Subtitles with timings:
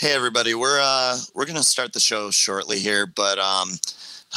[0.00, 3.68] Hey everybody, we're uh, we're gonna start the show shortly here, but um,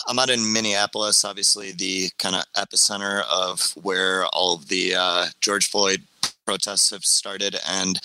[0.09, 5.27] I'm out in Minneapolis, obviously the kind of epicenter of where all of the uh,
[5.39, 6.01] George Floyd
[6.45, 7.95] protests have started, and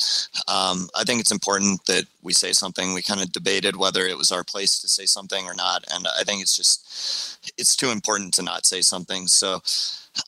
[0.46, 2.94] um, I think it's important that we say something.
[2.94, 6.06] We kind of debated whether it was our place to say something or not, and
[6.16, 9.26] I think it's just it's too important to not say something.
[9.26, 9.62] So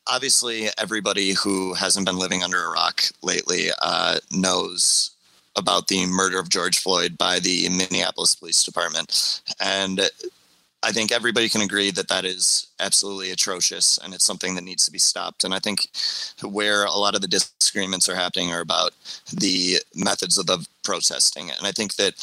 [0.09, 5.13] obviously, everybody who hasn't been living under a rock lately uh, knows
[5.57, 9.43] about the murder of George Floyd by the Minneapolis Police Department.
[9.61, 10.09] And
[10.83, 14.85] I think everybody can agree that that is absolutely atrocious and it's something that needs
[14.87, 15.45] to be stopped.
[15.45, 15.89] And I think
[16.43, 18.93] where a lot of the disagreements are happening are about
[19.33, 21.51] the methods of the protesting.
[21.51, 22.15] And I think that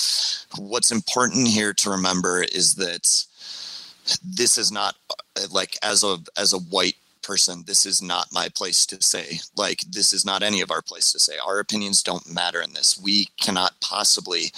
[0.57, 3.25] what's important here to remember is that
[4.23, 4.95] this is not
[5.51, 6.95] like as a as a white
[7.27, 10.81] person this is not my place to say like this is not any of our
[10.81, 11.33] place to say.
[11.45, 12.97] Our opinions don't matter in this.
[12.97, 14.51] We cannot possibly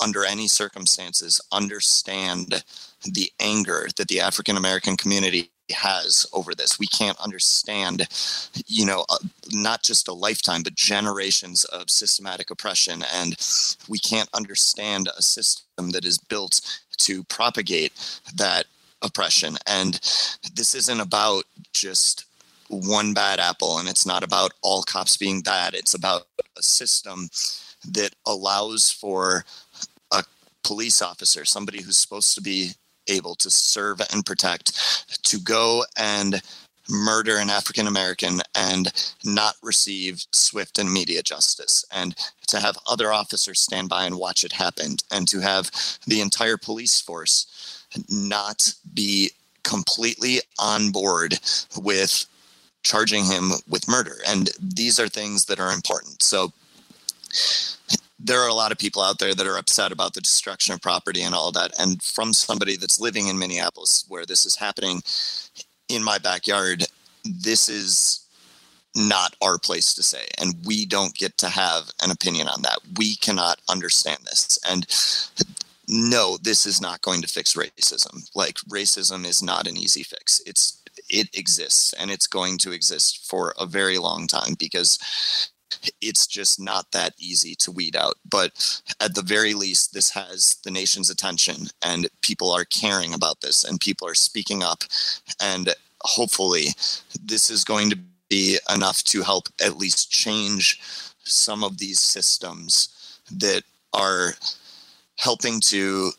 [0.00, 2.62] under any circumstances understand
[3.04, 6.78] the anger that the african american community has over this.
[6.78, 8.06] We can't understand
[8.66, 9.18] you know uh,
[9.52, 13.02] not just a lifetime but generations of systematic oppression.
[13.14, 13.36] And
[13.88, 16.60] we can't understand a system that is built
[16.98, 17.92] to propagate
[18.36, 18.66] that
[19.04, 19.56] oppression.
[19.66, 19.94] And
[20.54, 22.24] this isn't about just
[22.68, 25.74] one bad apple and it's not about all cops being bad.
[25.74, 26.26] It's about
[26.58, 27.28] a system
[27.90, 29.44] that allows for
[30.10, 30.24] a
[30.62, 32.72] police officer, somebody who's supposed to be
[33.08, 34.72] able to serve and protect,
[35.24, 36.40] to go and
[36.88, 38.92] murder an African American and
[39.24, 42.14] not receive swift and immediate justice, and
[42.46, 45.70] to have other officers stand by and watch it happen, and to have
[46.06, 47.46] the entire police force
[48.08, 49.30] not be
[49.62, 51.38] completely on board
[51.80, 52.26] with
[52.82, 54.16] charging him with murder.
[54.26, 56.22] And these are things that are important.
[56.22, 56.52] So
[58.18, 60.82] there are a lot of people out there that are upset about the destruction of
[60.82, 61.72] property and all that.
[61.78, 65.02] And from somebody that's living in Minneapolis where this is happening
[65.88, 66.86] in my backyard,
[67.24, 68.24] this is
[68.94, 72.78] not our place to say and we don't get to have an opinion on that
[72.96, 74.86] we cannot understand this and
[75.88, 78.28] no, this is not going to fix racism.
[78.34, 80.40] Like racism is not an easy fix.
[80.46, 84.98] It's it exists and it's going to exist for a very long time because
[86.00, 88.14] it's just not that easy to weed out.
[88.28, 88.52] But
[89.00, 93.64] at the very least, this has the nation's attention and people are caring about this
[93.64, 94.84] and people are speaking up.
[95.40, 96.68] And hopefully,
[97.22, 100.80] this is going to be enough to help at least change
[101.24, 103.62] some of these systems that
[103.92, 104.34] are
[105.16, 106.12] helping to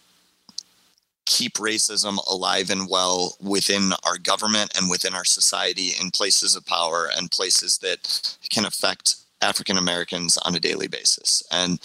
[1.26, 6.66] keep racism alive and well within our government and within our society in places of
[6.66, 11.44] power and places that can affect African Americans on a daily basis.
[11.52, 11.80] And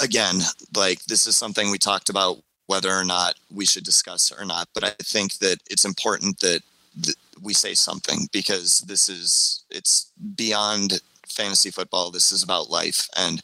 [0.00, 0.40] again,
[0.76, 4.68] like this is something we talked about whether or not we should discuss or not,
[4.74, 6.60] but I think that it's important that
[7.02, 12.10] th- we say something because this is it's beyond fantasy football.
[12.10, 13.38] This is about life and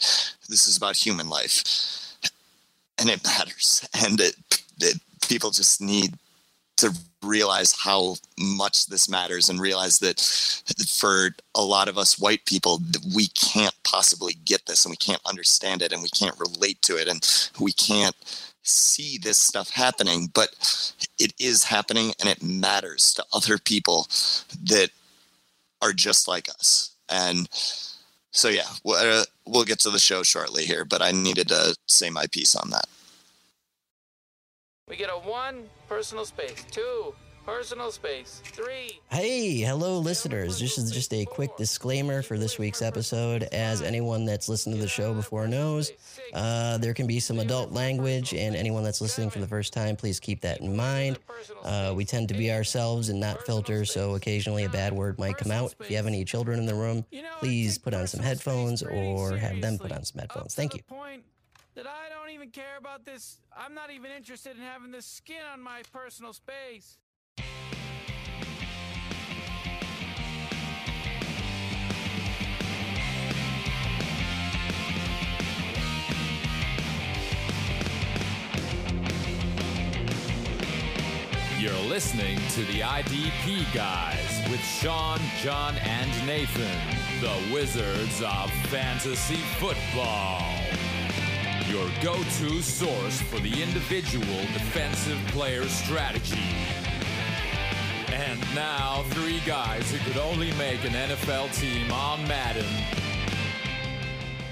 [0.48, 1.99] this is about human life
[3.00, 3.88] and it matters.
[4.04, 4.36] And it,
[4.80, 6.14] it, people just need
[6.76, 10.18] to realize how much this matters and realize that
[10.88, 12.80] for a lot of us white people
[13.14, 16.96] we can't possibly get this and we can't understand it and we can't relate to
[16.96, 18.16] it and we can't
[18.62, 20.30] see this stuff happening.
[20.32, 20.54] But
[21.18, 24.08] it is happening and it matters to other people
[24.64, 24.90] that
[25.82, 26.94] are just like us.
[27.10, 27.48] And
[28.30, 31.76] so yeah, we'll, uh, we'll get to the show shortly here, but I needed to
[31.86, 32.86] say my piece on that.
[34.88, 37.14] We get a one personal space, two
[37.44, 39.00] personal space, three.
[39.10, 40.58] Hey, hello, listeners.
[40.58, 43.44] This is just a quick disclaimer for this week's episode.
[43.52, 45.92] As anyone that's listened to the show before knows,
[46.34, 49.96] uh, there can be some adult language, and anyone that's listening for the first time,
[49.96, 51.18] please keep that in mind.
[51.62, 55.36] Uh, we tend to be ourselves and not filter, so occasionally a bad word might
[55.36, 55.74] come out.
[55.80, 57.04] If you have any children in the room,
[57.38, 60.54] please put on some headphones or have them put on some headphones.
[60.54, 60.80] Thank you
[61.74, 63.38] that I don't even care about this.
[63.56, 66.98] I'm not even interested in having this skin on my personal space.
[81.80, 86.78] You're listening to the IDP Guys with Sean, John, and Nathan,
[87.22, 90.42] the Wizards of Fantasy Football.
[91.70, 96.54] Your go to source for the individual defensive player strategy.
[98.12, 103.09] And now, three guys who could only make an NFL team on Madden.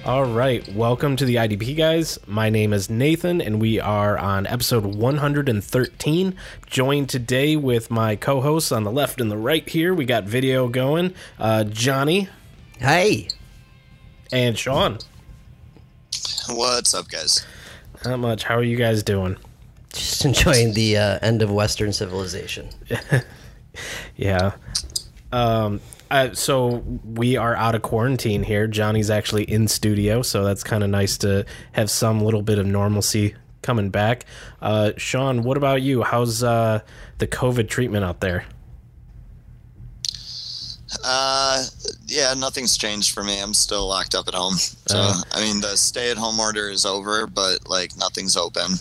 [0.04, 2.18] All right, welcome to the IDP guys.
[2.26, 6.34] My name is Nathan, and we are on episode 113.
[6.66, 9.68] Joined today with my co-hosts on the left and the right.
[9.68, 11.14] Here we got video going.
[11.38, 12.28] Uh, Johnny
[12.78, 13.28] Hey,
[14.32, 14.98] and Sean.
[16.48, 17.44] What's up, guys?
[18.04, 18.44] Not much.
[18.44, 19.36] How are you guys doing?
[19.92, 22.68] just enjoying the uh, end of Western civilization.
[24.16, 24.54] Yeah.
[25.32, 25.80] Um.
[26.10, 28.66] Uh, so we are out of quarantine here.
[28.66, 32.64] Johnny's actually in studio, so that's kind of nice to have some little bit of
[32.66, 34.24] normalcy coming back.
[34.62, 36.02] Uh, Sean, what about you?
[36.02, 36.80] How's uh,
[37.18, 38.46] the COVID treatment out there?
[41.04, 41.64] Uh,
[42.06, 43.38] yeah, nothing's changed for me.
[43.40, 44.54] I'm still locked up at home.
[44.54, 45.22] So, Oh.
[45.32, 48.72] I mean, the stay-at-home order is over, but like nothing's open.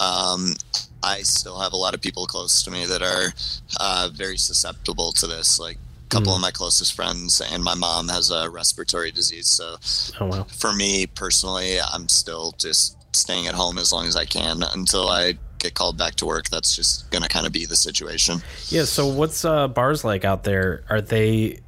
[0.00, 0.54] Um,
[1.02, 3.32] I still have a lot of people close to me that are
[3.80, 5.58] uh, very susceptible to this.
[5.58, 9.48] Like a couple of my closest friends and my mom has a respiratory disease.
[9.48, 9.76] So,
[10.20, 10.44] Oh well.
[10.44, 15.08] for me personally, I'm still just staying at home as long as I can until
[15.08, 16.48] I get called back to work.
[16.50, 18.42] That's just gonna kind of be the situation.
[18.68, 18.84] Yeah.
[18.84, 20.82] So what's uh, bars like out there?
[20.88, 21.60] Are they?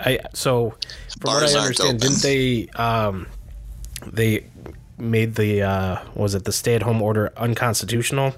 [0.00, 1.98] I so from Bars what I aren't understand, open.
[1.98, 2.68] didn't they?
[2.80, 3.26] Um,
[4.06, 4.46] they
[4.96, 8.34] made the uh, was it the stay-at-home order unconstitutional?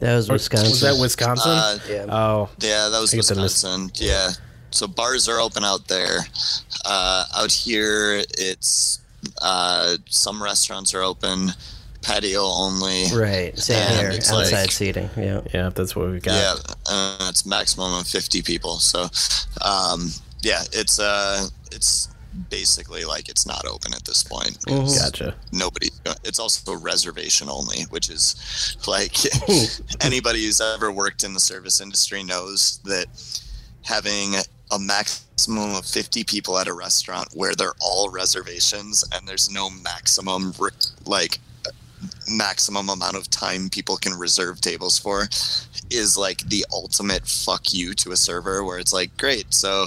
[0.00, 0.70] That was Wisconsin.
[0.70, 1.50] Was that Wisconsin?
[1.52, 2.06] Uh, yeah.
[2.08, 3.90] oh, Yeah, that was I mis- Wisconsin.
[3.94, 4.30] Yeah.
[4.70, 6.18] So bars are open out there.
[6.84, 9.00] Uh, out here, it's
[9.40, 11.50] uh, some restaurants are open,
[12.02, 13.04] patio only.
[13.14, 13.56] right.
[13.58, 14.10] Same here.
[14.10, 15.08] Outside like- seating.
[15.16, 15.40] Yeah.
[15.54, 15.70] yeah.
[15.70, 16.34] That's what we got.
[16.34, 16.54] Yeah,
[16.86, 18.78] uh, it's maximum of fifty people.
[18.78, 19.08] So,
[19.64, 20.10] um,
[20.42, 22.08] yeah, it's uh, it's
[22.50, 24.58] basically like it's not open at this point.
[24.60, 24.76] Mm-hmm.
[24.76, 25.34] because Gotcha.
[25.52, 25.88] Nobody.
[26.24, 29.16] It's also reservation only, which is like
[30.04, 33.06] anybody who's ever worked in the service industry knows that
[33.82, 34.34] having
[34.72, 39.70] a maximum of 50 people at a restaurant where they're all reservations and there's no
[39.70, 40.70] maximum re-
[41.04, 41.38] like
[42.28, 45.22] maximum amount of time people can reserve tables for
[45.90, 49.86] is like the ultimate fuck you to a server where it's like great so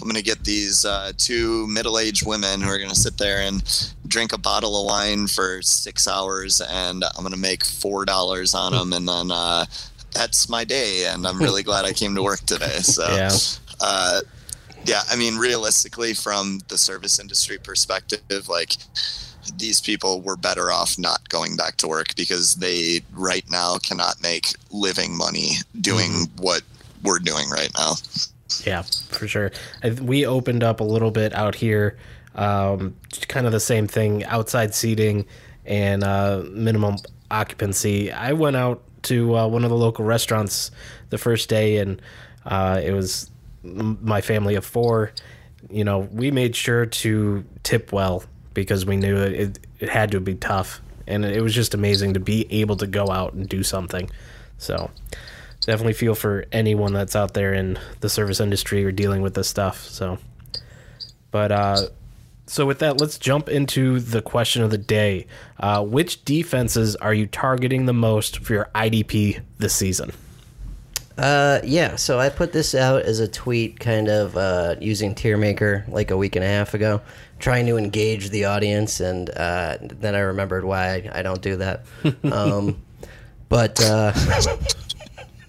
[0.00, 3.62] i'm gonna get these uh, two middle-aged women who are gonna sit there and
[4.06, 8.72] drink a bottle of wine for six hours and i'm gonna make four dollars on
[8.72, 9.64] them and then uh,
[10.12, 13.30] that's my day and i'm really glad i came to work today so Yeah.
[13.80, 14.20] uh,
[14.86, 18.76] yeah, I mean, realistically, from the service industry perspective, like
[19.56, 24.22] these people were better off not going back to work because they right now cannot
[24.22, 26.62] make living money doing what
[27.02, 27.92] we're doing right now.
[28.64, 29.52] Yeah, for sure.
[29.82, 31.96] I, we opened up a little bit out here,
[32.34, 32.96] um,
[33.28, 35.26] kind of the same thing, outside seating
[35.66, 36.96] and uh, minimum
[37.30, 38.10] occupancy.
[38.10, 40.70] I went out to uh, one of the local restaurants
[41.10, 42.00] the first day, and
[42.46, 43.30] uh, it was
[43.62, 45.12] my family of four.
[45.70, 48.24] You know, we made sure to tip well
[48.62, 50.80] because we knew it, it, it had to be tough.
[51.06, 54.10] And it was just amazing to be able to go out and do something.
[54.58, 54.90] So,
[55.60, 59.48] definitely feel for anyone that's out there in the service industry or dealing with this
[59.48, 59.84] stuff.
[59.84, 60.18] So,
[61.30, 61.88] but uh,
[62.46, 65.26] so with that, let's jump into the question of the day.
[65.60, 70.12] Uh, which defenses are you targeting the most for your IDP this season?
[71.18, 71.96] Uh, yeah.
[71.96, 76.16] So I put this out as a tweet, kind of uh, using Tiermaker like a
[76.16, 77.00] week and a half ago,
[77.38, 81.56] trying to engage the audience, and uh, then I remembered why I, I don't do
[81.56, 81.84] that.
[82.30, 82.82] Um,
[83.48, 84.12] but uh,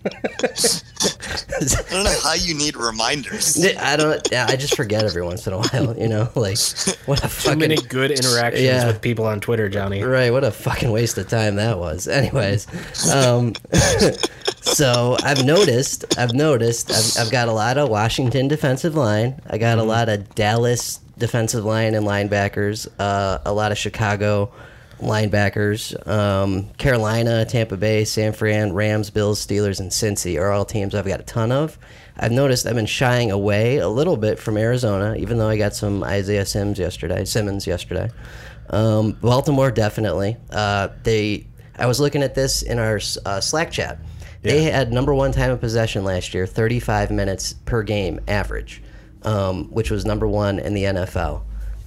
[0.05, 3.63] I don't know how you need reminders.
[3.77, 4.33] I don't.
[4.33, 5.97] I just forget every once in a while.
[5.97, 6.57] You know, like
[7.05, 8.87] what a Too fucking many good interactions Yeah.
[8.87, 10.01] with people on Twitter, Johnny.
[10.03, 12.07] Right, what a fucking waste of time that was.
[12.07, 12.67] Anyways,
[13.13, 13.53] um,
[14.61, 19.41] so I've noticed, I've noticed, I've, I've got a lot of Washington defensive line.
[19.49, 22.87] I got a lot of Dallas defensive line and linebackers.
[22.97, 24.51] Uh, a lot of Chicago
[24.99, 25.95] linebackers.
[26.07, 31.07] Um, Carolina, Tampa Bay, San Fran, Rams, Bills, Steelers, and Cincy are all teams I've
[31.07, 31.77] got a ton of.
[32.17, 35.73] I've noticed I've been shying away a little bit from Arizona, even though I got
[35.73, 38.09] some Isaiah Sims yesterday, Simmons yesterday.
[38.69, 40.37] Um, Baltimore definitely.
[40.51, 41.47] Uh, they.
[41.77, 43.99] I was looking at this in our uh, Slack chat.
[44.41, 48.81] They had number one time of possession last year, 35 minutes per game average,
[49.23, 51.41] um, which was number one in the NFL.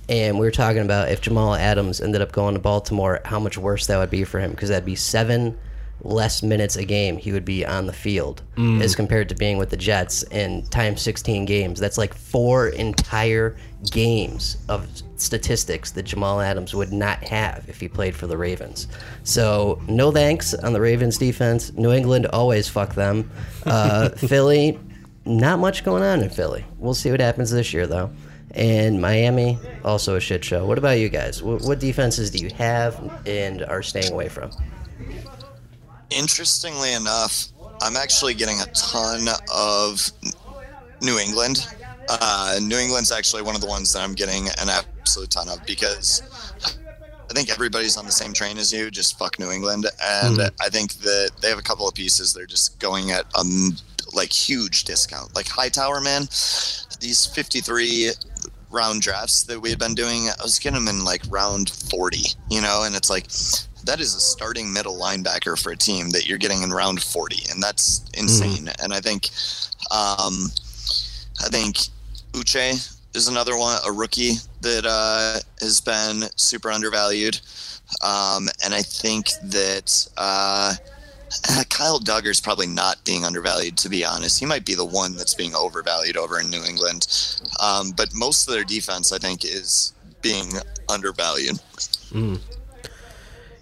[0.09, 3.57] And we were talking about if Jamal Adams ended up going to Baltimore, how much
[3.57, 5.57] worse that would be for him because that'd be seven
[6.05, 8.43] less minutes a game he would be on the field
[8.83, 11.79] as compared to being with the Jets in times 16 games.
[11.79, 13.57] That's like four entire
[13.93, 18.89] games of statistics that Jamal Adams would not have if he played for the Ravens.
[19.23, 21.73] So no thanks on the Ravens defense.
[21.73, 23.31] New England always fuck them.
[23.65, 24.79] Uh, Philly,
[25.25, 26.65] not much going on in Philly.
[26.79, 28.11] We'll see what happens this year though.
[28.55, 30.67] And Miami, also a shit show.
[30.67, 31.43] What about you guys?
[31.43, 34.51] What, what defenses do you have and are staying away from?
[36.11, 37.47] Interestingly enough,
[37.81, 40.13] I'm actually getting a ton of
[41.01, 41.67] New England.
[42.09, 45.65] Uh, New England's actually one of the ones that I'm getting an absolute ton of
[45.65, 46.23] because
[47.31, 48.91] I think everybody's on the same train as you.
[48.91, 52.35] Just fuck New England, and I think that they have a couple of pieces.
[52.35, 53.77] They're just going at um
[54.15, 55.35] like huge discount.
[55.35, 56.23] Like Hightower, man,
[57.01, 58.11] these 53
[58.71, 62.19] round drafts that we had been doing, I was getting them in like round 40,
[62.51, 63.29] you know, and it's like
[63.85, 67.51] that is a starting middle linebacker for a team that you're getting in round 40,
[67.51, 68.69] and that's insane.
[68.83, 69.29] And I think,
[69.91, 70.51] um,
[71.41, 71.77] I think
[72.33, 77.41] Uche is another one, a rookie that uh, has been super undervalued,
[78.03, 80.09] um, and I think that.
[80.17, 80.75] Uh,
[81.69, 84.39] Kyle Dugger's probably not being undervalued, to be honest.
[84.39, 87.07] He might be the one that's being overvalued over in New England.
[87.61, 90.53] Um, but most of their defense, I think, is being
[90.89, 91.59] undervalued.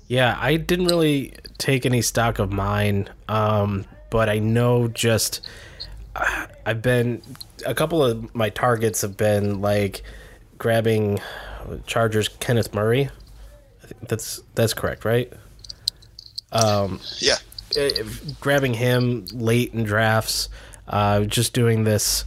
[0.08, 5.40] Yeah, I didn't really take any stock of mine, um, but I know just
[6.16, 7.22] uh, I've been
[7.64, 10.02] a couple of my targets have been like
[10.58, 11.20] grabbing
[11.86, 13.08] Chargers Kenneth Murray.
[13.82, 15.32] I think that's that's correct, right?
[17.18, 17.36] Yeah.
[17.78, 17.90] Uh,
[18.40, 20.48] grabbing him late in drafts.
[20.88, 22.24] Uh, just doing this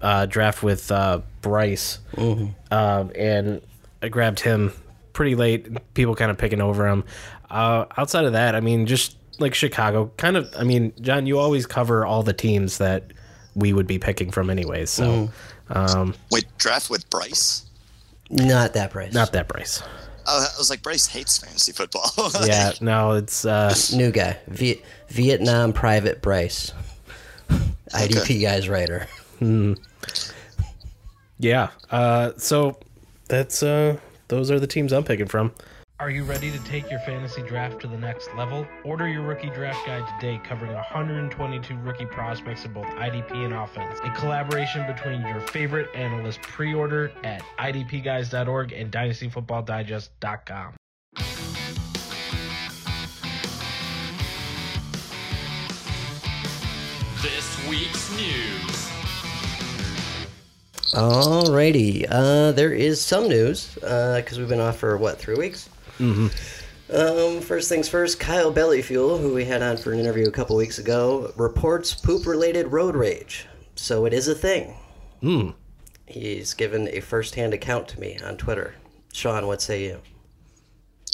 [0.00, 3.60] uh, draft with uh, Bryce, um, and
[4.02, 4.72] I grabbed him
[5.12, 5.68] pretty late.
[5.94, 7.04] People kind of picking over him.
[7.48, 10.52] Uh, outside of that, I mean, just like Chicago, kind of.
[10.58, 13.04] I mean, John, you always cover all the teams that
[13.54, 14.90] we would be picking from, anyways.
[14.90, 15.30] So,
[15.70, 17.64] um, Wait, draft with Bryce?
[18.30, 19.14] Not that price.
[19.14, 19.82] not that Bryce.
[20.30, 22.10] Oh, I was like, Bryce hates fantasy football.
[22.46, 24.36] Yeah, no, it's uh, New guy.
[24.48, 26.72] Viet- Vietnam Private Bryce.
[27.94, 29.06] IDP guy's writer.
[31.38, 31.70] yeah.
[31.90, 32.76] Uh, so
[33.28, 33.96] that's uh,
[34.28, 35.52] those are the teams I'm picking from.
[36.00, 38.64] Are you ready to take your fantasy draft to the next level?
[38.84, 43.98] Order your rookie draft guide today, covering 122 rookie prospects in both IDP and offense.
[44.04, 46.38] A collaboration between your favorite analysts.
[46.40, 50.76] Pre order at idpguys.org and dynastyfootballdigest.com.
[57.20, 58.88] This week's news.
[60.94, 62.06] Alrighty.
[62.08, 65.68] Uh, there is some news because we've been off for what three weeks.
[65.98, 66.28] Mm-hmm.
[66.90, 70.56] Um, first things first, Kyle Bellyfuel, who we had on for an interview a couple
[70.56, 73.46] weeks ago, reports poop-related road rage.
[73.76, 74.74] So it is a thing.
[75.20, 75.50] Hmm.
[76.06, 78.74] He's given a first-hand account to me on Twitter.
[79.12, 80.00] Sean, what say you?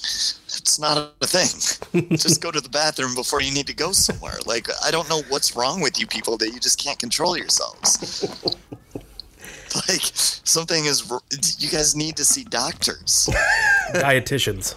[0.04, 2.08] it's not a thing.
[2.16, 4.36] just go to the bathroom before you need to go somewhere.
[4.46, 8.26] Like, I don't know what's wrong with you people that you just can't control yourselves.
[9.88, 11.10] like, something is.
[11.58, 13.28] You guys need to see doctors.
[13.94, 14.74] Dietitians.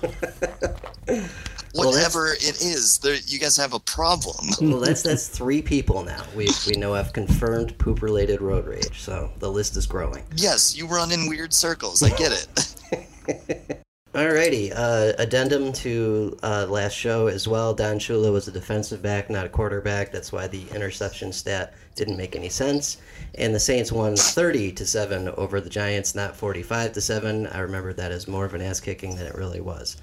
[1.73, 4.47] Whatever it is, there, you guys have a problem.
[4.61, 6.23] Well, that's that's three people now.
[6.35, 9.01] We we know have confirmed poop-related road rage.
[9.01, 10.23] So the list is growing.
[10.35, 12.01] Yes, you run in weird circles.
[12.01, 13.83] I get it.
[14.17, 17.75] Alrighty, uh, addendum to uh, last show as well.
[17.75, 20.11] Don Shula was a defensive back, not a quarterback.
[20.11, 22.97] That's why the interception stat didn't make any sense.
[23.35, 27.45] And the Saints won 30 to seven over the Giants, not 45 to seven.
[27.45, 29.97] I remember that as more of an ass kicking than it really was.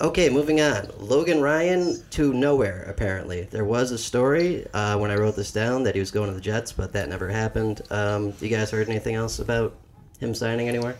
[0.00, 0.88] Okay, moving on.
[0.96, 2.84] Logan Ryan to nowhere.
[2.88, 6.28] Apparently, there was a story uh, when I wrote this down that he was going
[6.28, 7.82] to the Jets, but that never happened.
[7.90, 9.74] Um, you guys heard anything else about
[10.20, 10.94] him signing anywhere?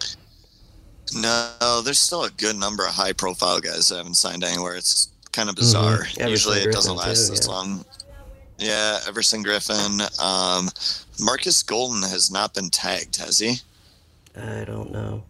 [1.15, 4.77] No, there's still a good number of high profile guys that haven't signed anywhere.
[4.77, 6.00] It's kind of bizarre.
[6.19, 7.53] Everson Usually it doesn't last too, this yeah.
[7.53, 7.85] long.
[8.59, 10.00] Yeah, Everson Griffen.
[10.21, 10.69] Um,
[11.21, 13.57] Markus Golden has not been tagged, has he?
[14.37, 15.23] I don't know.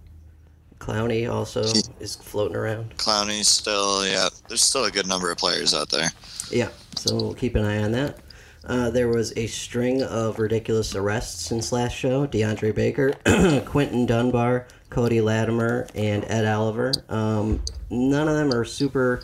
[0.79, 1.63] Clowney also
[2.01, 2.97] is floating around.
[2.97, 4.29] Clowney still, yeah.
[4.49, 6.09] There's still a good number of players out there.
[6.51, 8.19] Yeah, so we'll keep an eye on that.
[8.65, 12.27] Uh, there was a string of ridiculous arrests since last show.
[12.27, 13.13] DeAndre Baker,
[13.67, 14.67] Quinton Dunbar,
[14.99, 16.93] Cody Latimer, and Ed Oliver.
[17.09, 19.23] Um, none of them are super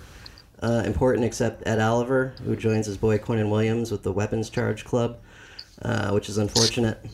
[0.63, 4.85] uh, important except Ed Oliver, who joins his boy Quinnen Williams with the Weapons Charge
[4.85, 5.19] Club,
[5.83, 7.05] uh, which is unfortunate.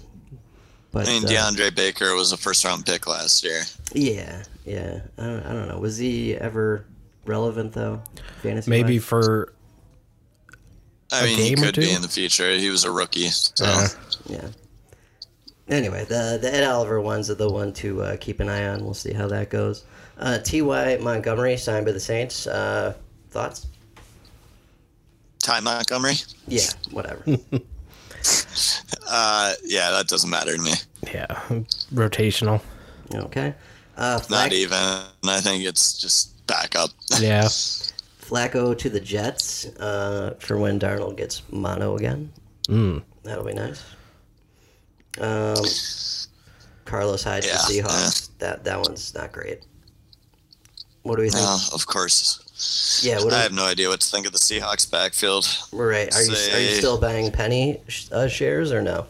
[0.92, 3.62] But I mean, uh, DeAndre Baker was a first round pick last year.
[3.94, 5.78] yeah, yeah, I don't, I don't know.
[5.78, 6.84] Was he ever
[7.24, 8.02] relevant though?
[8.42, 9.54] Fantasy Maybe for
[11.10, 12.54] I A mean, he game or could be in the future.
[12.58, 13.28] He was a rookie.
[13.30, 13.64] So.
[13.64, 13.88] Uh,
[14.26, 14.48] Yeah.
[15.70, 18.84] Anyway, the the Ed Oliver ones are the one to uh, keep an eye on.
[18.84, 19.84] We'll see how that goes.
[20.18, 20.98] Uh, T.Y.
[21.00, 22.46] Montgomery signed by the Saints.
[22.46, 22.94] Uh,
[23.30, 23.66] thoughts?
[25.38, 26.14] Ty Montgomery?
[26.46, 27.24] Yeah, whatever.
[29.08, 30.72] Uh, yeah, that doesn't matter to me.
[31.12, 31.26] Yeah,
[31.92, 32.60] rotational.
[33.12, 33.54] Okay.
[33.96, 34.78] Uh, Not even.
[34.78, 36.90] I think it's just backup.
[37.18, 42.30] Yeah, Flacco to the Jets uh, for when Darnold gets mono again.
[42.68, 43.02] Mm.
[43.24, 43.82] That'll be nice.
[45.18, 45.56] Um,
[46.84, 48.30] Carlos Hyde Yeah, to Seahawks.
[48.38, 49.64] That that one's not great.
[51.02, 51.42] What do we think?
[51.42, 53.00] No, of course.
[53.02, 55.46] yeah, I we, have no idea what to think of the Seahawks backfield.
[55.72, 56.14] right.
[56.14, 57.80] Are you are you still buying Penny
[58.12, 59.06] uh, shares or no?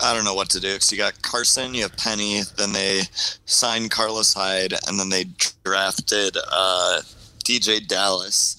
[0.00, 3.02] I don't know what to do because you got Carson, you have Penny, then they
[3.46, 5.24] signed Carlos Hyde, and then they
[5.64, 7.00] drafted uh,
[7.44, 8.56] DeeJay Dallas,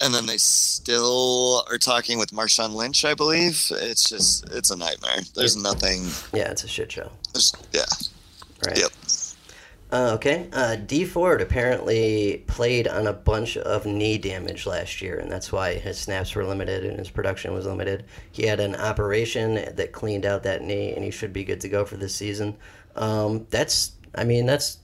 [0.00, 3.70] and then they still are talking with Marshawn Lynch, I believe.
[3.70, 5.20] It's just it's a nightmare.
[5.34, 6.04] There's nothing.
[6.32, 7.10] Yeah, it's a shit show.
[7.32, 7.84] There's, yeah.
[8.66, 8.78] Right.
[8.78, 8.90] Yep.
[9.92, 10.48] Uh, okay.
[10.52, 15.52] Uh, Dee Ford apparently played on a bunch of knee damage last year, and that's
[15.52, 18.04] why his snaps were limited and his production was limited.
[18.32, 21.68] He had an operation that cleaned out that knee, and he should be good to
[21.68, 22.56] go for this season.
[22.96, 24.78] Um, that's, I mean, that's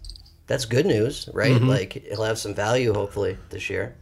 [0.46, 1.60] that's good news, right?
[1.62, 3.96] Like he'll have some value hopefully this year.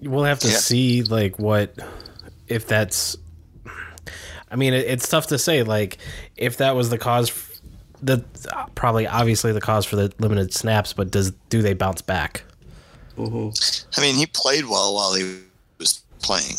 [0.00, 0.56] We'll have to Yeah.
[0.58, 1.74] see like what
[2.48, 3.16] if that's.
[4.50, 5.62] I mean, it, it's tough to say.
[5.64, 5.98] Like,
[6.36, 7.60] if that was the cause, f-
[8.00, 8.24] the
[8.76, 10.92] probably obviously the cause for the limited snaps.
[10.92, 12.44] But does do they bounce back?
[13.18, 13.22] I
[14.00, 15.40] mean, he played well while he
[15.78, 16.56] was playing.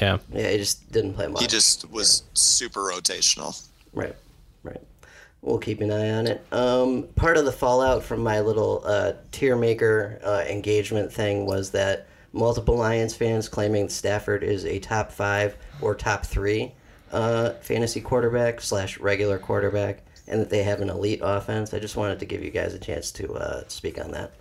[0.00, 1.42] Yeah, Yeah, he just didn't play much.
[1.42, 3.62] He just was super rotational.
[3.92, 4.16] Right,
[4.64, 4.80] right.
[5.42, 6.44] We'll keep an eye on it.
[6.50, 11.70] Um, part of the fallout from my little uh, tier maker uh, engagement thing was
[11.70, 16.72] that multiple Lions fans claiming Stafford is a top five or top three
[17.12, 21.74] uh, fantasy quarterback slash regular quarterback, and that they have an elite offense.
[21.74, 24.32] I just wanted to give you guys a chance to uh, speak on that.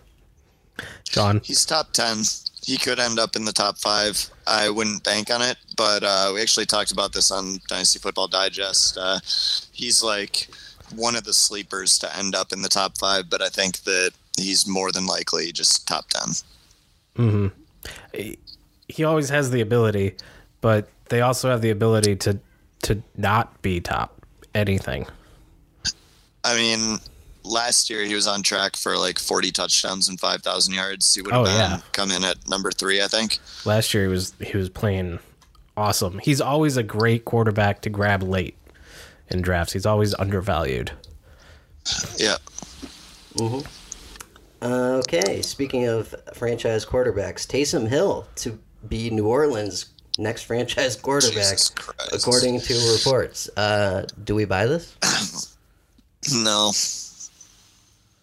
[1.03, 1.41] John.
[1.43, 2.24] He's top 10.
[2.63, 4.29] He could end up in the top five.
[4.48, 8.27] I wouldn't bank on it, but uh, we actually talked about this on Dynasty Football
[8.27, 8.98] Digest.
[8.98, 9.19] Uh,
[9.71, 10.48] he's like
[10.95, 14.12] one of the sleepers to end up in the top five, but I think that
[14.38, 16.29] he's more than likely just top 10.
[18.14, 20.16] He always has the ability,
[20.62, 22.39] but they also have the ability to
[22.84, 25.06] to not be top anything.
[26.44, 26.98] I mean,
[27.44, 31.13] last year he was on track for like 40 touchdowns and 5,000 yards.
[31.13, 31.80] He would have Oh, been yeah.
[31.91, 33.38] come in at number three, I think.
[33.65, 35.20] Last year he was he was playing
[35.78, 36.20] awesome.
[36.20, 38.58] He's always a great quarterback to grab late
[39.30, 39.74] in drafts.
[39.74, 40.91] He's always undervalued.
[42.17, 42.38] Yeah.
[43.36, 43.60] Mm-hmm.
[44.62, 49.88] Okay, speaking of franchise quarterbacks, Taysom Hill to be New Orleans'
[50.19, 51.58] next franchise quarterback,
[52.13, 53.50] according to reports.
[53.58, 54.95] Uh, do we buy this?
[56.32, 56.71] No.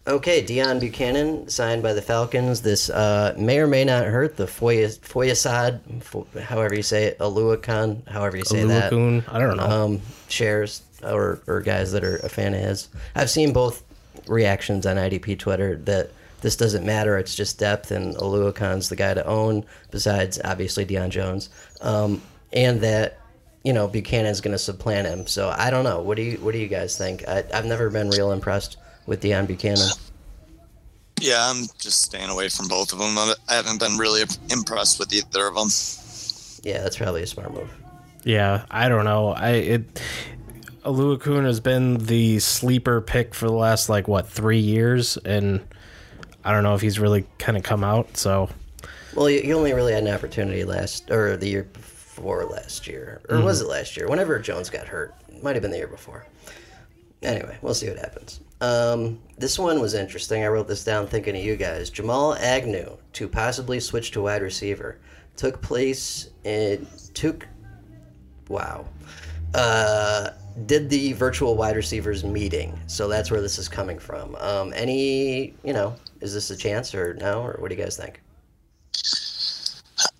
[0.07, 2.61] Okay, Deone Bucannon signed by the Falcons.
[2.61, 7.19] This uh, may or may not hurt the Foy- Foyasad, Fo- however you say it,
[7.19, 8.89] Oluokun, however you say that.
[9.27, 9.63] I don't know.
[9.65, 12.87] Um, shares or, or guys that are a fan of his.
[13.15, 13.83] I've seen both
[14.27, 16.09] reactions on IDP Twitter that
[16.41, 17.17] this doesn't matter.
[17.17, 21.49] It's just depth, and Oluokun's the guy to own, besides obviously Deion Jones,
[21.81, 22.21] um,
[22.53, 23.19] and that
[23.63, 25.27] you know Bucannon's going to supplant him.
[25.27, 26.01] So I don't know.
[26.01, 27.27] What do you What do you guys think?
[27.27, 29.97] I, I've never been real impressed with Deone Bucannon.
[31.21, 33.17] Yeah, I'm just staying away from both of them.
[33.17, 35.67] I haven't been really impressed with either of them.
[36.63, 37.69] Yeah, that's probably a smart move.
[38.23, 39.29] Yeah, I don't know.
[39.29, 40.01] I it
[40.83, 45.61] Oluokun has been the sleeper pick for the last like what three years, and
[46.43, 48.17] I don't know if he's really kind of come out.
[48.17, 48.49] So
[49.15, 53.41] Well, he only really had an opportunity last or the year before last year, or
[53.41, 54.07] was it last year?
[54.07, 56.25] Whenever Jones got hurt, might have been the year before.
[57.21, 58.39] Anyway, we'll see what happens.
[58.61, 60.43] Um, this one was interesting.
[60.43, 61.89] I wrote this down thinking of you guys.
[61.89, 64.99] Jamal Agnew to possibly switch to wide receiver
[65.35, 67.47] took place in took.
[68.49, 68.85] Wow.
[69.53, 70.31] Uh,
[70.65, 72.79] did the virtual wide receivers meeting?
[72.87, 74.35] So that's where this is coming from.
[74.35, 77.41] Um, any, you know, is this a chance or no?
[77.41, 78.21] Or what do you guys think?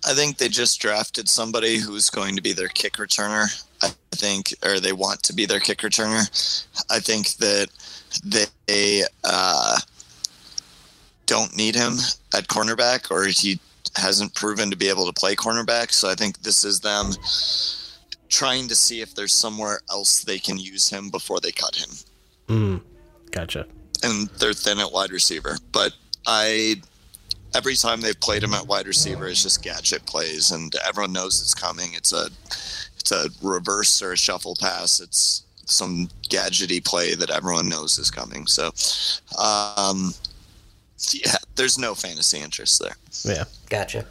[0.04, 3.46] I think they just drafted somebody who's going to be their kick returner.
[3.82, 6.26] I think, or they want to be their kick returner.
[6.90, 7.68] I think that
[8.66, 9.78] they uh,
[11.26, 11.94] don't need him
[12.34, 13.58] at cornerback, or he
[13.96, 15.92] hasn't proven to be able to play cornerback.
[15.92, 17.12] So I think this is them
[18.30, 21.90] trying to see if there's somewhere else they can use him before they cut him.
[22.48, 22.80] mm,
[23.32, 23.66] gotcha.
[24.02, 25.58] and they're thin at wide receiver.
[25.72, 25.92] But
[26.26, 26.76] I,
[27.54, 31.40] every time they've played him at wide receiver, it's just gadget plays, and everyone knows
[31.42, 31.92] it's coming.
[31.94, 32.28] It's a,
[32.98, 35.00] it's a reverse or a shuffle pass.
[35.00, 38.46] It's some gadgety play that everyone knows is coming.
[38.46, 38.66] So,
[39.38, 40.14] um,
[41.12, 42.96] yeah, there's no fantasy interest there.
[43.24, 43.44] Yeah.
[43.68, 44.04] Gotcha.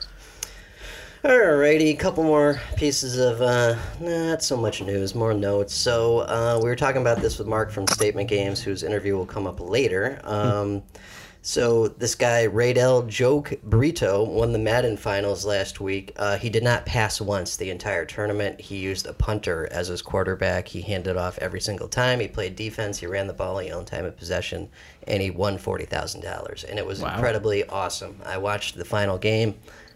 [1.24, 5.74] Alrighty, a couple more pieces of uh, not so much news, more notes.
[5.74, 9.26] So uh, we were talking about this with Mark from Statement Games, whose interview will
[9.26, 10.22] come up later.
[10.24, 10.82] Um,
[11.42, 16.14] so this guy Raidel Joke Brito won the Madden finals last week.
[16.16, 18.62] Uh, he did not pass once the entire tournament.
[18.62, 20.70] He used a punter as his quarterback.
[20.70, 22.22] He handed off every single time.
[22.22, 22.98] He played defense.
[22.98, 23.58] He ran the ball.
[23.58, 24.70] He owned time of possession,
[25.06, 26.64] and he won forty thousand dollars.
[26.64, 28.22] And it was incredibly awesome.
[28.26, 29.56] I watched the final game.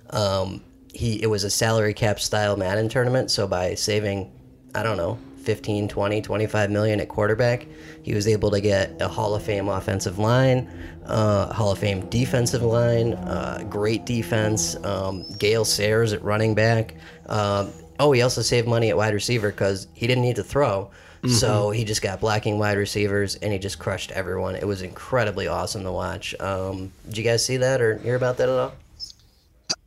[0.09, 0.61] Um,
[0.93, 3.31] he it was a salary cap style Madden tournament.
[3.31, 4.31] So by saving,
[4.75, 7.67] I don't know, 15, 20, 25 million at quarterback,
[8.01, 10.69] he was able to get a Hall of Fame offensive line,
[11.05, 16.95] uh, Hall of Fame defensive line, uh, great defense, um, Gale Sayers at running back.
[17.27, 20.91] Um, oh, he also saved money at wide receiver because he didn't need to throw.
[21.25, 24.57] So he just got blocking wide receivers and he just crushed everyone.
[24.57, 26.35] It was incredibly awesome to watch.
[26.37, 28.73] Um, did you guys see that or hear about that at all?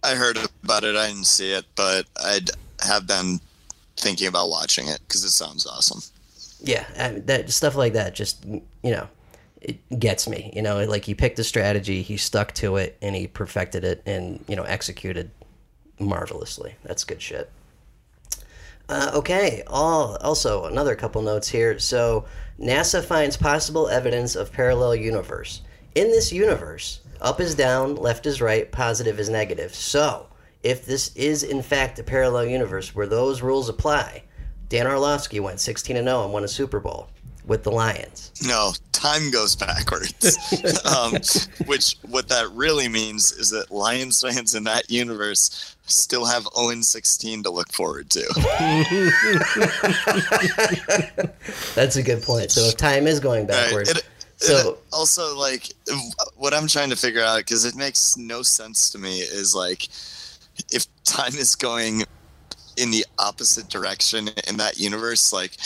[0.02, 0.96] I heard about it.
[0.96, 3.40] I didn't see it, but I'd have been
[3.96, 6.00] thinking about watching it because it sounds awesome.
[6.60, 9.08] Yeah, I, that stuff like that just you know
[9.60, 10.52] it gets me.
[10.54, 14.02] You know, like he picked a strategy, he stuck to it, and he perfected it,
[14.06, 15.30] and you know executed
[15.98, 16.76] marvelously.
[16.84, 17.50] That's good shit.
[18.88, 19.62] Uh, okay.
[19.66, 21.78] All also another couple notes here.
[21.78, 22.26] So
[22.60, 25.62] NASA finds possible evidence of parallel universe.
[25.96, 29.74] In this universe, up is down, left is right, positive is negative.
[29.74, 30.26] So
[30.62, 34.22] if this is in fact a parallel universe where those rules apply,
[34.68, 37.08] Dan Orlovsky went 16 and 0 and won a Super Bowl
[37.46, 38.30] with the Lions.
[38.46, 40.36] No, time goes backwards.
[40.84, 41.12] um,
[41.66, 46.82] which what that really means is that Lions fans in that universe still have 0
[46.82, 48.20] 16 to look forward to.
[51.74, 52.50] That's a good point.
[52.50, 53.48] So if time is going Right.
[53.48, 54.04] backwards, It,
[54.36, 55.72] so also like
[56.36, 59.88] what I'm trying to figure out because it makes no sense to me is like
[60.70, 62.02] if time is going
[62.76, 65.56] in the opposite direction in that universe like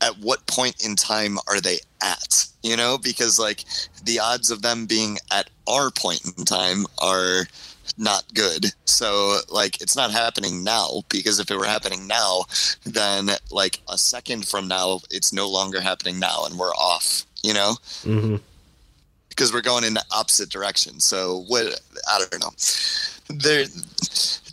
[0.00, 2.46] at what point in time are they at?
[2.62, 3.64] You know because like
[4.04, 7.46] the odds of them being at our point in time are
[7.98, 8.66] not good.
[8.84, 12.44] So like it's not happening now because if it were happening now
[12.84, 17.54] then like a second from now it's no longer happening now and we're off you
[17.54, 18.36] know hmm
[19.40, 21.00] because we're going in the opposite direction.
[21.00, 21.80] So what?
[22.06, 22.50] I don't know.
[23.34, 23.64] They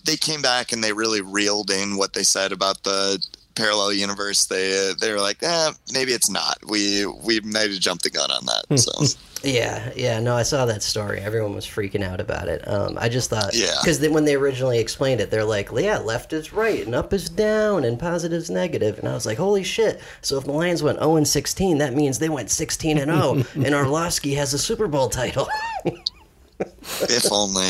[0.06, 3.22] they came back and they really reeled in what they said about the
[3.58, 4.46] parallel universe.
[4.46, 6.58] They they were like, eh, maybe it's not.
[6.68, 8.80] We we might have jumped the gun on that.
[8.80, 8.92] So
[9.44, 11.20] Yeah, yeah, no, I saw that story.
[11.20, 12.68] Everyone was freaking out about it.
[12.68, 13.76] Um, I just thought, Yeah.
[13.82, 17.30] because when they originally explained it, they're like, yeah, left is right and up is
[17.30, 20.02] down and positive is negative, and I was like, holy shit!
[20.22, 23.44] So if the Lions went zero and sixteen, that means they went sixteen and zero,
[23.64, 25.48] and Orlovsky has a Super Bowl title.
[26.60, 27.70] if only.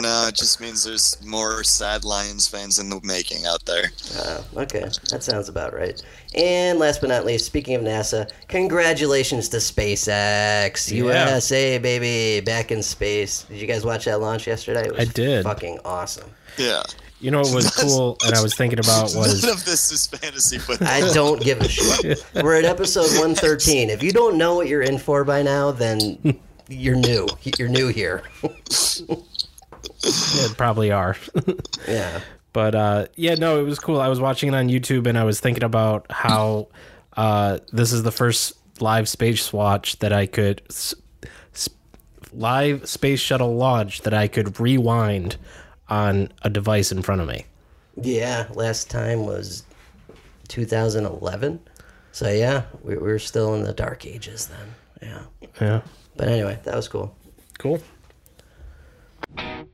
[0.00, 3.90] No, it just means there's more sad Lions fans in the making out there.
[4.18, 6.02] Uh, okay, that sounds about right.
[6.34, 12.82] And last but not least, speaking of NASA, congratulations to SpaceX, USA, baby, back in
[12.82, 13.42] space.
[13.44, 14.86] Did you guys watch that launch yesterday?
[14.86, 15.44] It was I did.
[15.44, 16.30] Fucking awesome.
[16.56, 16.82] Yeah.
[17.20, 20.08] You know what was cool, and I was thinking about was None of this is
[20.08, 20.88] fantasy football.
[20.88, 22.24] I don't give a shit.
[22.34, 23.90] We're at episode 113.
[23.90, 26.40] If you don't know what you're in for by now, then
[26.72, 27.26] you're new.
[27.58, 28.22] You're new here.
[30.04, 31.16] yeah, probably are.
[31.88, 32.20] yeah.
[32.52, 34.00] But uh, yeah, no, it was cool.
[34.00, 36.68] I was watching it on YouTube and I was thinking about how
[37.16, 40.94] uh, this is the first live space watch that I could s-
[41.54, 41.68] s-
[42.32, 45.36] live space shuttle launch that I could rewind
[45.88, 47.46] on a device in front of me.
[48.00, 48.48] Yeah.
[48.54, 49.64] Last time was
[50.48, 51.60] 2011.
[52.12, 54.74] So yeah, we, we were still in the dark ages then.
[55.00, 55.22] Yeah.
[55.60, 55.80] Yeah,
[56.16, 57.14] But anyway, that was cool.
[57.58, 57.80] cool.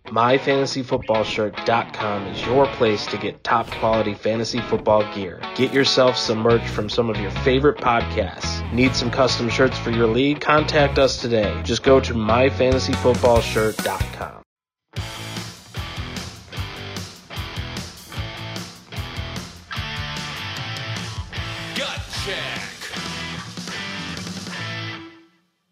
[0.07, 5.39] MyFantasyFootballShirt.com is your place to get top quality fantasy football gear.
[5.55, 8.73] Get yourself some merch from some of your favorite podcasts.
[8.73, 10.41] Need some custom shirts for your league?
[10.41, 11.61] Contact us today.
[11.63, 14.43] Just go to MyFantasyFootballShirt.com.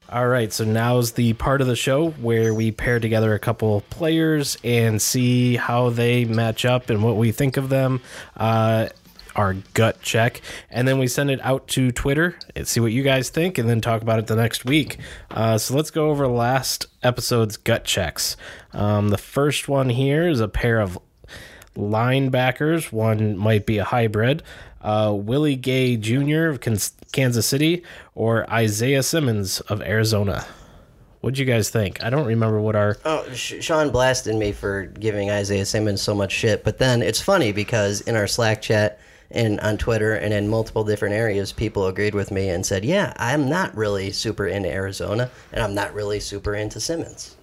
[0.08, 3.80] All right, so now's the part of the show where we pair together a couple
[3.90, 8.00] players and see how they match up and what we think of them.
[8.36, 8.88] Uh,
[9.34, 13.02] our gut check, and then we send it out to Twitter and see what you
[13.02, 14.98] guys think, and then talk about it the next week.
[15.28, 18.36] Uh, so let's go over last episode's gut checks.
[18.72, 20.98] Um, the first one here is a pair of
[21.76, 22.92] linebackers.
[22.92, 24.44] One might be a hybrid.
[24.82, 26.46] Uh, Willie Gay Jr.
[26.46, 26.60] of
[27.12, 27.82] Kansas City
[28.14, 30.46] or Isaiah Simmons of Arizona.
[31.20, 32.04] What'd you guys think?
[32.04, 32.96] I don't remember what our.
[33.04, 37.50] Oh, Sean blasted me for giving Isaiah Simmons so much shit, but then it's funny
[37.52, 39.00] because in our Slack chat
[39.32, 43.12] and on Twitter and in multiple different areas, people agreed with me and said, "Yeah,
[43.16, 47.34] I'm not really super into Arizona, and I'm not really super into Simmons."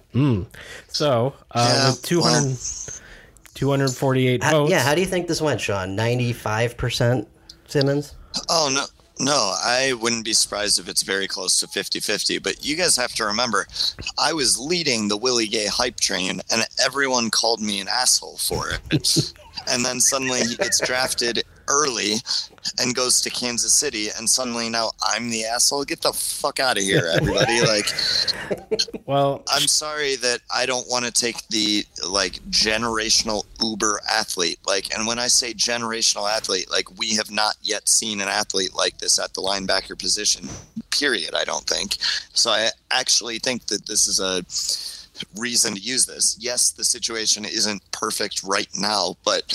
[0.88, 2.56] So, uh, Yeah, with 200,
[3.54, 4.70] 248 How- votes.
[4.70, 5.94] yeah, how do you think this went, Sean?
[5.96, 7.28] Ninety-five percent
[7.68, 8.14] Simmons.
[8.48, 8.84] Oh no.
[9.20, 13.14] No, I wouldn't be surprised if it's very close to 50-50, but you guys have
[13.14, 13.64] to remember
[14.18, 18.70] I was leading the Willie Gay hype train and everyone called me an asshole for
[18.90, 19.32] it.
[19.68, 22.16] and then suddenly he gets drafted early
[22.78, 25.84] and goes to Kansas City and suddenly now I'm the asshole.
[25.84, 27.60] Get the fuck out of here everybody.
[27.66, 27.86] like
[29.06, 34.58] well, I'm sorry that I don't want to take the like generational uber athlete.
[34.66, 38.74] Like, and when I say generational athlete, like we have not yet seen an athlete
[38.74, 40.48] like this at the linebacker position.
[40.90, 41.34] Period.
[41.34, 41.96] I don't think.
[42.34, 44.42] So I actually think that this is a
[45.36, 46.36] reason to use this.
[46.40, 49.52] Yes, the situation isn't perfect right now, but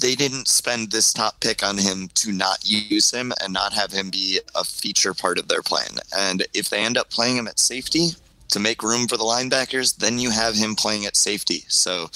[0.00, 3.92] they didn't spend this top pick on him to not use him and not have
[3.92, 5.98] him be a feature part of their plan.
[6.16, 8.10] And if they end up playing him at safety
[8.50, 11.64] to make room for the linebackers, then you have him playing at safety.
[11.68, 12.08] So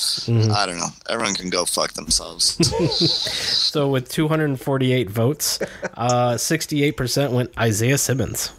[0.53, 0.91] I don't know.
[1.09, 2.57] Everyone can go fuck themselves.
[2.99, 5.59] so with 248 votes,
[5.95, 8.53] uh, 68% went Isaiah Simmons.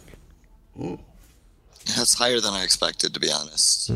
[1.96, 3.90] That's higher than I expected, to be honest.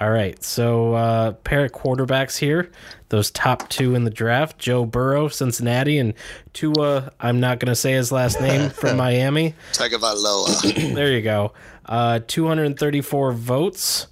[0.00, 2.70] All right, so uh, pair of quarterbacks here.
[3.10, 6.14] Those top two in the draft: Joe Burrow, Cincinnati, and
[6.54, 7.12] Tua.
[7.20, 9.54] I'm not going to say his last name from Miami.
[9.74, 10.94] Tagovailoa.
[10.94, 11.52] There you go.
[11.84, 14.06] Uh, 234 votes,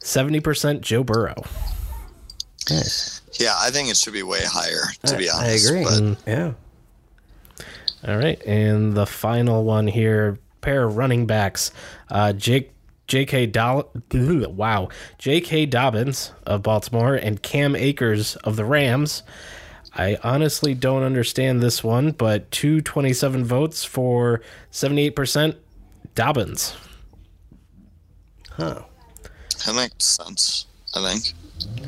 [0.00, 1.42] 70% Joe Burrow.
[2.70, 3.20] Nice.
[3.40, 5.84] yeah, I think it should be way higher, to be honest, I agree.
[5.84, 6.52] But Yeah.
[8.06, 11.70] All right, and the final one here: pair of running backs.
[12.10, 12.72] Uh, Jake.
[13.06, 13.46] J.K.
[13.46, 15.66] Doll- wow, J.K.
[15.66, 19.22] Dobbins of Baltimore and Cam Akers of the Rams.
[19.94, 25.54] I honestly don't understand this one, but 227 votes for 78%
[26.16, 26.74] Dobbins.
[28.50, 28.82] Huh.
[29.64, 31.32] that makes sense, I think.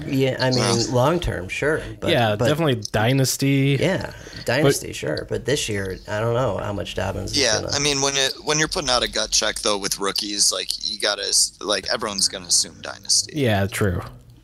[0.07, 1.83] Yeah, I mean, long term, sure.
[2.01, 3.77] But, yeah, but, definitely Dynasty.
[3.79, 4.13] Yeah,
[4.45, 5.27] dynasty, sure.
[5.29, 7.33] But this year, I don't know how much Dobbins.
[7.33, 7.73] is Yeah, gonna...
[7.73, 10.71] I mean when it when you're putting out a gut check though with rookies, like
[10.91, 13.39] you gotta like everyone's gonna assume dynasty.
[13.39, 14.01] Yeah, true.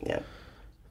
[0.07, 0.21] Yeah.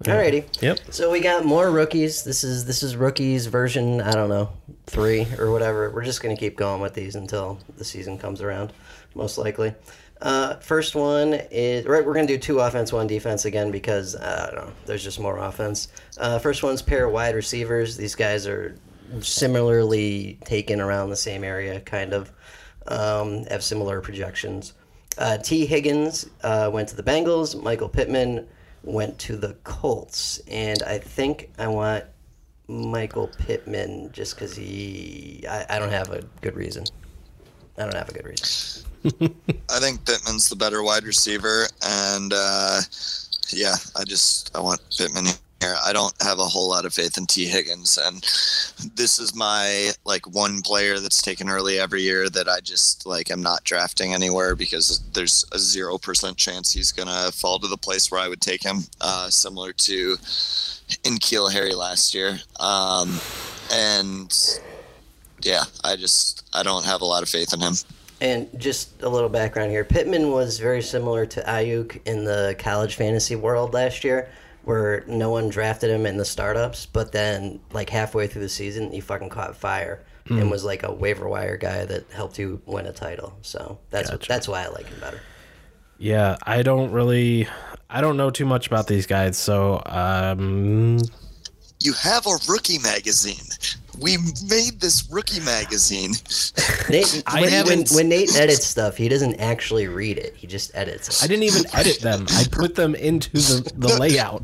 [0.03, 0.61] Alrighty.
[0.61, 0.79] Yep.
[0.89, 2.23] So we got more rookies.
[2.23, 4.01] This is this is rookies version.
[4.01, 4.49] I don't know
[4.85, 5.89] three or whatever.
[5.91, 8.73] We're just gonna keep going with these until the season comes around,
[9.15, 9.75] most likely.
[10.23, 12.03] Uh, first one is right.
[12.03, 14.73] We're gonna do two offense, one defense again because uh, I don't know.
[14.85, 15.89] There's just more offense.
[16.17, 17.97] Uh, first one's pair of wide receivers.
[17.97, 18.73] These guys are
[19.19, 22.31] similarly taken around the same area, kind of.
[22.87, 24.73] Um, have similar projections.
[25.17, 27.61] Uh, Tee Higgins uh, went to the Bengals.
[27.61, 28.47] Michael Pittman
[28.83, 32.03] went to the Colts, and I think I want
[32.67, 35.43] Michael Pittman just because he.
[35.49, 36.85] I, I don't have a good reason.
[37.77, 38.85] I don't have a good reason.
[39.05, 42.81] I think Pittman's the better wide receiver, and uh,
[43.49, 45.25] yeah, I just I want Pittman
[45.59, 45.75] here.
[45.83, 48.21] I don't have a whole lot of faith in Tee Higgins, and
[48.95, 53.29] this is my like one player that's taken early every year that I just like
[53.29, 57.77] am not drafting anywhere because there's a zero percent chance he's gonna fall to the
[57.77, 60.15] place where I would take him, uh, similar to
[61.03, 63.19] N'Keal Harry last year, um,
[63.73, 64.33] and
[65.41, 67.73] yeah, I just I don't have a lot of faith in him.
[68.23, 69.83] And just a little background here.
[69.83, 74.29] Pittman was very similar to Aiyuk in the college fantasy world last year,
[74.63, 78.91] where no one drafted him in the startups, but then like halfway through the season,
[78.91, 82.85] he fucking caught fire and was like a waiver wire guy that helped you win
[82.85, 83.37] a title.
[83.41, 85.19] So that's that's why I like him better.
[85.97, 87.47] Yeah, I don't really,
[87.89, 90.99] I don't know too much about these guys, so um,
[91.81, 93.43] You have a rookie magazine.
[94.01, 94.17] We
[94.49, 96.11] made this rookie magazine.
[96.89, 100.33] Nate, I when, when, when Nate edits stuff, he doesn't actually read it.
[100.35, 101.23] He just edits it.
[101.23, 102.25] I didn't even edit them.
[102.31, 104.41] I put them into the, the layout.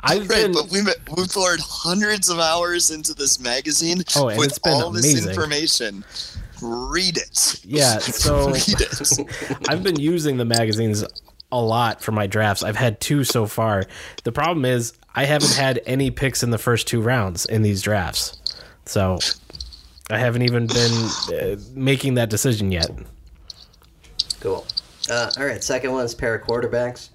[0.00, 4.38] I've Right, been, but we we poured hundreds of hours into this magazine Oh, and
[4.38, 5.28] with it's been all this amazing.
[5.30, 6.04] information.
[6.62, 7.60] Read it.
[7.64, 9.58] yeah, so Read it.
[9.68, 11.04] I've been using the magazines
[11.50, 12.62] a lot for my drafts.
[12.62, 13.84] I've had two so far.
[14.24, 17.82] The problem is I haven't had any picks in the first two rounds in these
[17.82, 18.38] drafts.
[18.84, 19.18] So
[20.10, 20.92] I haven't even been
[21.32, 22.90] uh, making that decision yet.
[24.40, 24.66] Cool.
[25.10, 27.10] Uh, all right, second one's pair of quarterbacks.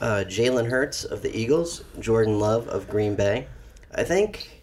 [0.00, 3.46] Uh, Jalen Hurts of the Eagles, Jordan Love of Green Bay.
[3.94, 4.62] I think,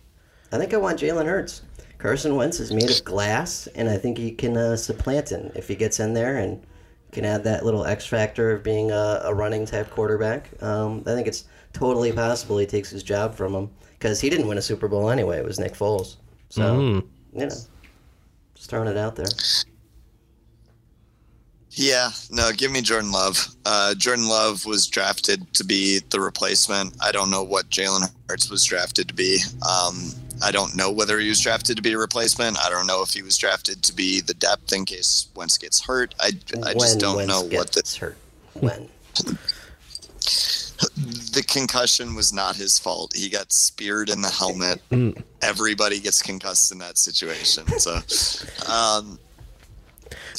[0.51, 1.63] I think I want Jalen Hurts.
[1.97, 5.67] Carson Wentz is made of glass, and I think he can uh, supplant him if
[5.67, 6.61] he gets in there and
[7.11, 10.49] can add that little X factor of being a, a running type quarterback.
[10.61, 14.47] Um, I think it's totally possible he takes his job from him because he didn't
[14.47, 15.37] win a Super Bowl anyway.
[15.37, 16.17] It was Nick Foles.
[16.53, 17.07] So, Mm.
[17.35, 17.55] you know,
[18.53, 19.25] just throwing it out there.
[21.71, 23.47] Yeah, no, give me Jordan Love.
[23.65, 26.93] Uh, Jordan Love was drafted to be the replacement.
[27.01, 29.39] I don't know what Jalen Hurts was drafted to be.
[29.67, 30.11] Um,
[30.43, 32.63] I don't know whether he was drafted to be a replacement.
[32.63, 35.83] I don't know if he was drafted to be the depth in case Wentz gets
[35.83, 36.13] hurt.
[36.19, 38.17] I, I just don't Wentz know what the hurt.
[38.53, 38.89] When?
[41.33, 43.13] the concussion was not his fault.
[43.15, 44.81] He got speared in the helmet.
[45.41, 47.67] Everybody gets concussed in that situation.
[47.79, 47.95] So,
[48.71, 49.19] um,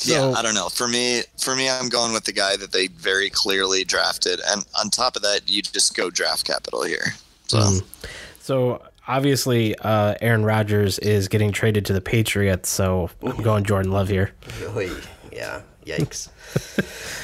[0.05, 0.69] yeah, I don't know.
[0.69, 4.65] For me, for me, I'm going with the guy that they very clearly drafted, and
[4.79, 7.15] on top of that, you just go draft capital here.
[7.47, 7.85] So, Mm.
[8.41, 13.91] So obviously, uh, Aaron Rodgers is getting traded to the Patriots, so I'm going Jordan
[13.91, 14.33] Love here.
[14.77, 14.91] Oy,
[15.33, 16.29] yeah, yikes.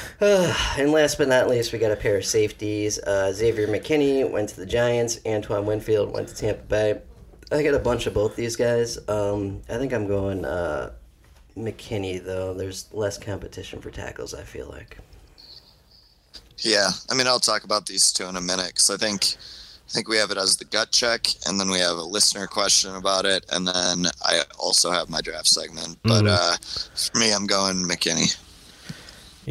[0.21, 2.99] Uh, and last but not least, we got a pair of safeties.
[2.99, 5.19] Uh, Xavier McKinney went to the Giants.
[5.25, 7.01] Antoine Winfield went to Tampa Bay.
[7.51, 8.97] I got a bunch of both these guys.
[9.09, 10.91] Um, I think I'm going uh,
[11.57, 12.53] McKinney, though.
[12.53, 14.97] There's less competition for tackles, I feel like.
[16.59, 19.35] yeah, I mean, I'll talk about these two in a minute because I think,
[19.89, 22.47] I think we have it as the gut check, and then we have a listener
[22.47, 25.97] question about it, and then I also have my draft segment.
[26.03, 26.55] But uh,
[26.95, 28.37] for me, I'm going McKinney.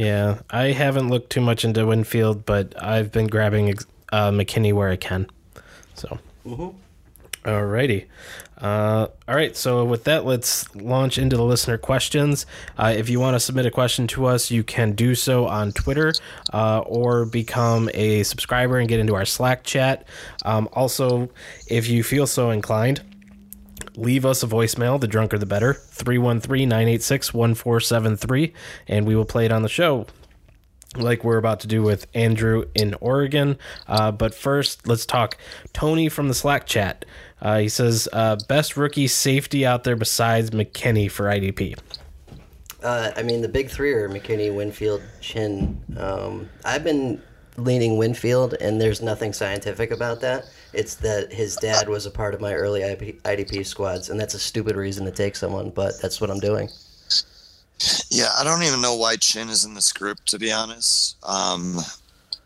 [0.01, 3.75] Yeah, I haven't looked too much into Winfield, but I've been grabbing
[4.11, 5.27] uh, McKinney where I can.
[5.95, 6.19] So,
[7.45, 8.07] alrighty.
[8.57, 12.47] Uh, all right, so with that, let's launch into the listener questions.
[12.79, 15.71] Uh, if you want to submit a question to us, you can do so on
[15.71, 16.15] Twitter
[16.55, 20.09] uh, or become a subscriber and get into our Slack chat.
[20.47, 21.29] Um, also,
[21.67, 23.03] if you feel so inclined,
[23.97, 25.01] leave us a voicemail.
[25.01, 25.75] The drunker, the better.
[25.75, 28.53] 313 986 1473,
[28.89, 30.07] and we will play it on the show
[30.97, 33.59] like we're about to do with Andrew in Oregon.
[33.87, 35.37] Uh, but first, let's talk
[35.73, 37.05] Tony from the Slack chat.
[37.41, 41.79] Uh, he says, uh, best rookie safety out there besides McKinney for IDP.
[42.83, 45.81] Uh, I mean, the big three are McKinney, Winfield, Chinn.
[45.97, 47.23] Um, I've been
[47.57, 50.49] leaning Winfield, and there's nothing scientific about that.
[50.73, 54.35] It's that his dad was a part of my early IP, IDP squads, and that's
[54.35, 56.69] a stupid reason to take someone, but that's what I'm doing.
[58.11, 61.17] Yeah, I don't even know why Chinn is in this group, to be honest.
[61.25, 61.79] Um,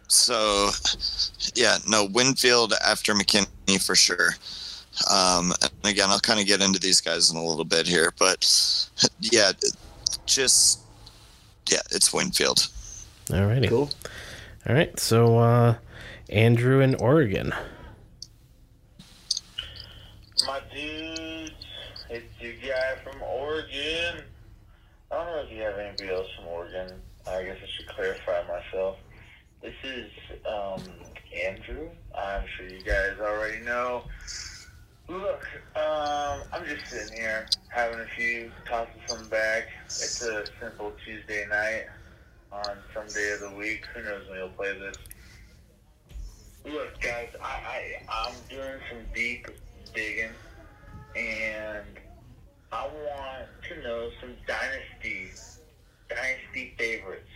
[0.09, 0.71] so,
[1.55, 4.37] yeah, no, Winfield after McKinney for sure.
[5.11, 8.13] Um, and again, I'll kind of get into these guys in a little bit here,
[8.19, 8.89] but
[9.21, 9.51] yeah,
[10.25, 10.81] just
[11.69, 12.69] yeah, it's Winfield.
[13.27, 13.69] Alrighty.
[13.69, 13.91] Cool.
[14.67, 14.99] All right.
[14.99, 15.75] So, uh,
[16.31, 17.53] Andrew in Oregon.
[20.47, 21.53] My dudes,
[22.09, 24.23] it's your guy from Oregon.
[25.11, 26.99] I don't know if you have anybody else from Oregon.
[27.27, 28.97] I guess I should clarify myself.
[29.61, 30.11] This is
[30.47, 30.83] um,
[31.47, 31.91] Andrew.
[32.17, 34.05] I'm sure you guys already know.
[35.09, 35.47] Look,
[35.77, 39.69] um, I'm just sitting here having a few, tossing some back.
[39.85, 41.85] It's a simple Tuesday night
[42.55, 43.85] on some day of the week.
[43.95, 44.97] Who knows when you'll play this?
[46.65, 49.47] Look, guys, I, I I'm doing some deep
[49.93, 50.31] digging,
[51.17, 51.85] and
[52.73, 55.31] I want to know some dynasty
[56.09, 57.29] dynasty favorites.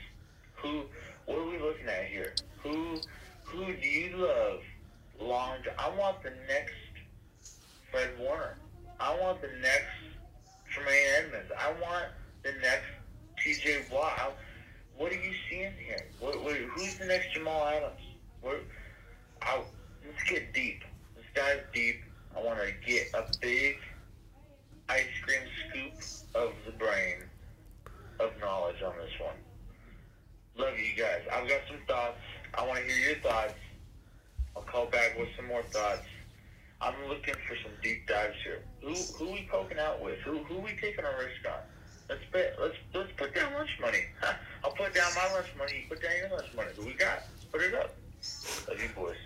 [0.57, 0.85] Who?
[1.27, 2.35] What are we looking at here?
[2.63, 3.01] Who?
[3.45, 4.61] Who do you love?
[5.21, 5.59] Long.
[5.79, 6.75] I want the next
[7.91, 8.57] Fred Warner.
[9.01, 9.89] I want the next
[10.71, 11.51] Tremaine Edmunds.
[11.59, 12.07] I want
[12.43, 12.87] the next
[13.43, 13.85] T.J.
[13.93, 14.37] Watt.
[14.99, 16.07] What are you seeing here?
[16.19, 18.01] What, what, who's the next Jamal Adams?
[18.41, 18.65] What,
[19.41, 19.63] I,
[20.05, 20.83] let's get deep.
[21.15, 22.01] Let's dive deep.
[22.37, 23.77] I want to get a big
[24.89, 27.19] ice cream scoop of the brain
[28.19, 29.37] of knowledge on this one.
[30.57, 31.21] Love you guys.
[31.33, 32.19] I've got some thoughts.
[32.55, 33.55] I want to hear your thoughts.
[34.57, 36.03] I'll call back with some more thoughts.
[36.81, 38.63] I'm looking for some deep dives here.
[38.83, 40.19] Who who we poking out with?
[40.21, 41.61] Who who we taking a risk on?
[42.09, 42.57] Let's bet.
[42.61, 44.05] Let's let's put down lunch money.
[44.65, 45.83] I'll put down my lunch money.
[45.83, 46.71] You put down your lunch money.
[46.79, 47.25] We got?
[47.53, 47.95] Put it up.
[48.69, 49.17] Love you boys.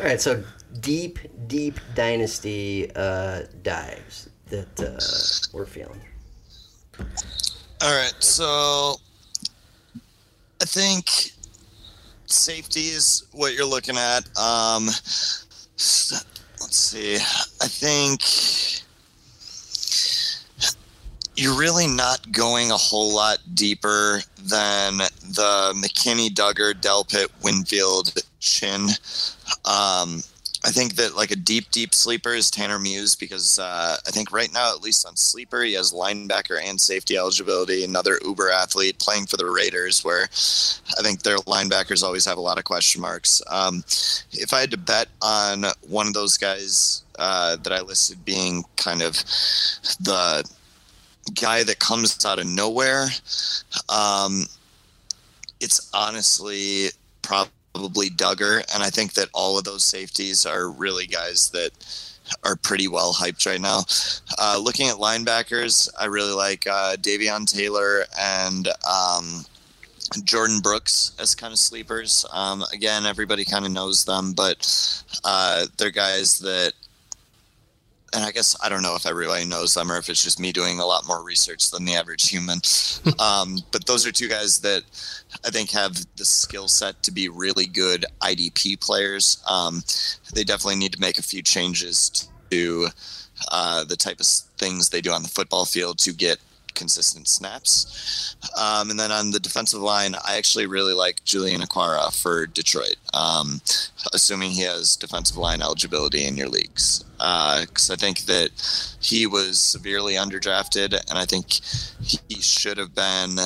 [0.00, 0.42] All right, so
[0.80, 6.00] deep, deep dynasty uh, dives that uh, we're feeling.
[7.80, 8.96] All right, so
[10.60, 11.32] I think
[12.26, 14.26] safety is what you're looking at.
[14.38, 16.24] Um, let's
[16.70, 17.16] see.
[17.16, 18.22] I think
[21.34, 28.88] you're really not going a whole lot deeper than the McKinney, Dugger, Delpit, Winfield, Chinn.
[29.64, 30.22] Um,
[30.64, 34.30] I think that like a deep, deep sleeper is Tanner Muse because uh, I think
[34.30, 37.82] right now, at least on sleeper, he has linebacker and safety eligibility.
[37.82, 42.42] Another Uber athlete playing for the Raiders, where I think their linebackers always have a
[42.42, 43.42] lot of question marks.
[43.50, 43.82] Um,
[44.32, 48.64] if I had to bet on one of those guys uh, that I listed being
[48.76, 49.16] kind of
[49.98, 50.48] the
[51.40, 53.08] guy that comes out of nowhere,
[53.88, 54.46] um,
[55.60, 56.88] it's honestly
[57.22, 61.70] probably Dugger, and I think that all of those safeties are really guys that
[62.44, 63.80] are pretty well hyped right now.
[64.38, 69.44] Uh, looking at linebackers, I really like uh, Davion Taylor and um,
[70.20, 72.24] Jordyn Brooks as kind of sleepers.
[72.32, 76.72] Um, again, everybody kind of knows them, but uh, they're guys that
[78.12, 80.52] and I guess I don't know if everybody knows them or if it's just me
[80.52, 82.60] doing a lot more research than the average human.
[83.18, 84.82] um, but those are two guys that
[85.44, 89.42] I think have the skill set to be really good IDP players.
[89.48, 89.82] Um,
[90.34, 92.88] they definitely need to make a few changes to
[93.50, 96.38] uh, the type of things they do on the football field to get
[96.74, 98.36] consistent snaps.
[98.58, 102.96] Um, and then on the defensive line, I actually really like Julian Okwara for Detroit,
[103.14, 103.60] um,
[104.12, 107.04] assuming he has defensive line eligibility in your leagues.
[107.18, 108.50] Because uh, I think that
[109.00, 111.60] he was severely underdrafted, and I think
[112.02, 113.38] he should have been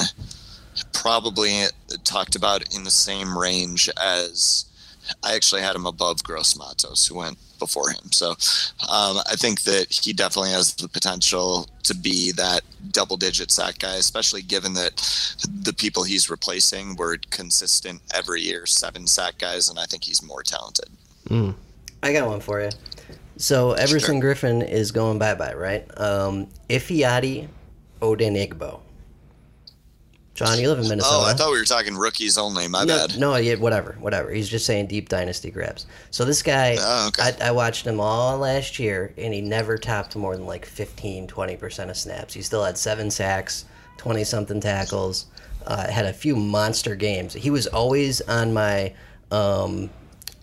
[0.92, 1.64] probably
[2.04, 4.66] talked about in the same range as
[5.22, 8.12] I actually had him above Gross Matos, who went before him.
[8.12, 13.50] So um, I think that he definitely has the potential to be that double digit
[13.50, 14.96] sack guy, especially given that
[15.62, 20.22] the people he's replacing were consistent every year, seven sack guys, and I think he's
[20.22, 20.88] more talented.
[21.28, 21.54] Mm.
[22.02, 22.70] I got one for you.
[23.36, 24.34] So Everson sure.
[24.34, 25.86] Griffen is going bye bye, right?
[25.98, 27.48] Um, Ifeadi
[28.00, 28.80] Odenigbo
[30.36, 31.16] John, you live in Minnesota.
[31.16, 32.68] Oh, I thought we were talking rookies only.
[32.68, 33.18] My no, bad.
[33.18, 34.30] No, yeah, whatever, whatever.
[34.30, 35.86] He's just saying deep dynasty grabs.
[36.10, 37.34] So this guy, oh, okay.
[37.40, 41.26] I, I, watched him all last year, and he never topped more than like 15,
[41.26, 42.34] 20% of snaps.
[42.34, 43.64] He still had seven sacks,
[43.96, 45.24] 20 something tackles,
[45.66, 47.32] uh, had a few monster games.
[47.32, 48.92] He was always on my,
[49.30, 49.88] um,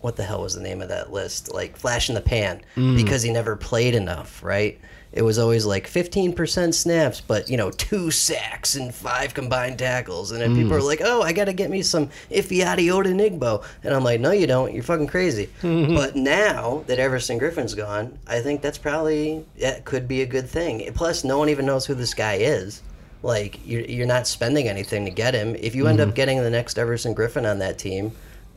[0.00, 1.54] what the hell was the name of that list?
[1.54, 2.96] Like flash in the pan, mm.
[2.96, 4.76] because he never played enough, right?
[5.14, 10.32] It was always like 15% snaps, but you know, two sacks and five combined tackles.
[10.32, 10.56] And then mm.
[10.56, 13.64] people are like, oh, I got to get me some Ifeadi Odenigbo.
[13.84, 14.74] And I'm like, no, you don't.
[14.74, 15.48] You're fucking crazy.
[15.62, 20.48] but now that Everson Griffen's gone, I think that's probably, that could be a good
[20.48, 20.92] thing.
[20.94, 22.82] Plus, no one even knows who this guy is.
[23.22, 25.54] Like, you're, you're not spending anything to get him.
[25.54, 26.10] If you end mm-hmm.
[26.10, 28.10] up getting the next Everson Griffen on that team,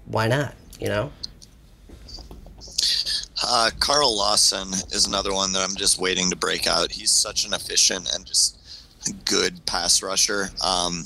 [0.07, 0.55] why not?
[0.79, 1.11] You know?
[3.49, 6.91] Uh, Carl Lawson is another one that I'm just waiting to break out.
[6.91, 8.57] He's such an efficient and just
[9.23, 10.49] good pass rusher.
[10.61, 11.05] Um,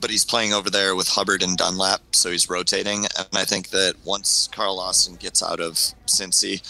[0.00, 3.04] but he's playing over there with Hubbard and Dunlap, so he's rotating.
[3.16, 5.74] And I think that once Carl Lawson gets out of
[6.06, 6.60] Cincy,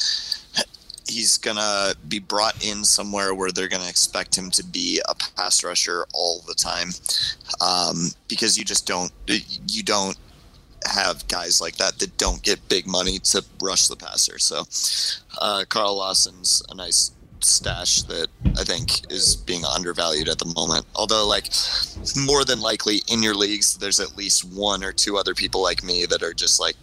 [1.08, 5.64] he's gonna be brought in somewhere where they're gonna expect him to be a pass
[5.64, 6.90] rusher all the time,
[7.60, 10.18] um, because you just don't you don't
[10.86, 14.38] have guys like that that don't get big money to rush the passer.
[14.38, 14.64] So
[15.40, 18.28] uh, Carl Lawson's a nice stash that
[18.58, 20.86] I think is being undervalued at the moment.
[20.94, 21.48] Although, like,
[22.16, 25.82] more than likely in your leagues, there's at least one or two other people like
[25.82, 26.76] me that are just like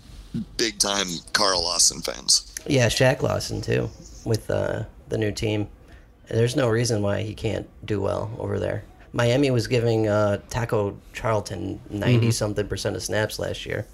[0.58, 2.54] big time Carl Lawson fans.
[2.66, 3.90] Yeah, Shaq Lawson too
[4.26, 5.68] with uh, the new team.
[6.28, 8.84] There's no reason why he can't do well over there.
[9.18, 12.30] Miami was giving uh, Taco Charlton 90 mm-hmm.
[12.30, 13.88] something percent of snaps last year.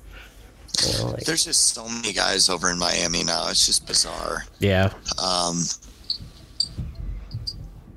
[0.85, 3.47] You know, like, There's just so many guys over in Miami now.
[3.47, 4.43] It's just bizarre.
[4.59, 4.91] Yeah.
[5.23, 5.63] Um,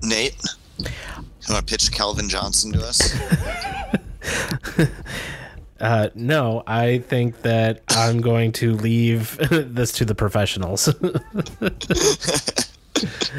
[0.04, 0.36] Nate,
[0.78, 0.86] you
[1.50, 3.18] want to pitch Calvin Johnson to us?
[5.78, 10.86] Uh, no, I think that I'm going to leave this to the professionals.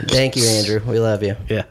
[0.09, 0.79] Thank you, Andrew.
[0.85, 1.35] We love you.
[1.49, 1.63] Yeah.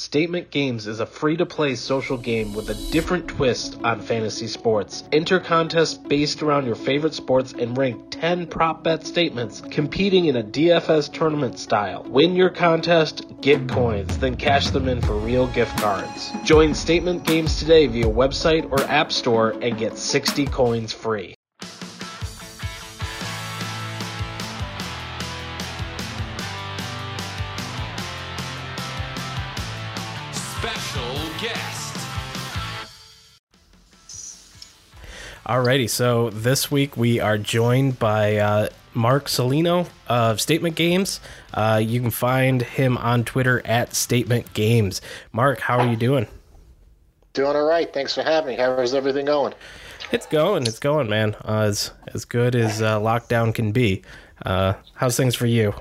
[0.00, 4.46] Statement Games is a free to play social game with a different twist on fantasy
[4.46, 5.04] sports.
[5.12, 10.36] Enter contests based around your favorite sports and rank 10 prop bet statements, competing in
[10.36, 12.02] a DFS tournament style.
[12.08, 16.32] Win your contest, get coins, then cash them in for real gift cards.
[16.44, 21.34] Join Statement Games today via website or app store and get 60 coins free.
[35.46, 41.18] Alrighty, so this week we are joined by uh, Mark Salino of Statement Games.
[41.54, 45.00] Uh, you can find him on Twitter at Statement Games.
[45.32, 46.26] Mark, how are you doing?
[47.32, 47.90] Doing all right.
[47.90, 48.62] Thanks for having me.
[48.62, 49.54] How's everything going?
[50.12, 50.66] It's going.
[50.66, 51.36] It's going, man.
[51.44, 54.02] Uh, as as good as uh, lockdown can be.
[54.44, 55.72] Uh, how's things for you?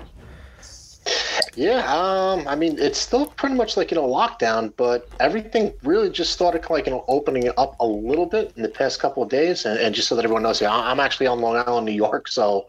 [1.55, 6.09] Yeah, um, I mean, it's still pretty much like you know lockdown, but everything really
[6.09, 9.29] just started like you know opening up a little bit in the past couple of
[9.29, 11.91] days, and, and just so that everyone knows, yeah, I'm actually on Long Island, New
[11.91, 12.65] York, so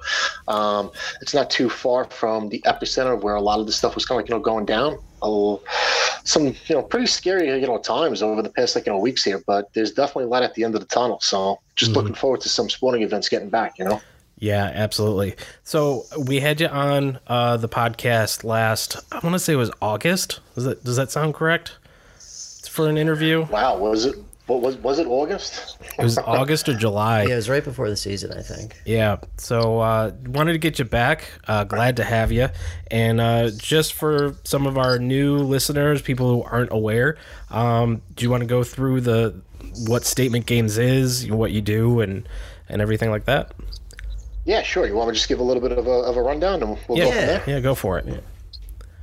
[0.48, 4.04] um, it's not too far from the epicenter where a lot of this stuff was
[4.04, 4.98] kind of like you know going down.
[5.22, 5.62] Oh,
[6.24, 9.22] some you know pretty scary you know times over the past like you know weeks
[9.24, 11.20] here, but there's definitely light at the end of the tunnel.
[11.20, 13.78] So just looking forward to some sporting events getting back.
[13.78, 14.00] You know.
[14.40, 15.36] Yeah, absolutely.
[15.64, 18.96] So we had you on uh, the podcast last.
[19.12, 20.40] I want to say it was August.
[20.54, 21.76] Does that does that sound correct?
[22.16, 23.44] It's for an interview.
[23.44, 24.16] Wow, was it?
[24.46, 25.76] What was was it August?
[25.98, 27.24] It was August or July.
[27.24, 28.80] Yeah, it was right before the season, I think.
[28.86, 29.18] Yeah.
[29.36, 31.30] So uh, wanted to get you back.
[31.46, 32.48] Uh, glad to have you.
[32.90, 37.18] And uh, just for some of our new listeners, people who aren't aware,
[37.50, 39.40] um, do you want to go through the
[39.86, 42.26] what statement games is, what you do, and
[42.70, 43.52] and everything like that?
[44.44, 44.86] Yeah, sure.
[44.86, 46.78] You want me to just give a little bit of a, of a rundown, and
[46.88, 47.44] we'll yeah, go from there.
[47.46, 48.24] yeah, go for it.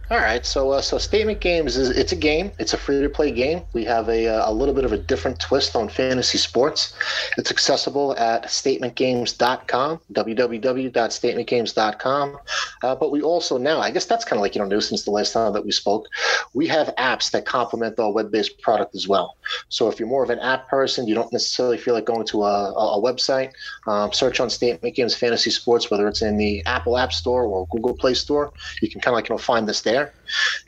[0.10, 2.54] All right, so uh, so Statement Games is it's a game.
[2.60, 3.64] It's a free to play game.
[3.74, 6.94] We have a, uh, a little bit of a different twist on fantasy sports.
[7.38, 12.38] It's accessible at statementgames.com, www.statementgames.com.
[12.84, 15.04] Uh, but we also now, I guess that's kind of like you know new since
[15.04, 16.08] the last time that we spoke.
[16.54, 19.36] We have apps that complement our web based product as well.
[19.68, 22.44] So if you're more of an app person, you don't necessarily feel like going to
[22.44, 23.52] a, a, website.
[23.88, 27.68] Um, search on Statement Games Fantasy Sports, whether it's in the Apple App Store or
[27.68, 28.54] Google Play Store.
[28.82, 29.97] You can kind of like you know find this there.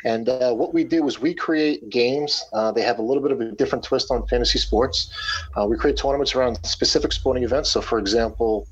[0.06, 2.32] And uh, what we do is we create games.
[2.54, 4.98] Uh, they have a little bit of a different twist on fantasy sports.
[5.56, 7.70] Uh, we create tournaments around specific sporting events.
[7.72, 8.68] So, for example,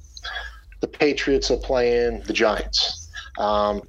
[0.79, 3.09] the Patriots are playing the Giants.
[3.37, 3.81] Um,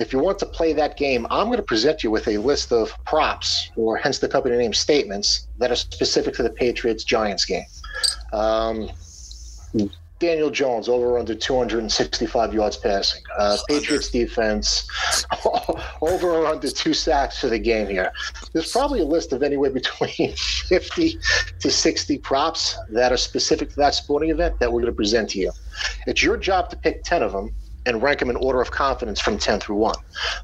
[0.00, 2.72] if you want to play that game, I'm going to present you with a list
[2.72, 7.44] of props, or hence the company name statements, that are specific to the Patriots Giants
[7.44, 7.66] game.
[8.32, 8.88] Um,
[10.18, 13.22] Daniel Jones over under 265 yards passing.
[13.38, 14.88] Uh, Patriots defense
[16.00, 18.12] over or under two sacks for the game here.
[18.52, 21.18] There's probably a list of anywhere between 50
[21.60, 25.30] to 60 props that are specific to that sporting event that we're going to present
[25.30, 25.52] to you.
[26.06, 27.54] It's your job to pick 10 of them
[27.86, 29.94] and rank them in order of confidence from 10 through 1.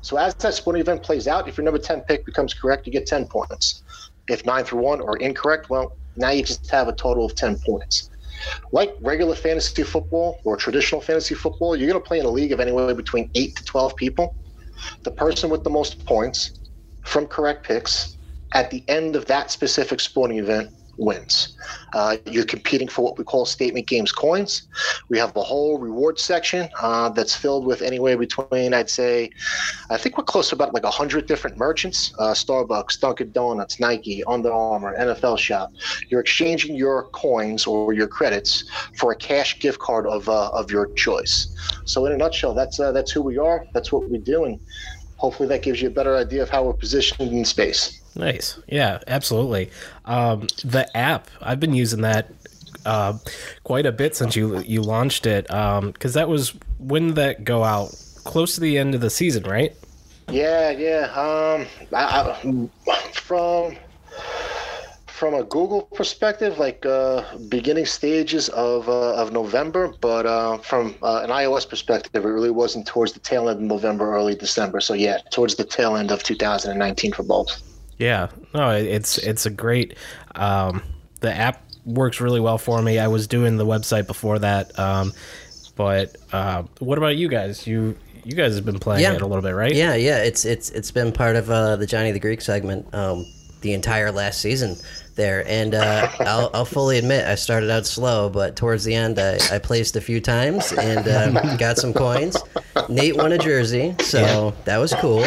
[0.03, 2.93] So as that sporting event plays out, if your number 10 pick becomes correct, you
[2.93, 3.83] get 10 points.
[4.29, 7.59] If 9 through 1 are incorrect, well, now you just have a total of 10
[7.59, 8.11] points
[8.72, 12.53] like regular fantasy football or traditional fantasy football, you're going to play in a league
[12.53, 14.35] of anywhere between 8 to 12 people.
[15.05, 16.59] The person with the most points
[17.03, 18.16] from correct picks
[18.55, 21.57] at the end of that specific sporting event wins.
[21.92, 24.68] Uh, you're competing for what we call statement games coins.
[25.09, 29.30] We have a whole reward section uh, that's filled with anywhere between, I'd say,
[29.90, 34.24] I think we're close to about like 100 different merchants uh, Starbucks, Dunkin' Donuts, Nike,
[34.24, 35.72] Under Armour, NFL Shop.
[36.09, 38.64] You're exchanging your coins or your credits
[38.97, 41.55] for a cash gift card of, uh, of your choice.
[41.84, 44.61] So, in a nutshell, that's, uh, that's who we are, that's what we do, and
[45.16, 48.01] hopefully that gives you a better idea of how we're positioned in space.
[48.17, 48.59] Nice.
[48.69, 49.71] Yeah, absolutely.
[50.05, 52.31] Um, the app, I've been using that
[52.87, 53.19] uh,
[53.65, 55.47] quite a bit since you you launched it.
[55.47, 57.95] Because that was when did that go out?
[58.25, 59.75] Close to the end of the season, right?
[60.31, 61.11] Yeah, yeah.
[61.15, 63.77] Um, I, I, from
[65.07, 70.95] from a Google perspective, like uh, beginning stages of uh, of November, but uh, from
[71.03, 74.81] uh, an iOS perspective, it really wasn't towards the tail end of November, early December.
[74.81, 77.62] So yeah, towards the tail end of 2019 for both.
[77.99, 79.97] Yeah, no, it's it's a great.
[80.34, 80.82] Um,
[81.20, 82.99] the app works really well for me.
[82.99, 85.12] I was doing the website before that, um,
[85.76, 87.66] but uh, what about you guys?
[87.66, 89.14] You you guys have been playing Yeah.
[89.14, 89.74] it a little bit, right?
[89.74, 90.22] Yeah, yeah.
[90.22, 93.24] It's it's it's been part of uh, the Johnny the Greek segment um,
[93.61, 94.76] the entire last season
[95.14, 99.18] there, and uh, I'll, I'll fully admit I started out slow, but towards the end
[99.18, 102.36] I, I placed a few times and um, got some coins.
[102.88, 105.24] Nate won a jersey, so that was cool.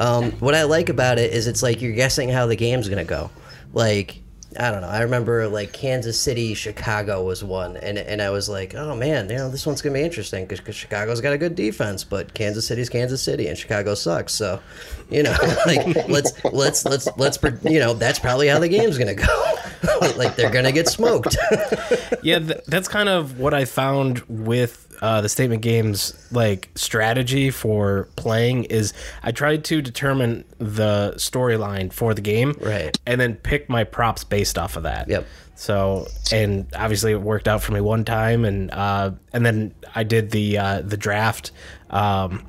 [0.00, 3.04] Um, what I like about it is it's like you're guessing how the game's gonna
[3.04, 3.30] go.
[3.72, 4.22] Like
[4.58, 4.88] I don't know.
[4.88, 9.28] I remember like Kansas City, Chicago was one, and and I was like, oh man,
[9.28, 12.66] you know this one's gonna be interesting because Chicago's got a good defense, but Kansas
[12.66, 14.34] City's Kansas City, and Chicago sucks.
[14.34, 14.60] So,
[15.08, 15.36] you know,
[15.66, 19.54] like let's let's let's let's you know that's probably how the game's gonna go.
[20.16, 21.36] like they're gonna get smoked.
[22.22, 27.50] yeah, th- that's kind of what I found with uh, the statement games like strategy
[27.50, 28.92] for playing is
[29.22, 32.96] I tried to determine the storyline for the game, Right.
[33.06, 35.08] and then pick my props based off of that.
[35.08, 35.26] Yep.
[35.54, 40.04] So, and obviously it worked out for me one time, and uh, and then I
[40.04, 41.52] did the uh, the draft
[41.90, 42.46] um,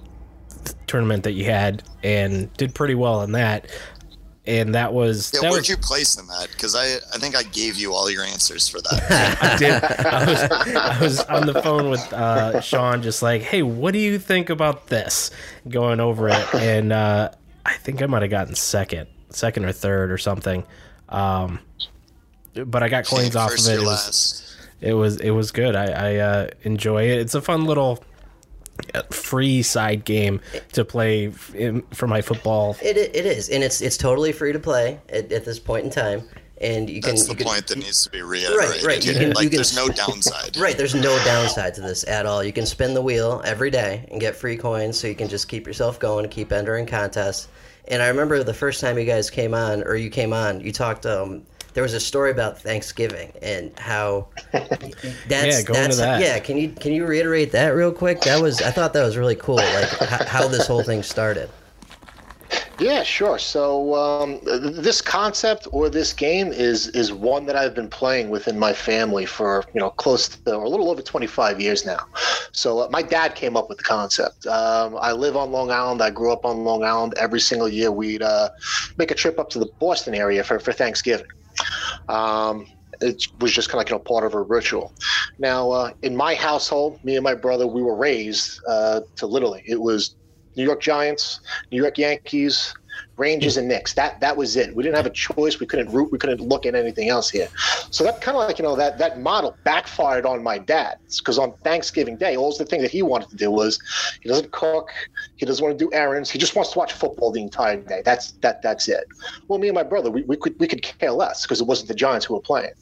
[0.87, 3.67] tournament that you had and did pretty well in that.
[4.45, 6.49] And that was Yeah, that where'd was you place them at?
[6.51, 9.37] Because I, I think I gave you all your answers for that.
[9.41, 9.83] I did.
[9.83, 13.99] I was, I was on the phone with uh, Sean, just like, "Hey, what do
[13.99, 15.31] you think about this?"
[15.69, 17.29] Going over it, and uh,
[17.65, 20.63] I think I might have gotten second, second or third or something.
[21.09, 21.59] Um,
[22.53, 23.79] but I got coins off of it.
[23.79, 25.75] It was, it was it was good.
[25.75, 27.19] I, I uh, enjoy it.
[27.19, 28.03] It's a fun little
[29.11, 30.39] free side game
[30.73, 32.75] to play in, for my football.
[32.81, 35.85] It, it it is, and it's it's totally free to play at, at this point
[35.85, 36.23] in time,
[36.59, 38.83] and you can That's you the can, point that needs to be reiterated.
[38.83, 39.21] right, you here.
[39.21, 40.57] can- like, you can- there's no downside.
[40.57, 42.43] Right, there's no downside to this at all.
[42.43, 45.47] You can spin the wheel every day and get free coins, so you can just
[45.47, 47.47] keep yourself going and keep entering contests.
[47.87, 50.71] And I remember the first time you guys came on, or you came on, you
[50.71, 51.05] talked.
[51.05, 51.43] Um,
[51.73, 56.21] there was a story about Thanksgiving and how that's Yeah, go into that's that.
[56.21, 56.39] yeah.
[56.39, 58.21] Can you can you reiterate that real quick?
[58.21, 61.49] That was I thought that was really cool, like how, how this whole thing started.
[62.79, 63.37] Yeah, sure.
[63.37, 68.57] So um, this concept or this game is is one that I've been playing within
[68.57, 71.99] my family for you know close to or a little over 25 years now.
[72.53, 74.47] So uh, my dad came up with the concept.
[74.47, 76.01] Um, I live on Long Island.
[76.01, 77.13] I grew up on Long Island.
[77.17, 78.49] Every single year we'd uh,
[78.97, 81.27] make a trip up to the Boston area for for Thanksgiving.
[82.09, 82.65] Um,
[82.99, 84.93] it was just kind of like you know part of a ritual.
[85.39, 89.63] Now, uh, in my household, me and my brother, we were raised uh, to literally
[89.65, 90.15] it was
[90.55, 91.39] New York Giants,
[91.71, 92.73] New York Yankees,
[93.21, 93.93] Rangers, and Knicks.
[93.93, 94.75] That that was it.
[94.75, 95.59] We didn't have a choice.
[95.59, 96.11] We couldn't root.
[96.11, 97.49] We couldn't look at anything else here.
[97.91, 101.37] So that kind of like you know that that model backfired on my dad because
[101.37, 103.79] on Thanksgiving Day, all the thing that he wanted to do was
[104.21, 104.89] he doesn't cook,
[105.35, 108.01] he doesn't want to do errands, he just wants to watch football the entire day.
[108.03, 109.03] That's that that's it.
[109.47, 111.89] Well, me and my brother, we, we could we could care less because it wasn't
[111.89, 112.73] the Giants who were playing.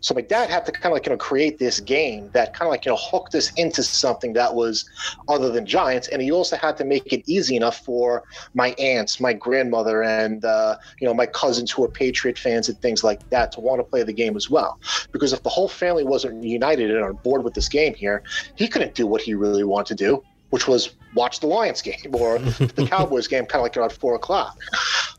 [0.00, 2.66] So my dad had to kind of like you know create this game that kind
[2.66, 4.84] of like you know hooked us into something that was
[5.28, 8.24] other than Giants, and he also had to make it easy enough for
[8.54, 12.80] my aunts, my grandmother, and uh, you know my cousins who are Patriot fans and
[12.80, 14.78] things like that to want to play the game as well.
[15.12, 18.22] Because if the whole family wasn't united and on board with this game here,
[18.56, 22.12] he couldn't do what he really wanted to do, which was watch the Lions game
[22.12, 24.58] or the Cowboys game, kind of like around four o'clock.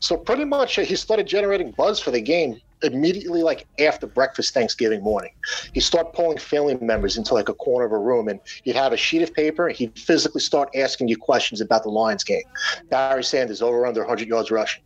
[0.00, 4.54] So pretty much, uh, he started generating buzz for the game immediately like after breakfast
[4.54, 5.32] Thanksgiving morning.
[5.72, 8.92] He'd start pulling family members into like a corner of a room and he'd have
[8.92, 9.68] a sheet of paper.
[9.68, 12.42] and He'd physically start asking you questions about the Lions game.
[12.90, 14.82] Barry Sanders over under 100 yards rushing.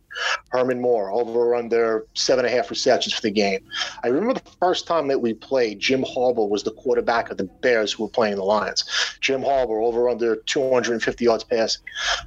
[0.49, 3.61] Herman Moore over under seven and a half receptions for the game.
[4.03, 7.45] I remember the first time that we played, Jim Harbaugh was the quarterback of the
[7.45, 8.83] Bears who were playing the Lions.
[9.21, 11.83] Jim Harbaugh over under 250 yards passing.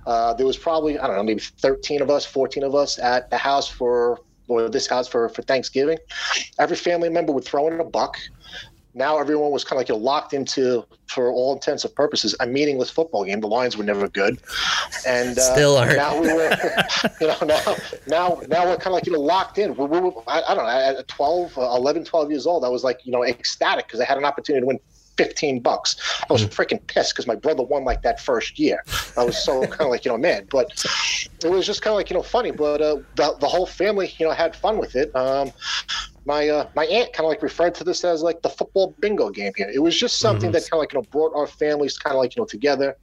[0.07, 3.31] Uh, there was probably, I don't know, maybe 13 of us, 14 of us at
[3.31, 5.99] the house for or this house for, for Thanksgiving.
[6.59, 8.19] Every family member would throw in a buck.
[8.97, 12.37] Now everyone was kind of like you know, locked into, for all intents and purposes,
[12.39, 13.41] a meaningless football game.
[13.41, 14.39] The Lions were never good,
[15.05, 15.97] and uh, Still aren't.
[15.97, 16.57] Now we were,
[17.21, 17.77] you know, now
[18.07, 19.75] now now we're kind of like you know locked in.
[19.75, 20.99] We, we, we, I, I don't know.
[21.01, 24.05] At 12, uh, 11, 12 years old, I was like you know ecstatic because I
[24.05, 24.79] had an opportunity to win
[25.17, 25.97] 15 bucks.
[26.29, 28.85] I was freaking pissed because my brother won like that first year.
[29.17, 30.49] I was so kind of like, you know, mad.
[30.51, 30.85] But
[31.45, 32.51] it was just kind of like, you know, funny.
[32.51, 35.15] But uh, the, the whole family, you know, had fun with it.
[35.15, 35.53] Um,
[36.27, 39.31] my uh, my aunt kind of like referred to this as like the football bingo
[39.31, 39.71] game here.
[39.73, 42.21] It was just something that kind of like, you know, brought our families kind of
[42.21, 42.97] like, you know, together,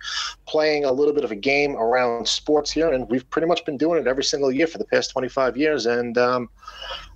[0.47, 2.91] playing a little bit of a game around sports here.
[2.91, 5.85] And we've pretty much been doing it every single year for the past 25 years.
[5.85, 6.49] And um,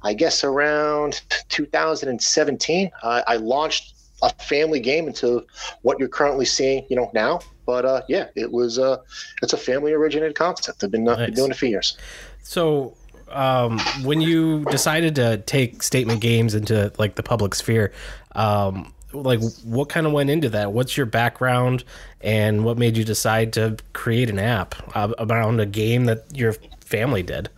[0.03, 5.45] I guess around 2017, uh, I launched a family game into
[5.81, 7.39] what you're currently seeing, you know, now.
[7.65, 8.97] But uh, yeah, it was uh,
[9.41, 10.83] it's a family originated concept.
[10.83, 11.97] I've been, uh, been doing it for years.
[12.43, 12.95] So,
[13.29, 17.91] um, when you decided to take statement games into like the public sphere,
[18.33, 20.73] um, like what kind of went into that?
[20.73, 21.83] What's your background,
[22.21, 26.53] and what made you decide to create an app uh, around a game that your
[26.81, 27.49] family did?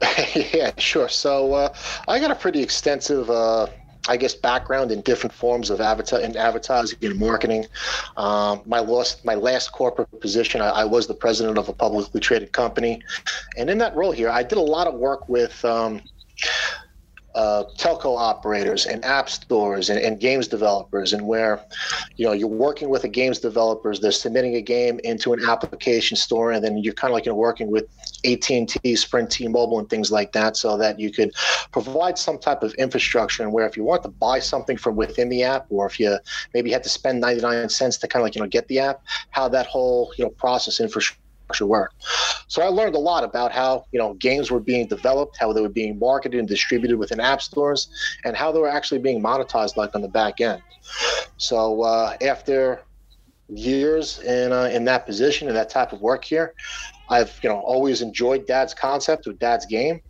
[0.34, 1.08] yeah, sure.
[1.08, 1.74] So uh,
[2.06, 3.66] I got a pretty extensive, uh,
[4.08, 7.66] I guess, background in different forms of avatar in advertising and marketing.
[8.16, 12.20] Um, my last, my last corporate position, I, I was the president of a publicly
[12.20, 13.02] traded company,
[13.56, 15.64] and in that role here, I did a lot of work with.
[15.64, 16.00] Um,
[17.34, 21.62] uh, telco operators and app stores and, and games developers and where
[22.16, 26.16] you know you're working with the games developers they're submitting a game into an application
[26.16, 27.86] store and then you're kind of like you know, working with
[28.24, 31.32] AT&T, Sprint, T-Mobile, and things like that, so that you could
[31.70, 33.42] provide some type of infrastructure.
[33.42, 36.18] And where if you want to buy something from within the app, or if you
[36.54, 39.02] maybe had to spend 99 cents to kind of like you know get the app,
[39.30, 41.22] how that whole you know process infrastructure
[41.60, 41.92] work.
[42.48, 45.60] So I learned a lot about how you know games were being developed, how they
[45.60, 47.88] were being marketed and distributed within app stores,
[48.24, 50.62] and how they were actually being monetized like on the back end.
[51.36, 52.82] So uh, after
[53.48, 56.54] years in uh, in that position and that type of work here,
[57.08, 60.00] I've you know always enjoyed Dad's concept or Dad's game.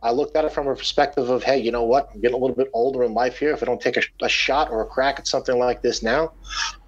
[0.00, 2.08] I looked at it from a perspective of, hey, you know what?
[2.14, 3.50] I'm getting a little bit older in life here.
[3.50, 6.34] If I don't take a, a shot or a crack at something like this now,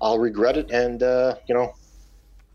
[0.00, 1.72] I'll regret it and uh, you know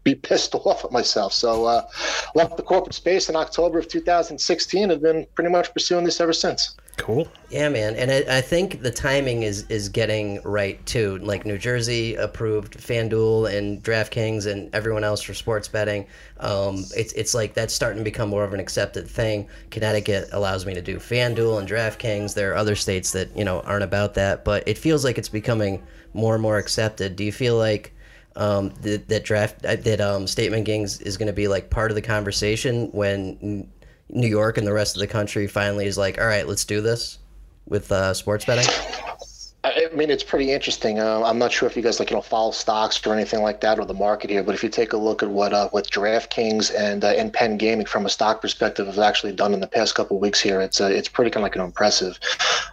[0.05, 1.33] be pissed off at myself.
[1.33, 1.85] So uh,
[2.33, 6.31] left the corporate space in October of 2016 and been pretty much pursuing this ever
[6.31, 6.77] since.
[6.97, 7.27] Cool.
[7.49, 11.17] Yeah, man, and I, I think the timing is is getting right too.
[11.17, 16.07] Like New Jersey approved FanDuel and DraftKings and everyone else for sports betting.
[16.39, 19.49] Um, it's it's like that's starting to become more of an accepted thing.
[19.71, 22.33] Connecticut allows me to do FanDuel and DraftKings.
[22.33, 25.29] There are other states that you know aren't about that, but it feels like it's
[25.29, 25.83] becoming
[26.13, 27.17] more and more accepted.
[27.17, 27.93] Do you feel like
[28.35, 31.91] um, that, that draft uh, that um, statement games is going to be like part
[31.91, 33.69] of the conversation when
[34.09, 36.81] New York and the rest of the country finally is like, all right, let's do
[36.81, 37.19] this
[37.67, 38.71] with uh, sports betting?
[39.65, 40.99] I mean, it's pretty interesting.
[40.99, 43.61] Uh, I'm not sure if you guys like you know follow stocks or anything like
[43.61, 45.89] that or the market here, but if you take a look at what uh, what
[45.89, 49.67] DraftKings and uh, and Penn Gaming from a stock perspective have actually done in the
[49.67, 52.19] past couple of weeks here, it's uh, it's pretty kind of like an impressive.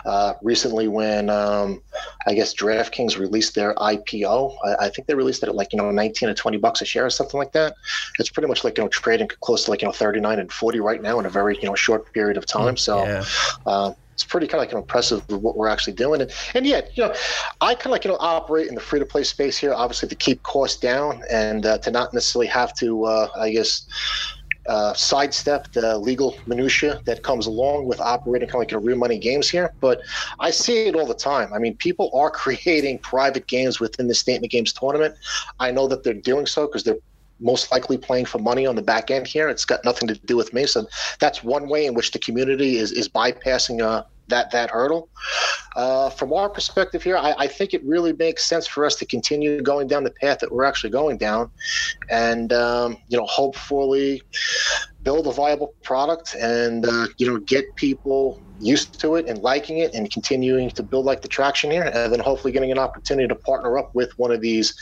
[0.04, 1.80] Uh, recently, when um,
[2.26, 5.78] I guess DraftKings released their IPO, I, I, think they released it at like you
[5.78, 7.74] know 19 or 20 bucks a share or something like that.
[8.18, 10.80] It's pretty much like you know trading close to like you know 39 and 40
[10.80, 12.76] right now in a very you know short period of time.
[12.76, 13.04] So.
[13.66, 13.94] Yeah.
[14.22, 16.20] It's pretty kind of like impressive with what we're actually doing.
[16.20, 17.14] And, and yeah, you know,
[17.60, 20.08] I kind of like, you know, operate in the free to play space here, obviously
[20.08, 23.86] to keep costs down and uh, to not necessarily have to, uh, I guess,
[24.68, 28.96] uh, sidestep the legal minutia that comes along with operating kind of like know, real
[28.96, 29.74] money games here.
[29.80, 30.00] But
[30.38, 31.52] I see it all the time.
[31.52, 35.16] I mean, people are creating private games within the Statement Games tournament.
[35.58, 36.98] I know that they're doing so because they're
[37.42, 39.48] most likely playing for money on the back end here.
[39.48, 40.66] It's got nothing to do with me.
[40.66, 40.86] So
[41.18, 45.08] that's one way in which the community is is bypassing uh, that that hurdle.
[45.76, 49.06] Uh, from our perspective here, I, I, think it really makes sense for us to
[49.06, 51.50] continue going down the path that we're actually going down,
[52.10, 54.22] and um, you know, hopefully
[55.02, 59.78] build a viable product and uh, you know get people used to it and liking
[59.78, 63.26] it and continuing to build like the traction here and then hopefully getting an opportunity
[63.26, 64.74] to partner up with one of these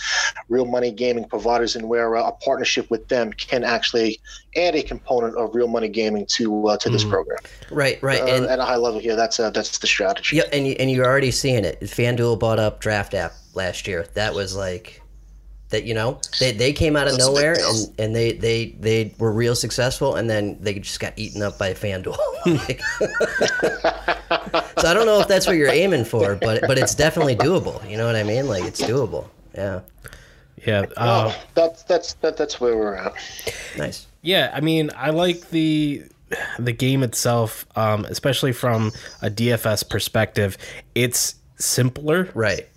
[0.48, 4.20] real money gaming providers and where uh, a partnership with them can actually
[4.56, 6.92] add a component of real money gaming to uh, to mm-hmm.
[6.92, 7.38] this program.
[7.70, 10.36] Right right uh, and at a high level here that's uh, that's the strategy.
[10.36, 11.80] Yeah and, you, and you're already seeing it.
[11.80, 14.06] Fanduel bought up draft app last year.
[14.14, 15.00] That was like
[15.70, 19.14] that you know they, they came out of That's nowhere and, and they, they they
[19.18, 22.16] were real successful and then they just got eaten up by FanDuel.
[24.80, 27.88] so I don't know if that's what you're aiming for, but but it's definitely doable.
[27.88, 28.46] You know what I mean?
[28.46, 29.28] Like it's doable.
[29.54, 29.80] Yeah.
[30.66, 30.80] Yeah.
[30.96, 33.14] Uh, well, that's that's that, that's where we're at.
[33.78, 34.06] Nice.
[34.22, 36.04] Yeah, I mean, I like the
[36.58, 38.92] the game itself, um, especially from
[39.22, 40.58] a DFS perspective.
[40.94, 42.68] It's simpler, right?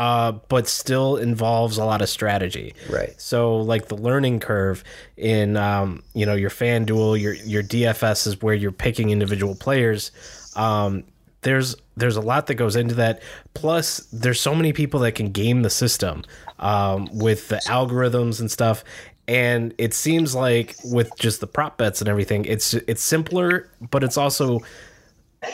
[0.00, 2.74] Uh, but still involves a lot of strategy.
[2.88, 3.12] Right.
[3.20, 4.82] So like the learning curve
[5.18, 10.10] in um, you know your FanDuel, your your DFS is where you're picking individual players.
[10.56, 11.04] Um,
[11.42, 13.20] there's there's a lot that goes into that.
[13.52, 16.24] Plus, there's so many people that can game the system
[16.60, 18.82] um, with the algorithms and stuff.
[19.28, 24.02] And it seems like with just the prop bets and everything, it's it's simpler, but
[24.02, 24.60] it's also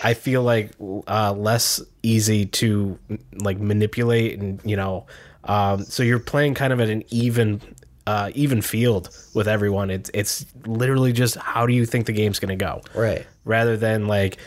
[0.03, 0.73] I feel like
[1.07, 2.99] uh, less easy to
[3.35, 5.07] like manipulate and you know
[5.47, 7.61] um, so you're playing kind of at an even
[8.07, 9.91] uh, even field with everyone.
[9.91, 13.27] It's it's literally just how do you think the game's going to go, right?
[13.45, 14.39] Rather than like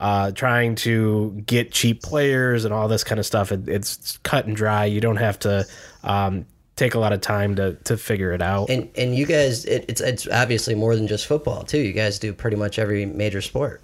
[0.00, 3.52] uh, trying to get cheap players and all this kind of stuff.
[3.52, 4.84] It, it's cut and dry.
[4.84, 5.66] You don't have to
[6.04, 6.46] um,
[6.76, 8.68] take a lot of time to to figure it out.
[8.68, 11.78] And and you guys, it, it's it's obviously more than just football too.
[11.78, 13.80] You guys do pretty much every major sport.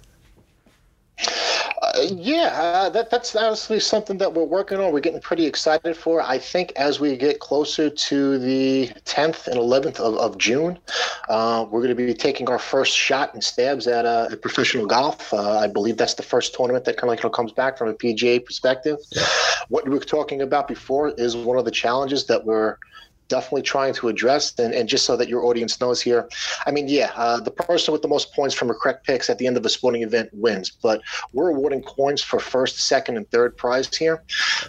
[2.11, 4.91] Yeah, uh, that, that's honestly something that we're working on.
[4.91, 6.21] We're getting pretty excited for.
[6.21, 10.77] I think as we get closer to the 10th and 11th of, of June,
[11.29, 14.85] uh, we're going to be taking our first shot and stabs at, uh, at professional
[14.85, 15.33] golf.
[15.33, 17.93] Uh, I believe that's the first tournament that kind of like comes back from a
[17.93, 18.97] PGA perspective.
[19.11, 19.25] Yeah.
[19.69, 22.77] What we were talking about before is one of the challenges that we're
[23.27, 24.57] definitely trying to address.
[24.59, 26.29] And, and just so that your audience knows here,
[26.65, 29.37] I mean, yeah, uh, the person with the most points from a correct picks at
[29.37, 31.01] the end of a sporting event wins, but
[31.33, 34.23] we're awarding coins for first, second, and third prize here.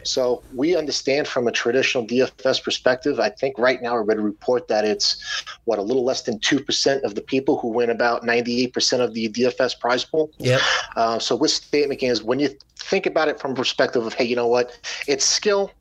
[0.05, 4.23] So we understand from a traditional DFS perspective, I think right now I read a
[4.23, 8.23] report that it's what a little less than 2% of the people who win about
[8.23, 10.31] 98% of the DFS prize pool.
[10.39, 10.59] Yeah.
[10.97, 14.37] Uh, so with statement games, when you think about it from perspective of, hey, you
[14.37, 15.73] know what, it's skill,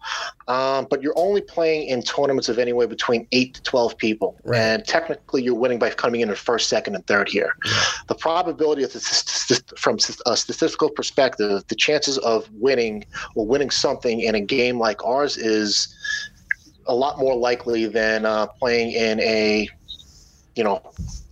[0.48, 4.40] um, but you're only playing in tournaments of anywhere between eight to 12 people.
[4.44, 4.60] Right.
[4.60, 7.56] And technically, you're winning by coming in at first, second, and third here.
[7.66, 7.84] Yeah.
[8.08, 14.22] The probability of the, from a statistical perspective, the chances of winning or winning something
[14.22, 15.94] in a game like ours is
[16.88, 19.68] a lot more likely than uh, playing in a,
[20.56, 20.82] you know,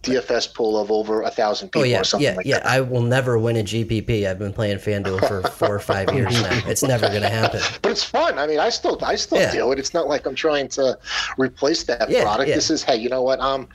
[0.03, 2.59] DFS pool of over a thousand people Oh yeah, or something yeah, like yeah.
[2.59, 2.67] that.
[2.67, 4.27] I will never win a GPP.
[4.27, 6.61] I've been playing FanDuel for four or five years now.
[6.67, 7.61] It's never going to happen.
[7.81, 8.37] But it's fun.
[8.37, 9.51] I mean, I still, I still Yeah.
[9.51, 9.79] do it.
[9.79, 10.97] It's not like I'm trying to
[11.37, 12.49] replace that Yeah, product.
[12.49, 13.39] This is, hey, you know what?
[13.39, 13.67] Um,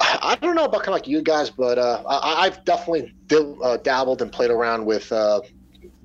[0.00, 3.14] I don't know about kind of like you guys, but uh, I, I've definitely
[3.62, 5.40] uh, dabbled and played around with uh,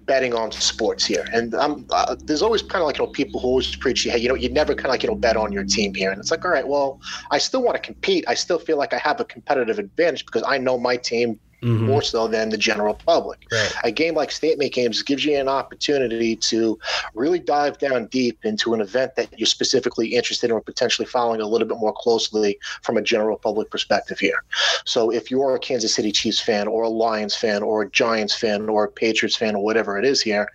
[0.08, 1.26] betting on sports here.
[1.34, 4.18] And um, uh, there's always kind of like you know people who always preach, hey,
[4.18, 6.10] you know, you never kind of like you know bet on your team here.
[6.12, 6.99] And it's like, all right, well,
[7.32, 8.26] I still want to compete.
[8.28, 11.88] I still feel like I have a competitive advantage because I know my team Mhm.
[11.88, 13.39] more so than the general public.
[13.51, 13.74] Right.
[13.84, 16.78] A game like Statement Games gives you an opportunity to
[17.16, 21.41] really dive down deep into an event that you're specifically interested in or potentially following
[21.41, 24.43] a little bit more closely from a general public perspective here.
[24.86, 28.36] So if you're a Kansas City Chiefs fan or a Lions fan or a Giants
[28.36, 30.47] fan or a Patriots fan or whatever it is here,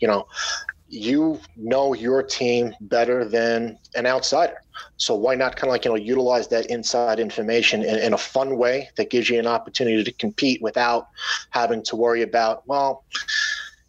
[0.00, 0.26] you know,
[0.88, 4.56] you know your team better than an outsider.
[4.96, 8.18] So why not kind of like you know utilize that inside information in, in a
[8.18, 11.08] fun way that gives you an opportunity to compete without
[11.50, 13.04] having to worry about well,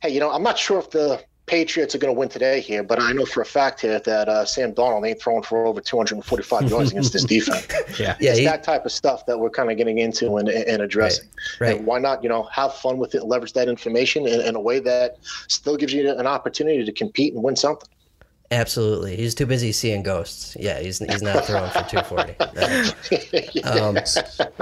[0.02, 2.84] hey, you know I'm not sure if the Patriots are going to win today here,
[2.84, 5.82] but I know for a fact here that uh, Sam Darnold ain't throwing for over
[5.82, 7.66] 245 yards against this defense.
[8.00, 8.16] Yeah.
[8.20, 10.80] Yeah, it's he- that type of stuff that we're kind of getting into and, and
[10.84, 11.28] addressing.
[11.60, 11.76] right.
[11.78, 14.60] And why not, you know, have fun with it, leverage that information in, in a
[14.60, 17.90] way that still gives you an opportunity to compete and win something.
[18.52, 19.16] Absolutely.
[19.16, 20.58] He's too busy seeing ghosts.
[20.60, 22.36] Yeah, he's he's not throwing for 240.
[23.64, 23.98] Um,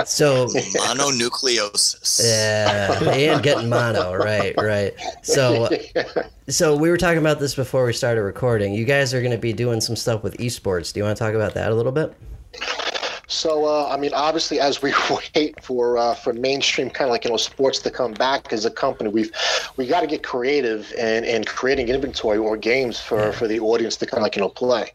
[0.06, 2.22] so Mononucleosis.
[2.24, 4.14] yeah, and getting mono.
[4.16, 4.94] Right, right.
[5.24, 5.70] So
[6.50, 8.74] so we were talking about this before we started recording.
[8.74, 10.92] You guys are going to be doing some stuff with esports.
[10.92, 12.14] Do you want to talk about that a little bit?
[13.28, 14.94] So, uh, I mean, obviously, as we
[15.36, 18.66] wait for uh, for mainstream kind of like you know sports to come back as
[18.66, 19.32] a company, we've
[19.76, 23.98] we got to get creative and and creating inventory or games for for the audience
[23.98, 24.92] to kind of like you know play.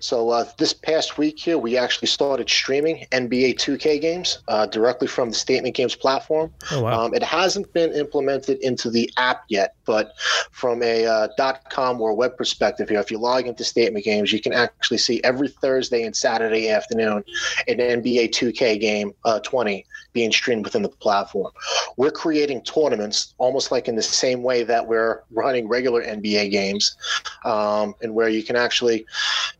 [0.00, 5.06] So uh, this past week here, we actually started streaming NBA 2K games uh, directly
[5.06, 6.52] from the Statement Games platform.
[6.70, 7.04] Oh wow.
[7.04, 10.12] Um, it hasn't been implemented into the app yet, but
[10.50, 11.28] from a uh,
[11.70, 15.20] .com or web perspective here, if you log into Statement Games, you can actually see
[15.24, 17.24] every Thursday and Saturday afternoon
[17.68, 21.52] an NBA 2K game uh, 20 being streamed within the platform.
[21.96, 26.96] We're creating tournaments almost like in the same way that we're running regular NBA games,
[27.44, 29.04] um, and where you can actually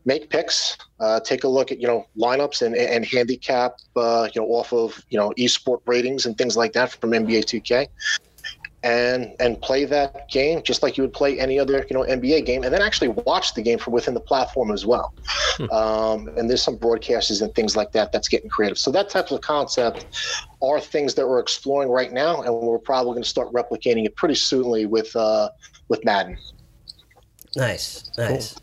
[0.05, 4.41] make picks, uh, take a look at you know lineups and, and handicap uh, you
[4.41, 7.87] know off of you know esport ratings and things like that from NBA 2K.
[8.83, 12.45] And and play that game just like you would play any other you know NBA
[12.45, 15.13] game, and then actually watch the game from within the platform as well.
[15.71, 18.77] Um, and there's some broadcasters and things like that that's getting creative.
[18.77, 20.05] So that type of concept
[20.61, 24.15] are things that we're exploring right now, and we're probably going to start replicating it
[24.15, 25.49] pretty soonly with uh,
[25.87, 26.37] with Madden.
[27.55, 28.55] Nice, nice.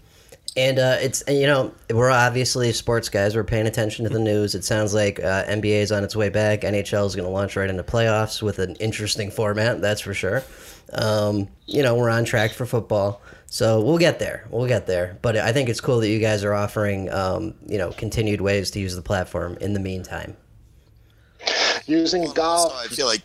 [0.56, 3.34] And uh, it's you know we're obviously sports guys.
[3.34, 4.54] We're paying attention to the news.
[4.54, 6.60] It sounds like uh, NBA is on its way back.
[6.60, 9.80] NHL is going to launch right into playoffs with an interesting format.
[9.80, 10.44] That's for sure.
[10.92, 14.46] Um, you know we're on track for football, so we'll get there.
[14.48, 15.18] We'll get there.
[15.22, 18.70] But I think it's cool that you guys are offering um, you know continued ways
[18.72, 20.36] to use the platform in the meantime.
[21.86, 23.22] Using golf, I feel like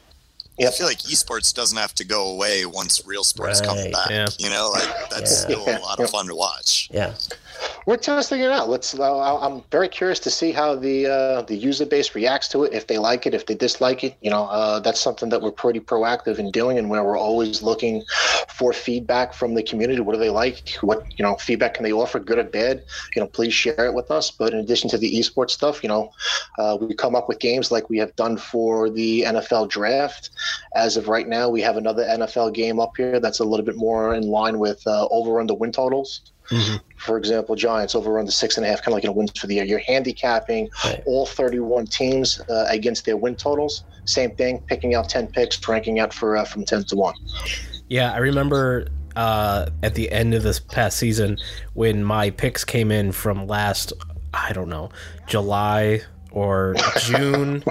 [0.59, 0.73] Yep.
[0.73, 4.09] I feel like esports doesn't have to go away once real sports come back.
[4.09, 4.27] Yeah.
[4.37, 5.37] You know, like that's Yeah.
[5.57, 6.89] still a lot of fun to watch.
[6.91, 7.13] Yeah,
[7.85, 8.69] we're testing it out.
[8.69, 8.97] Let's.
[8.97, 12.73] Uh, I'm very curious to see how the uh, the user base reacts to it.
[12.73, 15.51] If they like it, if they dislike it, you know, uh, that's something that we're
[15.51, 18.03] pretty proactive in doing, and where we're always looking
[18.47, 20.01] for feedback from the community.
[20.01, 20.69] What do they like?
[20.81, 22.83] What you know, feedback can they offer, good or bad?
[23.15, 24.31] You know, please share it with us.
[24.31, 26.11] But in addition to the esports stuff, you know,
[26.57, 30.29] uh, we come up with games like we have done for the NFL draft.
[30.75, 33.75] As of right now, we have another NFL game up here that's a little bit
[33.75, 36.21] more in line with uh, over under win totals
[36.97, 39.31] for example, Giants over the six and a half, kind of like in a wins
[39.39, 39.63] for the year.
[39.63, 41.01] You're handicapping Right.
[41.05, 43.83] all 31 teams uh, against their win totals.
[44.05, 47.13] Same thing, picking out 10 picks, ranking out for uh, from 10 to one.
[47.87, 51.37] Yeah, I remember uh, at the end of this past season
[51.73, 53.93] when my picks came in from last,
[54.33, 54.89] I don't know,
[55.27, 57.63] July or June,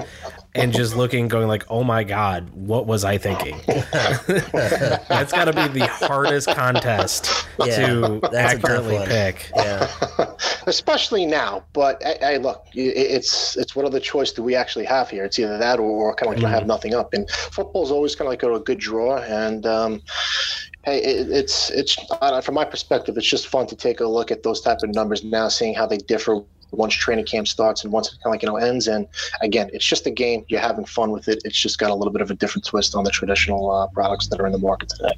[0.55, 5.53] and just looking, going like, "Oh my God, what was I thinking?" That's got to
[5.53, 9.51] be the hardest contest Yeah, to that's accurately pick.
[9.55, 9.87] yeah.
[10.67, 14.85] Especially now, but hey, hey, look, i- it's it's what other choice do we actually
[14.85, 15.25] have here?
[15.25, 17.13] It's either that or, or kind of like you have nothing up.
[17.13, 19.17] And football's always kind of like a good draw.
[19.17, 20.01] And um,
[20.83, 24.31] hey, it, it's it's uh, from my perspective, it's just fun to take a look
[24.31, 26.41] at those type of numbers now, seeing how they differ
[26.71, 28.87] once training camp starts and once it kind of like you know ends.
[28.87, 29.07] And
[29.41, 30.45] again, it's just a game.
[30.47, 31.41] You're having fun with it.
[31.45, 34.27] It's just got a little bit of a different twist on the traditional uh, products
[34.27, 35.13] that are in the market today.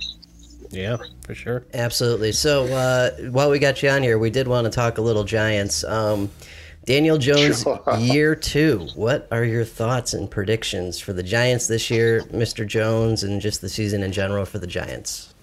[0.70, 1.66] Yeah, for sure.
[1.74, 2.32] Absolutely.
[2.32, 5.26] So uh, while we got you on here, we did want to talk a little
[5.26, 5.84] Giants.
[5.84, 6.30] Um,
[6.86, 7.84] Daniel Jones, Sure.
[8.00, 8.88] year two.
[8.96, 12.66] What are your thoughts and predictions for the Giants this year, Mr.
[12.66, 15.34] Jones, and just the season in general for the Giants?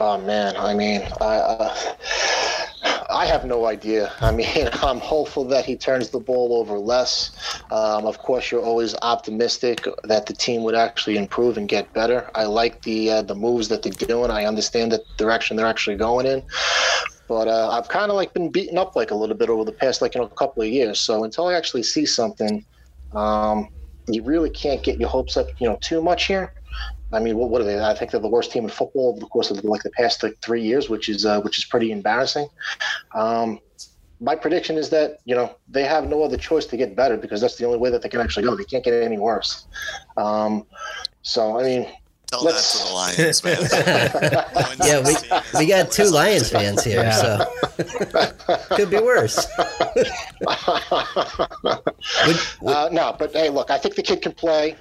[0.00, 1.76] Oh man, I mean, I uh,
[3.18, 4.12] I have no idea.
[4.20, 7.32] I mean, I'm hopeful that he turns the ball over less.
[7.72, 12.30] Um, of course, you're always optimistic that the team would actually improve and get better.
[12.36, 14.30] I like the uh, the moves that they're doing.
[14.30, 16.44] I understand the direction they're actually going in.
[17.26, 19.72] But uh, I've kind of like been beaten up like a little bit over the
[19.72, 21.00] past like you know couple of years.
[21.00, 22.64] So until I actually see something,
[23.12, 23.68] um,
[24.06, 26.52] you really can't get your hopes up you know too much here.
[27.12, 27.78] I mean, what, what are they?
[27.82, 30.22] I think they're the worst team in football over the course of like the past
[30.22, 32.48] like three years, which is uh, which is pretty embarrassing.
[33.14, 33.60] Um,
[34.20, 37.40] my prediction is that you know they have no other choice to get better because
[37.40, 38.54] that's the only way that they can actually go.
[38.56, 39.66] They can't get any worse.
[40.16, 40.66] Um,
[41.22, 41.86] so I mean,
[42.30, 43.56] Tell Let's- that to the Lions, man.
[44.86, 45.14] Yeah, we,
[45.60, 47.10] we got two Lions fans here, Yeah.
[47.12, 47.46] so
[48.76, 49.46] could be worse.
[49.96, 50.10] Would-
[52.60, 54.76] would- uh, no, but hey, look, I think the kid can play.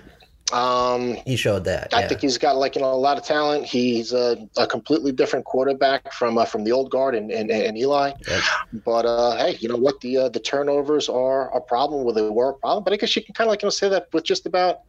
[0.53, 1.93] Um, he showed that.
[1.93, 2.07] I yeah.
[2.07, 3.65] think he's got like you know a lot of talent.
[3.65, 7.77] He's a, a completely different quarterback from uh, from the old guard and, and, and
[7.77, 8.13] Eli.
[8.27, 8.43] Yep.
[8.85, 9.99] But uh, hey, you know what?
[9.99, 12.05] The uh, the turnovers are a problem.
[12.05, 12.85] Well, they were a problem.
[12.85, 14.79] But I guess you can kind of like you know say that with just about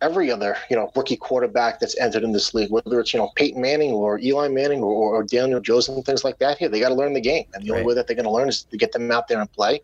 [0.00, 3.30] every other you know rookie quarterback that's entered in this league, whether it's you know
[3.36, 6.56] Peyton Manning or Eli Manning or, or Daniel Jones and things like that.
[6.56, 8.30] Here, they got to learn the game, and the only way that they're going to
[8.30, 9.82] learn is to get them out there and play.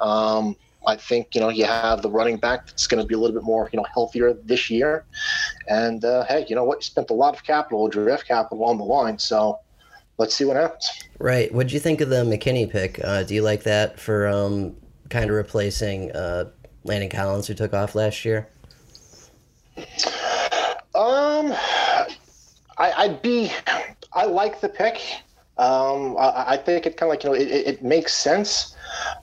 [0.00, 3.18] Um, I think you know you have the running back that's going to be a
[3.18, 5.04] little bit more you know healthier this year,
[5.68, 6.78] and uh, hey, you know what?
[6.78, 9.58] You spent a lot of capital, draft capital on the line, so
[10.18, 10.88] let's see what happens.
[11.18, 11.52] Right.
[11.52, 13.00] What do you think of the McKinney pick?
[13.02, 14.76] Uh, do you like that for um,
[15.08, 16.50] kind of replacing uh,
[16.84, 18.48] Landon Collins, who took off last year?
[20.94, 21.54] Um,
[22.78, 23.52] I, I'd be,
[24.12, 25.00] I like the pick.
[25.58, 28.74] Um, I, I think it kind of like you know it, it, it makes sense,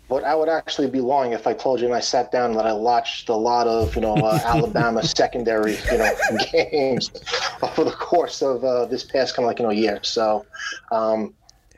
[0.09, 2.65] but I would actually be lying if I told you and I sat down that
[2.65, 6.15] I watched a lot of you know uh, Alabama secondary you know
[6.51, 7.11] games
[7.61, 9.99] over the course of uh, this past kind of like you know year.
[10.03, 10.45] So,
[10.91, 11.33] um,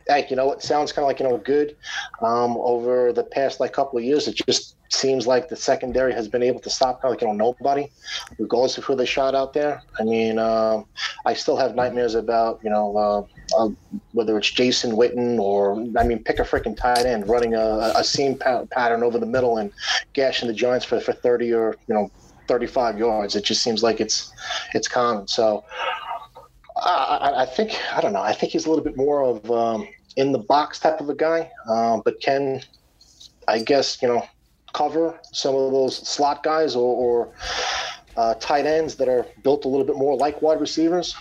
[0.08, 1.76] hey, you know what sounds kind of like you know good.
[2.22, 6.28] Um, over the past like couple of years, it just seems like the secondary has
[6.28, 7.90] been able to stop kind of like you know nobody
[8.38, 9.82] regardless of who they shot out there.
[10.00, 10.86] I mean, um,
[11.26, 13.28] I still have nightmares about, you know,
[13.58, 13.70] uh, uh,
[14.14, 18.04] whether it's Jason Witten or, I mean, pick a freaking tight end running a, a
[18.04, 19.72] seam pa- pattern over the middle and
[20.14, 22.10] gashing the Giants for, for 30 or, you know,
[22.48, 23.36] 35 yards.
[23.36, 24.32] It just seems like it's
[24.74, 25.28] it's common.
[25.28, 25.64] So
[26.78, 29.88] I, I- think, I don't know, I think he's a little bit more of um,
[30.16, 32.62] in the box type of a guy, um, but can,
[33.48, 34.26] I guess, you know,
[34.74, 37.34] cover some of those slot guys or, or
[38.18, 41.16] uh, tight ends that are built a little bit more like wide receivers.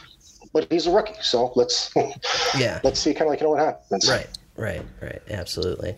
[0.53, 1.91] But he's a rookie, so let's
[2.59, 2.81] Yeah.
[2.85, 4.09] let's see kind of like you know what happens.
[4.09, 4.27] Right.
[4.57, 4.83] Right.
[5.01, 5.23] Right.
[5.31, 5.97] Absolutely.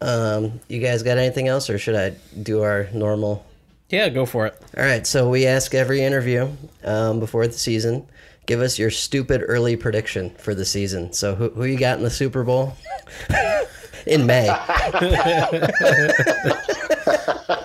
[0.00, 2.10] Um, you guys got anything else, or should I
[2.42, 3.44] do our normal?
[3.88, 4.60] Yeah, go for it.
[4.76, 5.06] All right.
[5.06, 6.48] So we ask every interview
[6.84, 8.06] um, before the season.
[8.46, 11.12] Give us your stupid early prediction for the season.
[11.12, 12.76] So who, who you got in the Super Bowl
[14.06, 14.48] in May?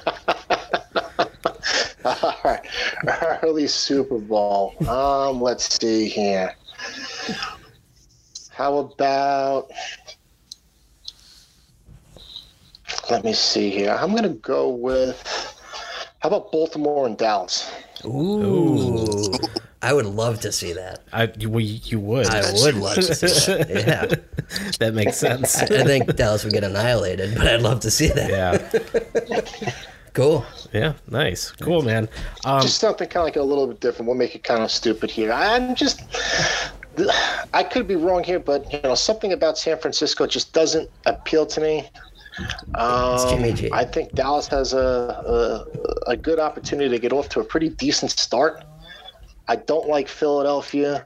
[2.43, 2.65] All right,
[3.43, 4.73] early Super Bowl.
[4.87, 6.55] Um, let's see here.
[8.49, 9.69] How about?
[13.09, 13.91] Let me see here.
[13.91, 15.21] I'm gonna go with.
[16.19, 17.71] How about Baltimore and Dallas?
[18.05, 19.31] Ooh.
[19.83, 21.03] I would love to see that.
[21.11, 22.27] I you, well, you would.
[22.27, 23.69] I would love to see that.
[23.69, 24.69] Yeah.
[24.79, 25.61] that makes sense.
[25.61, 28.29] I think Dallas would get annihilated, but I'd love to see that.
[28.29, 29.71] yeah.
[30.13, 30.45] Cool.
[30.73, 30.93] Yeah.
[31.07, 31.51] Nice.
[31.51, 32.09] Cool, man.
[32.45, 34.07] Um, just something kind of like a little bit different.
[34.07, 35.31] We'll make it kind of stupid here.
[35.31, 36.01] I'm just,
[37.53, 41.45] I could be wrong here, but you know, something about San Francisco just doesn't appeal
[41.45, 41.89] to me.
[42.75, 43.69] Um, Jimmy G.
[43.73, 45.67] I think Dallas has a,
[46.07, 48.63] a a good opportunity to get off to a pretty decent start.
[49.47, 51.05] I don't like Philadelphia.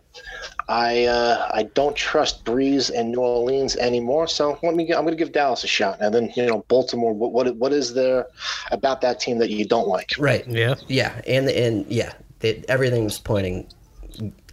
[0.67, 4.27] I uh, I don't trust Brees and New Orleans anymore.
[4.27, 4.91] So let me.
[4.91, 7.13] I'm going to give Dallas a shot, and then you know Baltimore.
[7.13, 8.27] What what, what is there
[8.71, 10.13] about that team that you don't like?
[10.17, 10.47] Right.
[10.47, 10.75] yeah.
[10.87, 11.21] Yeah.
[11.27, 13.67] And and yeah, they, everything's pointing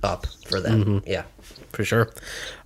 [0.03, 1.03] up for them.
[1.07, 1.23] Yeah.
[1.73, 2.11] For sure.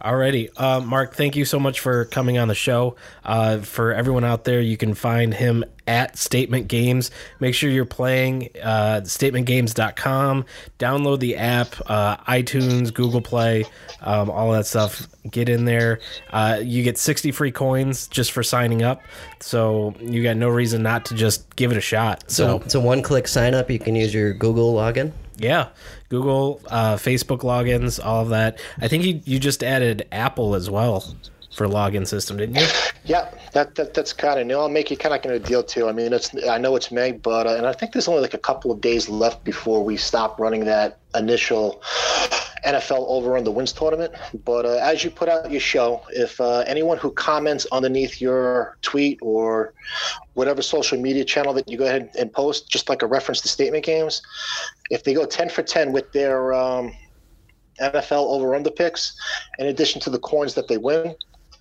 [0.02, 0.48] Alrighty.
[0.56, 2.96] Uh, Mark, thank you so much for coming on the show.
[3.24, 7.12] Uh, for everyone out there, you can find him at Statement Games.
[7.38, 10.44] Make sure you're playing uh, statementgames.com.
[10.78, 13.64] Download the app, uh, iTunes, Google Play,
[14.00, 15.06] um, all that stuff.
[15.30, 16.00] Get in there.
[16.30, 19.02] Uh, you get 60 free coins just for signing up.
[19.40, 22.30] So you got no reason not to just give it a shot.
[22.30, 23.70] So So, it's a one click sign up.
[23.70, 25.12] You can use your Google login.
[25.36, 25.68] yeah.
[26.08, 28.60] Google, uh, Facebook logins, all of that.
[28.78, 31.16] I think you, you just added Apple as well
[31.56, 32.66] for login system, didn't you?
[33.04, 34.58] Yeah, that, that that's kind of new.
[34.58, 35.88] I'll make you kind of like a deal too.
[35.88, 38.34] I mean, it's I know it's May, but uh, and I think there's only like
[38.34, 41.82] a couple of days left before we stop running that initial
[42.66, 44.12] NFL over on the wins tournament.
[44.44, 48.76] But uh, as you put out your show, if uh, anyone who comments underneath your
[48.82, 49.72] tweet or
[50.34, 53.48] whatever social media channel that you go ahead and post, just like a reference to
[53.48, 54.20] statement games,
[54.90, 56.92] if they go 10 for 10 with their um,
[57.80, 59.18] NFL over under picks,
[59.58, 61.14] in addition to the coins that they win,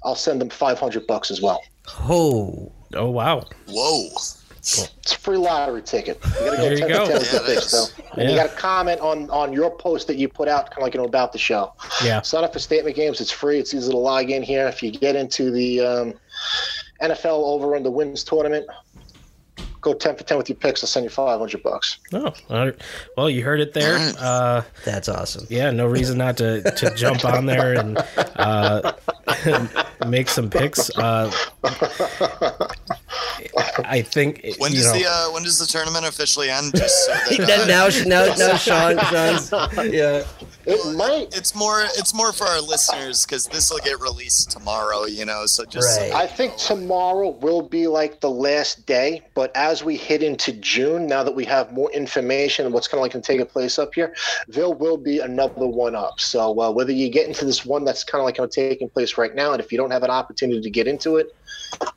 [0.04, 1.62] I'll send them 500 bucks as well.
[2.02, 3.44] Oh, Oh wow.
[3.68, 4.08] Whoa.
[4.68, 6.20] It's a free lottery ticket.
[6.24, 7.06] You gotta There you 10 go.
[7.06, 8.04] for 10 with Yeah, the picks, though.
[8.22, 10.84] And you got to comment on on your post that you put out, kind of
[10.84, 11.74] like you know about the show.
[12.04, 12.22] Yeah.
[12.22, 13.22] Sign up for Statement Games.
[13.22, 13.60] It's free.
[13.60, 14.66] It's easy to log in here.
[14.68, 16.14] If you get into the um,
[17.02, 18.66] NFL over on the wins tournament,
[19.86, 20.84] go 10 for 10 with your picks.
[20.84, 22.00] I'll send you 500 bucks.
[22.12, 22.76] Oh, all right.
[23.16, 23.98] well, you heard it there.
[24.20, 25.46] Uh, that's awesome.
[25.50, 27.98] yeah, no reason not to, to jump on there and
[28.36, 28.94] uh,
[30.08, 30.90] make some picks.
[30.98, 31.32] Uh,
[33.86, 36.76] I think When you does know, the uh, when does the tournament officially end?
[36.76, 40.26] Just so that, uh, now, now, now, Sean, Sean's, yeah.
[40.66, 41.36] It might.
[41.36, 45.06] it's more it's more for our listeners because this will get released tomorrow.
[45.06, 46.14] You know, so just Right.
[46.14, 51.08] I think tomorrow will be like the last day, but as we hit into June,
[51.08, 53.78] now that we have more information and what's kind of like going to take place
[53.78, 54.16] up here,
[54.48, 56.20] there will be another one up.
[56.20, 58.90] So uh, whether you get into this one that's kind of like you know, taking
[58.90, 61.36] place right now, and if you don't have an opportunity to get into it,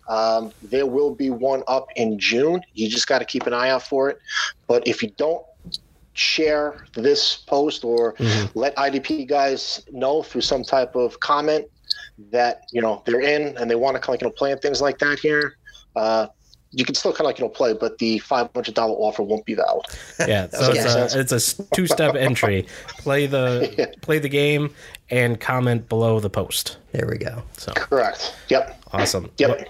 [0.08, 2.62] um, there will be one up in June.
[2.74, 4.18] You just got to keep an eye out for it.
[4.66, 5.42] But if you don't
[6.18, 8.14] share this post or
[8.54, 11.66] let IDP guys know through some type of comment
[12.30, 14.60] that you know they're in and they want to kind of you know play and
[14.60, 15.56] things like that here.
[15.94, 16.26] Uh,
[16.70, 19.22] you can still kind of like you know play, but the five hundred dollar offer
[19.22, 19.86] won't be valid.
[20.26, 20.48] yeah.
[20.52, 22.66] So it's a it's a two step entry.
[22.98, 24.74] Play the play the game
[25.10, 26.78] and comment below the post.
[26.92, 27.42] There we go.
[27.56, 28.34] So Correct.
[28.48, 28.82] Yep.
[28.92, 29.30] awesome.
[29.38, 29.48] Yep.
[29.48, 29.64] Well,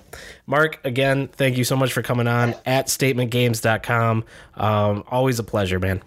[0.46, 4.24] Mark, again, thank you so much for coming on at statementgames.com.
[4.56, 6.02] Um, always a pleasure, man.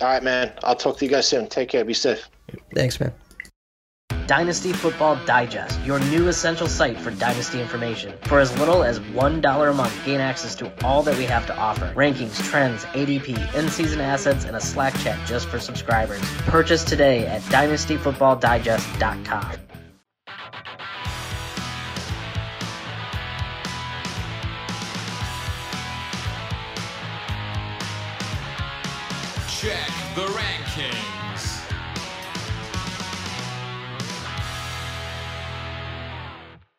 [0.00, 0.52] All right, man.
[0.62, 1.48] I'll talk to you guys soon.
[1.48, 1.84] Take care.
[1.84, 2.28] Be safe.
[2.74, 3.12] Thanks, man.
[4.26, 8.14] Dynasty Football Digest, your new essential site for Dynasty information.
[8.24, 11.56] For as little as $1 a month, gain access to all that we have to
[11.56, 16.22] offer rankings, trends, ADP, in season assets, and a Slack chat just for subscribers.
[16.46, 19.71] Purchase today at dynastyfootballdigest.com.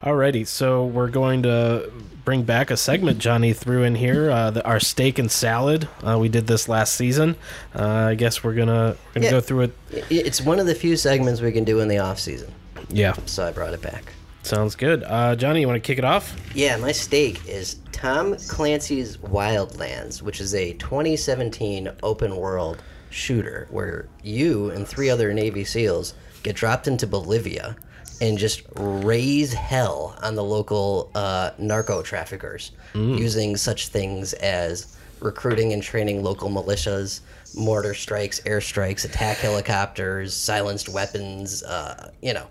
[0.03, 1.89] Alrighty, so we're going to
[2.25, 5.87] bring back a segment Johnny threw in here, uh, the, our steak and salad.
[6.05, 7.37] Uh, we did this last season.
[7.73, 9.31] Uh, I guess we're gonna we're gonna Yeah.
[9.31, 9.73] go through it.
[10.09, 12.51] It's one of the few segments we can do in the off season,
[12.89, 14.11] Yeah, so I brought it back.
[14.43, 15.03] sounds good.
[15.05, 16.35] Uh, Johnny, you want to kick it off?
[16.53, 24.07] Yeah, my steak is Tom Clancy's Wildlands, which is a 2017 open world shooter where
[24.21, 27.77] you and three other Navy SEALs get dropped into Bolivia
[28.21, 32.71] and just raise hell on the local uh, narco traffickers
[33.17, 37.21] using such things as recruiting and training local militias,
[37.55, 42.47] mortar strikes, airstrikes, attack helicopters, silenced weapons, uh, you know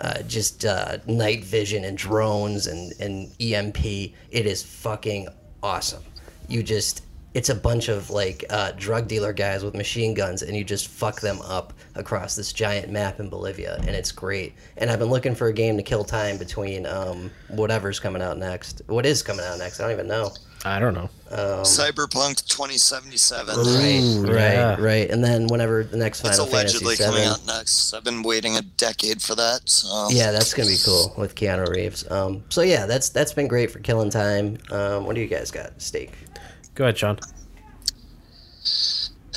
[0.00, 3.84] uh, just uh, night vision and drones and, and EMP.
[3.84, 5.28] It is fucking
[5.62, 6.02] awesome.
[6.48, 7.02] You just,
[7.34, 10.88] it's a bunch of like uh, drug dealer guys with machine guns, and you just
[10.88, 14.54] fuck them up across this giant map in Bolivia, and it's great.
[14.76, 18.38] And I've been looking for a game to kill time between um, whatever's coming out
[18.38, 18.82] next.
[18.86, 19.80] What is coming out next?
[19.80, 20.30] I don't even know.
[20.66, 21.10] I don't know.
[21.62, 23.54] Cyberpunk 2077.
[23.56, 24.70] Right, yeah.
[24.70, 25.10] right, right.
[25.10, 27.04] And then whenever the next It's Final Fantasy allegedly VII.
[27.04, 27.92] coming out next.
[27.92, 29.68] I've been waiting a decade for that.
[29.68, 30.08] So.
[30.10, 32.10] Yeah, that's gonna be cool with Keanu Reeves.
[32.10, 34.56] Um, so yeah, that's that's been great for killing time.
[34.70, 35.82] Um, what do you guys got?
[35.82, 36.12] Steak.
[36.74, 37.18] Go ahead, Sean.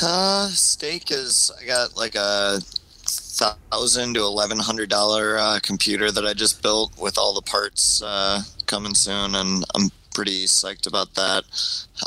[0.01, 2.59] Uh, steak is I got like a
[3.03, 8.01] thousand to eleven hundred dollar uh, computer that I just built with all the parts
[8.03, 11.43] uh, coming soon, and I'm pretty psyched about that.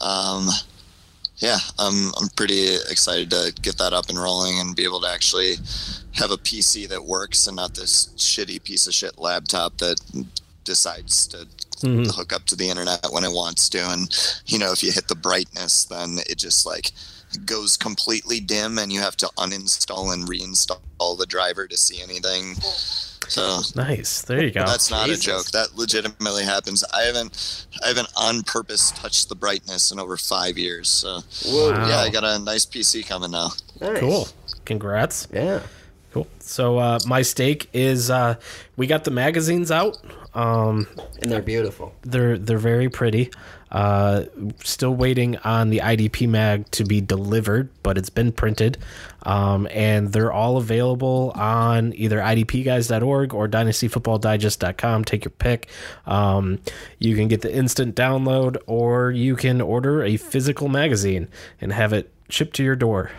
[0.03, 0.49] Um,
[1.37, 5.09] yeah, I'm I'm pretty excited to get that up and rolling and be able to
[5.09, 5.55] actually
[6.15, 10.01] have a PC that works and not this shitty piece of shit laptop that
[10.65, 11.47] decides to
[11.83, 14.09] hook up to the internet when it wants to and
[14.47, 16.93] you know if you hit the brightness then it just like
[17.47, 22.55] goes completely dim and you have to uninstall and reinstall the driver to see anything
[23.29, 24.23] so Nice.
[24.23, 24.67] There you go.
[24.67, 25.25] that's not Jesus.
[25.25, 30.01] a joke that legitimately happens i haven't i haven't on purpose touched the brightness in
[30.01, 31.87] over five years so Wow.
[31.89, 33.51] yeah i got a nice pc coming now
[33.81, 33.99] Nice.
[34.01, 34.29] cool.
[34.67, 35.27] Congrats.
[35.33, 35.63] Yeah.
[36.13, 36.27] Cool.
[36.41, 38.35] So uh, my steak is uh,
[38.77, 39.97] we got the magazines out.
[40.35, 40.87] Um,
[41.21, 41.95] and they're beautiful.
[42.03, 43.31] They're they're very pretty.
[43.71, 44.25] Uh,
[44.65, 48.77] still waiting on the IDP mag to be delivered, but it's been printed,
[49.23, 55.05] um, and they're all available on either idpguys.org or dynastyfootballdigest.com.
[55.05, 55.69] Take your pick.
[56.05, 56.59] Um,
[56.99, 61.29] you can get the instant download, or you can order a physical magazine
[61.61, 63.13] and have it shipped to your door.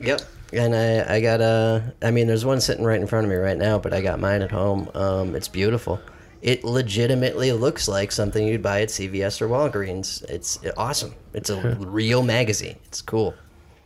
[0.00, 0.20] Yep.
[0.52, 3.36] And I, I got a, I mean, there's one sitting right in front of me
[3.36, 4.90] right now, but I got mine at home.
[4.94, 6.00] Um, it's beautiful.
[6.42, 10.22] It legitimately looks like something you'd buy at CVS or Walgreens.
[10.30, 11.14] It's awesome.
[11.32, 12.76] It's a real magazine.
[12.84, 13.34] It's cool.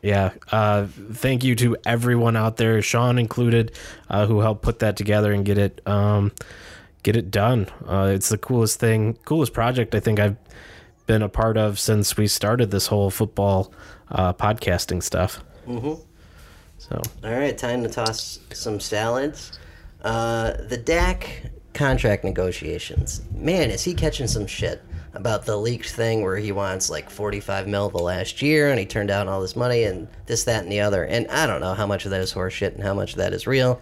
[0.03, 0.33] Yeah.
[0.51, 3.73] Uh, thank you to everyone out there, Sean included,
[4.09, 6.33] uh, who helped put that together and get it, um,
[7.03, 7.69] get it done.
[7.87, 10.37] Uh, it's the coolest thing, coolest project I think I've
[11.07, 13.73] been a part of since we started this whole football
[14.11, 15.43] uh, podcasting stuff.
[15.67, 16.03] Mm-hmm.
[16.91, 19.59] So, all right, time to toss some salads.
[20.03, 23.23] Uh, the Dak contract negotiations.
[23.33, 24.83] Man, is he catching some shit
[25.15, 28.87] about the leaked thing where he wants like 45 mil the last year and he
[28.87, 31.05] turned down all this money and this, that, and the other.
[31.05, 33.33] And I don't know how much of that is horseshit and how much of that
[33.33, 33.81] is real.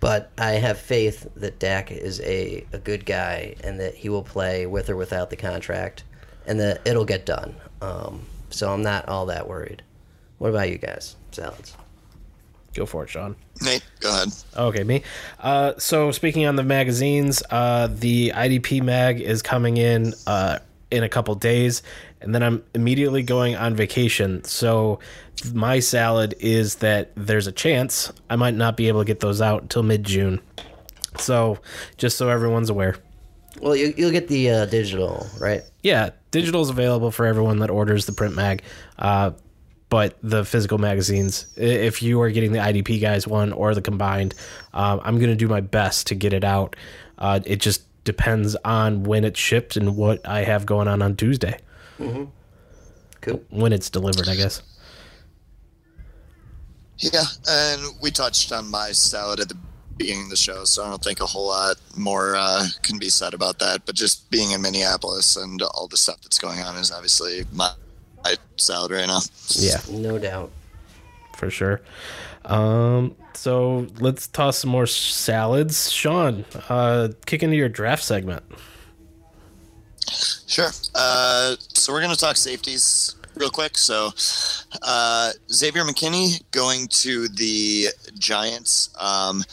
[0.00, 4.22] But I have faith that Dak is a, a good guy and that he will
[4.22, 6.04] play with or without the contract
[6.46, 7.54] and that it'll get done.
[7.82, 9.82] Um, so I'm not all that worried.
[10.38, 11.16] What about you guys?
[11.32, 11.76] Salads.
[12.76, 13.34] Go for it, Sean.
[13.62, 14.28] Nate, go ahead.
[14.54, 15.02] Okay, me.
[15.40, 20.58] Uh, so speaking on the magazines, uh, the IDP mag is coming in uh,
[20.90, 21.82] in a couple days,
[22.20, 24.44] and then I'm immediately going on vacation.
[24.44, 24.98] So
[25.54, 29.40] my salad is that there's a chance I might not be able to get those
[29.40, 30.42] out until mid June.
[31.18, 31.58] So
[31.96, 32.96] just so everyone's aware.
[33.62, 35.62] Well, you, you'll get the uh, digital, right?
[35.82, 38.62] Yeah, digital is available for everyone that orders the print mag.
[38.98, 39.30] Uh,
[39.88, 44.34] but the physical magazines, if you are getting the IDP guys one or the combined,
[44.74, 46.76] um, I'm going to do my best to get it out.
[47.18, 51.16] Uh, it just depends on when it's shipped and what I have going on on
[51.16, 51.58] Tuesday.
[51.98, 52.24] Mm-hmm.
[53.20, 53.42] Cool.
[53.50, 54.62] When it's delivered, I guess.
[56.98, 59.56] Yeah, and we touched on my salad at the
[59.96, 63.08] beginning of the show, so I don't think a whole lot more uh, can be
[63.08, 63.84] said about that.
[63.84, 67.70] But just being in Minneapolis and all the stuff that's going on is obviously my
[68.56, 69.20] salad right now.
[69.50, 70.50] Yeah, no doubt,
[71.36, 71.80] for sure.
[72.44, 75.90] Um, so let's toss some more salads.
[75.90, 78.42] Sean, uh, kick into your draft segment.
[80.46, 80.70] Sure.
[80.94, 83.76] Uh, so we're gonna talk safeties real quick.
[83.76, 84.10] So
[84.82, 87.88] uh, Xavier McKinney going to the
[88.18, 88.90] Giants.
[88.98, 89.44] Um,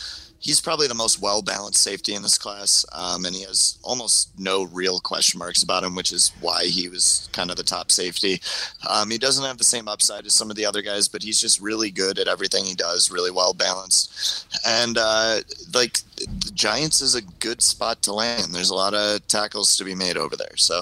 [0.44, 4.38] he's probably the most well balanced safety in this class, um, and he has almost
[4.38, 7.90] no real question marks about him, which is why he was kind of the top
[7.90, 8.42] safety.
[8.88, 11.40] Um, he doesn't have the same upside as some of the other guys, but he's
[11.40, 15.40] just really good at everything he does, really well balanced, and uh,
[15.74, 18.54] like the Giants is a good spot to land.
[18.54, 20.80] There's a lot of tackles to be made over there, so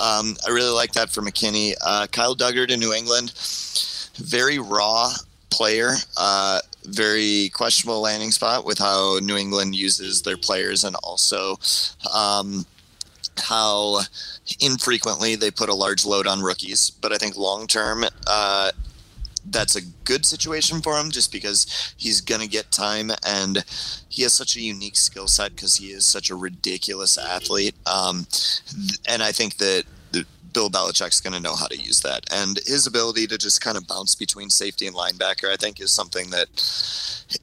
[0.00, 1.74] um, I really like that for McKinney.
[1.80, 3.32] Uh, Kyle Dugger to New England,
[4.16, 5.12] very raw
[5.50, 5.94] player.
[6.16, 11.58] Uh, very questionable landing spot with how New England uses their players and also
[12.12, 12.66] um,
[13.38, 14.00] how
[14.60, 16.90] infrequently they put a large load on rookies.
[16.90, 18.72] But I think long term, uh,
[19.44, 23.64] that's a good situation for him just because he's going to get time and
[24.08, 27.74] he has such a unique skill set because he is such a ridiculous athlete.
[27.86, 28.26] Um,
[29.08, 29.84] and I think that
[30.52, 32.24] Bill Belichick's going to know how to use that.
[32.32, 35.92] And his ability to just kind of bounce between safety and linebacker, I think, is
[35.92, 36.48] something that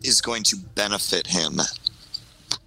[0.04, 1.60] is going to benefit him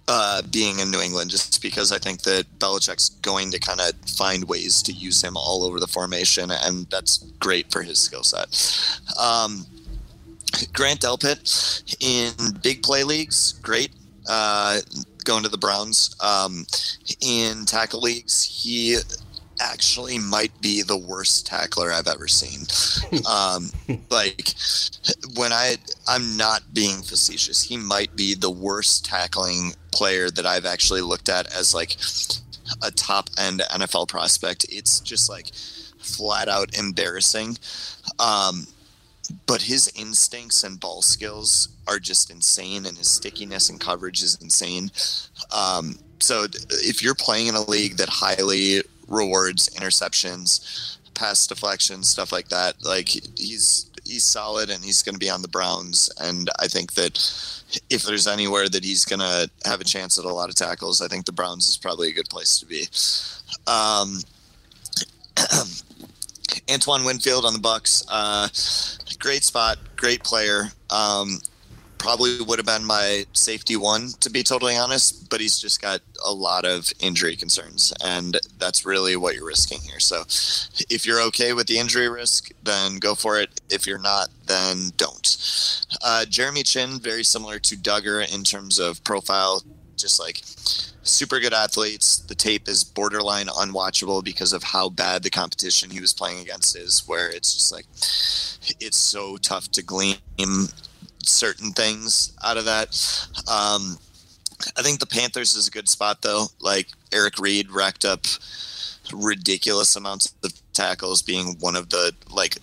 [0.07, 3.93] uh, being in New England, just because I think that Belichick's going to kind of
[4.09, 8.23] find ways to use him all over the formation, and that's great for his skill
[8.23, 8.47] set.
[9.19, 9.65] Um,
[10.73, 13.91] Grant Delpit in big play leagues, great.
[14.29, 14.79] Uh,
[15.23, 16.15] going to the Browns.
[16.21, 16.65] Um,
[17.21, 18.97] in tackle leagues, he
[19.63, 22.65] actually might be the worst tackler I've ever seen.
[23.29, 23.71] um,
[24.09, 24.53] like
[25.35, 25.77] when I
[26.07, 27.63] I'm not being facetious.
[27.63, 31.95] He might be the worst tackling player that I've actually looked at as like
[32.81, 34.65] a top end NFL prospect.
[34.69, 35.53] It's just like
[35.99, 37.57] flat out embarrassing.
[38.19, 38.67] Um,
[39.47, 44.37] but his instincts and ball skills are just insane, and his stickiness and coverage is
[44.41, 44.91] insane.
[45.55, 48.81] Um, so if you're playing in a league that highly
[49.13, 52.83] rewards interceptions, pass deflections, stuff like that.
[52.83, 56.09] Like he's he's solid and he's going to be on the Browns.
[56.19, 57.15] And I think that
[57.89, 61.01] if there's anywhere that he's going to have a chance at a lot of tackles,
[61.01, 62.87] I think the Browns is probably a good place to be.
[63.67, 64.19] Um,
[66.71, 68.47] Antoine Winfield on the Bucks, uh,
[69.19, 70.69] great spot, great player.
[70.89, 71.39] Um,
[72.03, 76.01] probably would have been my safety one, to be totally honest, but he's just got
[76.23, 80.01] a lot of injury concerns, and that's really what you're risking here.
[80.01, 80.23] So
[80.89, 83.61] if you're okay with the injury risk, then go for it.
[83.69, 85.87] If you're not, then don't.
[86.03, 89.63] Uh, Jeremy Chinn, very similar to Dugger in terms of profile,
[89.95, 90.41] just like
[91.03, 92.17] super good athletes.
[92.17, 96.75] The tape is borderline unwatchable because of how bad the competition he was playing against
[96.75, 97.85] is, where it's just like
[98.81, 100.17] it's so tough to glean
[101.25, 102.89] certain things out of that.
[103.51, 103.97] Um,
[104.77, 106.47] I think the Panthers is a good spot though.
[106.59, 108.25] Like Eric Reid racked up
[109.11, 112.57] ridiculous amounts of tackles, being one of the like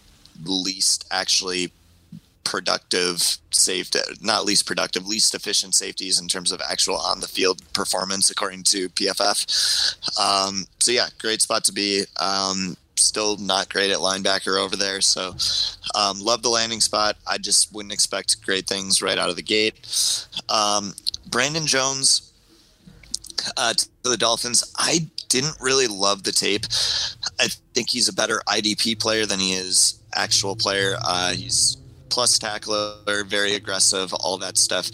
[0.44, 1.72] least actually
[2.44, 7.62] productive safety, not least productive, least efficient safeties in terms of actual on the field
[7.72, 10.18] performance, according to PFF.
[10.18, 12.04] Um, so yeah, great spot to be.
[12.16, 15.00] Um, still not great at linebacker over there.
[15.00, 15.34] So,
[15.94, 17.16] um, love the landing spot.
[17.26, 20.28] I just wouldn't expect great things right out of the gate.
[20.48, 20.94] Um,
[21.28, 22.32] Brandon Jones
[23.56, 24.72] uh, to the Dolphins.
[24.76, 26.66] I didn't really love the tape.
[27.38, 30.96] I think he's a better IDP player than he is actual player.
[31.02, 31.76] Uh, he's
[32.10, 34.90] plus tackler, very aggressive, all that stuff.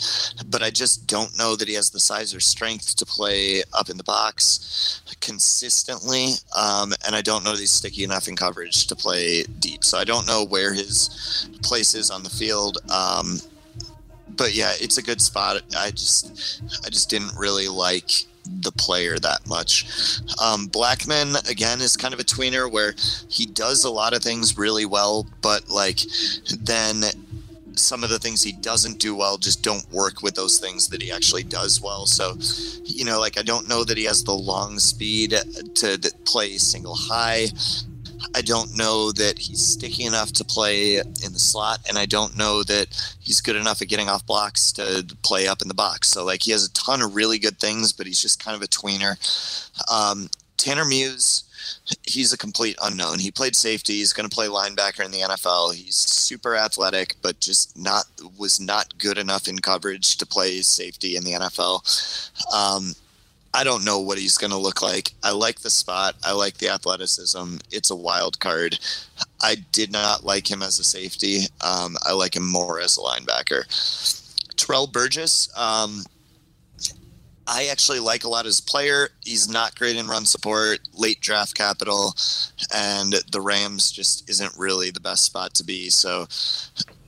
[0.49, 3.89] But I just don't know that he has the size or strength to play up
[3.91, 6.35] in the box consistently.
[6.57, 9.85] Um, and I don't know that he's sticky enough in coverage to play deep.
[9.85, 12.79] So I don't know where his place is on the field.
[12.91, 13.41] Um,
[14.37, 15.63] but yeah, it's a good spot.
[15.77, 18.11] I just, I just didn't really like
[18.61, 20.21] the player that much.
[20.43, 22.95] Um, Blackman again is kind of a tweener where
[23.29, 26.01] he does a lot of things really well, but like
[26.61, 27.05] then
[27.79, 31.03] some of the things he doesn't do well just don't work with those things that
[31.03, 32.07] he actually does well.
[32.07, 32.37] So,
[32.85, 36.95] you know, like I don't know that he has the long speed to play single
[36.95, 37.49] high.
[38.35, 42.37] I don't know that he's sticky enough to play in the slot, and I don't
[42.37, 42.89] know that
[43.21, 46.09] he's good enough at getting off blocks to play up in the box.
[46.09, 48.63] So, like, he has a ton of really good things, but he's just kind of
[48.63, 49.17] a tweener.
[49.91, 51.45] Um, Tanner Muse,
[52.03, 53.19] he's a complete unknown.
[53.19, 53.95] He played safety.
[53.95, 55.75] He's going to play linebacker in the NFL.
[55.75, 58.05] He's super athletic, but just not
[58.39, 61.83] was not good enough in coverage to play safety in the NFL.
[62.53, 62.95] Um,
[63.57, 65.15] I don't know what he's going to look like.
[65.23, 66.15] I like the spot.
[66.23, 67.57] I like the athleticism.
[67.71, 68.79] It's a wild card.
[69.43, 71.45] I did not like him as a safety.
[71.63, 73.65] Um, I like him more as a linebacker.
[74.57, 75.49] Terrell Burgess.
[75.57, 76.03] Um,
[77.47, 79.09] I actually like a lot as a player.
[79.25, 82.15] He's not great in run support, late draft capital,
[82.75, 85.89] and the Rams just isn't really the best spot to be.
[85.89, 86.27] So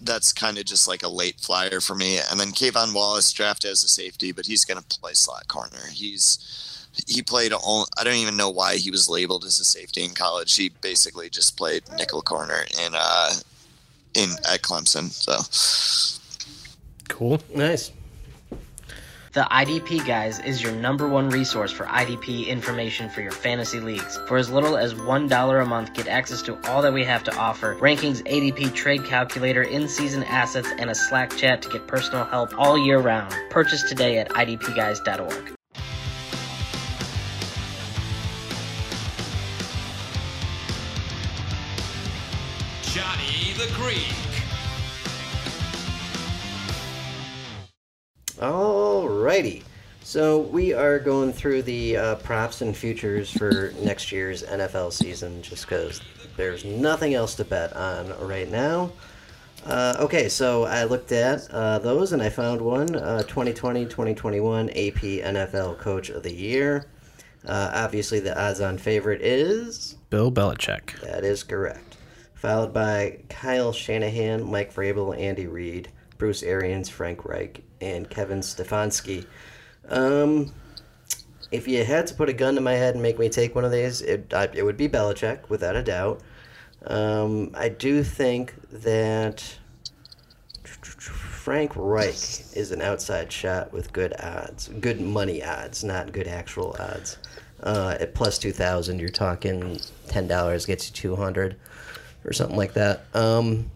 [0.09, 2.19] that's kind of just like a late flyer for me.
[2.31, 5.87] And then K'Von Wallace drafted as a safety, but he's going to play slot corner.
[5.93, 6.77] He's
[7.07, 10.15] he played all, I don't even know why he was labeled as a safety in
[10.15, 10.57] college.
[10.57, 13.35] He basically just played nickel corner in uh
[14.15, 15.11] in at Clemson.
[15.13, 15.37] So
[17.09, 17.41] cool.
[17.55, 17.93] Nice.
[19.39, 24.19] The IDP Guys is your number one resource for IDP information for your fantasy leagues.
[24.27, 27.37] For as little as $1 a month, get access to all that we have to
[27.37, 32.25] offer rankings, ADP trade calculator, in season assets, and a Slack chat to get personal
[32.25, 33.33] help all year round.
[33.49, 35.55] Purchase today at idpguys.org.
[42.83, 44.18] Johnny the Greek.
[48.39, 49.65] Alrighty.
[50.03, 55.43] So we are going through the uh, props and futures for next year's NFL season
[55.43, 56.01] just because
[56.37, 58.93] there's nothing else to bet on right now.
[59.67, 64.71] Uh, okay, so I looked at uh, those and I found one uh, 2020 2021
[64.71, 66.87] AP NFL Coach of the Year.
[67.45, 69.97] Uh, obviously, the odds on favorite is.
[70.11, 70.99] Bill Belichick.
[71.01, 71.97] That is correct.
[72.35, 75.89] Followed by Kyle Shanahan, Mike Vrabel, Andy Reid,
[76.19, 79.27] Bruce Arians, Frank Reich, and Kevin Stefanski.
[79.89, 80.53] Um,
[81.51, 83.65] if you had to put a gun to my head and make me take one
[83.65, 86.21] of these, it I, it would be Belichick, without a doubt.
[86.87, 89.43] Um, I do think that
[90.65, 96.77] Frank Reich is an outside shot with good odds, good money odds, not good actual
[96.79, 97.17] odds.
[97.63, 101.57] Uh, at plus two thousand, you're talking ten dollars gets you two hundred,
[102.25, 103.07] or something like that.
[103.15, 103.71] Um,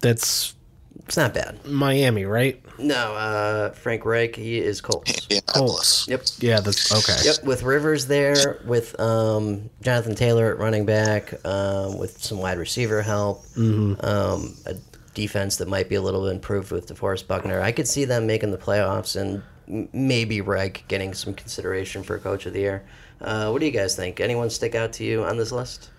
[0.00, 0.55] That's
[1.04, 1.64] it's not bad.
[1.66, 2.62] Miami, right?
[2.78, 5.10] No, uh, Frank Reich, he is Colts.
[5.10, 6.06] Indianapolis.
[6.08, 6.22] Yep.
[6.40, 7.16] Yeah, that's okay.
[7.24, 12.58] Yep, with Rivers there, with um, Jonathan Taylor at running back, um, with some wide
[12.58, 14.74] receiver help, um, a
[15.14, 17.60] defense that might be a little bit improved with DeForest Buckner.
[17.60, 19.42] I could see them making the playoffs and
[19.92, 22.84] maybe Reich getting some consideration for Coach of the Year.
[23.20, 24.20] Uh, what do you guys think?
[24.20, 25.90] Anyone stick out to you on this list?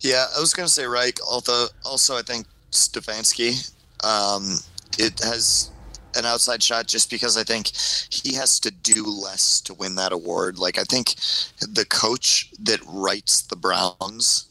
[0.00, 1.18] Yeah, I was going to say Reich.
[1.26, 3.72] Although, also I think Stefanski.
[4.04, 4.58] Um,
[4.98, 5.70] it has
[6.16, 7.72] an outside shot just because I think
[8.10, 10.58] he has to do less to win that award.
[10.58, 11.14] Like I think
[11.60, 14.46] the coach that rights the Browns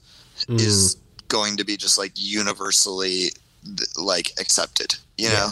[0.48, 0.60] Mm.
[0.60, 0.98] is
[1.30, 3.30] going to be just like universally
[3.96, 4.96] like accepted.
[5.18, 5.50] You know,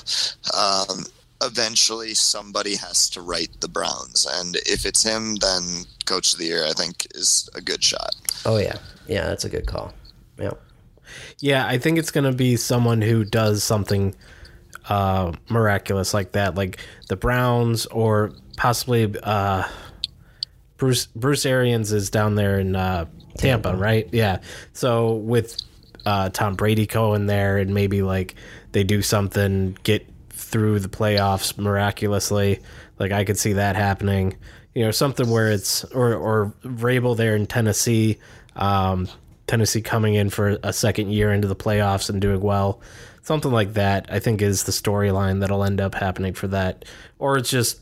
[0.54, 1.06] um,
[1.42, 6.46] eventually somebody has to right the Browns, and if it's him, then Coach of the
[6.46, 8.14] Year I think is a good shot.
[8.46, 9.94] Oh yeah, yeah, that's a good call.
[10.38, 10.52] Yeah.
[11.40, 14.16] Yeah, I think it's going to be someone who does something
[14.90, 16.80] uh, miraculous like that, like
[17.10, 19.68] the Browns or possibly uh,
[20.78, 23.06] Bruce Bruce Arians is down there in uh,
[23.38, 24.08] Tampa, right?
[24.12, 24.40] Yeah.
[24.74, 25.58] So with
[26.06, 28.36] uh, Tom Brady going there, and maybe like
[28.72, 32.60] they do something, get through the playoffs miraculously.
[33.00, 34.36] Like I could see that happening.
[34.76, 38.20] You know, something where it's or or Vrabel there in Tennessee.
[38.56, 39.08] Um,
[39.48, 42.82] Tennessee coming in for a second year into the playoffs and doing well.
[43.22, 46.86] Something like that, I think, is the storyline that'll end up happening for that.
[47.20, 47.80] Or it's just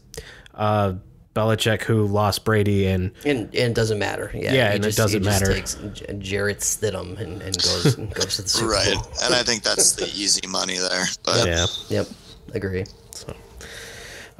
[0.54, 0.94] uh,
[1.34, 4.30] Belichick who lost Brady and And, and it doesn't matter.
[4.34, 5.54] Yeah, Yeah, he and it just, doesn't he just matter.
[5.54, 9.08] Takes J- Jarrett Stidham and, and goes and goes to the Super right, Bowl.
[9.24, 11.06] and I think that's the easy money there.
[11.24, 11.66] But yeah.
[11.90, 12.08] Yep,
[12.54, 12.86] agree.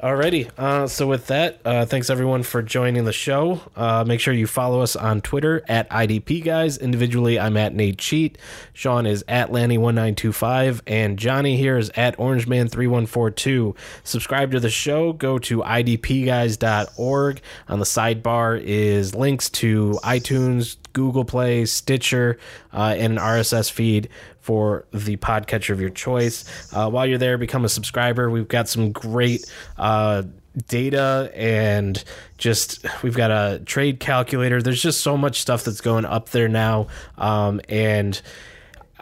[0.02, 0.50] Alrighty.
[0.58, 3.60] Uh, so with that, uh, thanks everyone for joining the show.
[3.76, 6.76] Uh, make sure you follow us on Twitter at IDP Guys.
[6.76, 8.36] Individually, I'm at Nate Cheat.
[8.72, 10.80] Sean is at Lanny1925.
[10.88, 13.76] And Johnny here is at OrangeMan3142.
[14.02, 15.12] Subscribe to the show.
[15.12, 17.40] Go to idpguys.org.
[17.68, 22.38] On the sidebar is links to iTunes, Google Play, Stitcher,
[22.72, 24.08] uh, and an RSS feed
[24.40, 26.44] for the podcatcher of your choice.
[26.72, 28.30] Uh, while you're there, become a subscriber.
[28.30, 30.24] We've got some great uh,
[30.68, 32.02] data and
[32.38, 34.60] just we've got a trade calculator.
[34.60, 36.88] There's just so much stuff that's going up there now,
[37.18, 38.20] um, and.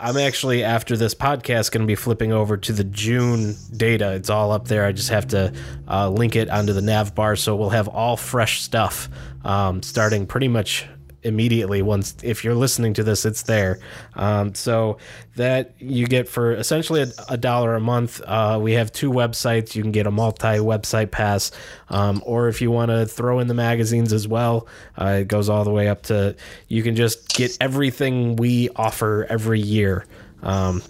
[0.03, 4.13] I'm actually after this podcast going to be flipping over to the June data.
[4.13, 4.87] It's all up there.
[4.87, 5.53] I just have to
[5.87, 9.11] uh, link it onto the nav bar, so we'll have all fresh stuff
[9.45, 10.87] um, starting pretty much
[11.23, 11.83] immediately.
[11.83, 13.79] Once if you're listening to this, it's there.
[14.15, 14.99] Um, so
[15.37, 18.21] that you get for essentially a, a dollar a month.
[18.25, 19.75] Uh, we have two websites.
[19.75, 21.51] You can get a multi-website pass,
[21.89, 24.67] um, or if you want to throw in the magazines as well,
[25.01, 26.37] uh, it goes all the way up to.
[26.69, 30.07] You can just get everything we offer every year.
[30.43, 30.83] Um,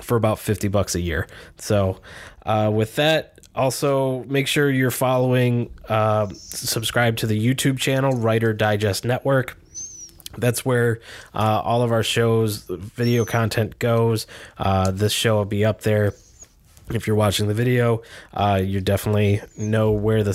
[0.00, 1.26] for about 50 bucks a year.
[1.58, 2.00] So,
[2.44, 8.52] uh, with that, also make sure you're following, uh, subscribe to the YouTube channel, Writer
[8.52, 9.56] Digest Network.
[10.38, 11.00] That's where
[11.34, 14.26] uh, all of our shows, video content goes.
[14.58, 16.14] Uh, this show will be up there.
[16.90, 18.02] If you're watching the video,
[18.34, 20.32] uh, you definitely know where the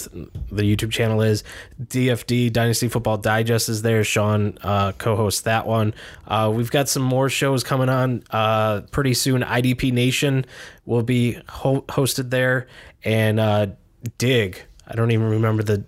[0.52, 1.44] the YouTube channel is.
[1.80, 4.04] DFD Dynasty Football Digest is there.
[4.04, 5.94] Sean uh, co-hosts that one.
[6.28, 9.44] Uh, we've got some more shows coming on uh, pretty soon.
[9.44, 10.44] IDP Nation
[10.88, 12.66] will be ho- hosted there,
[13.04, 13.76] and
[14.18, 14.60] Dig.
[14.88, 15.84] I don't even remember the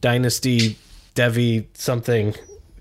[0.00, 0.78] Dynasty
[1.14, 2.34] Devy something.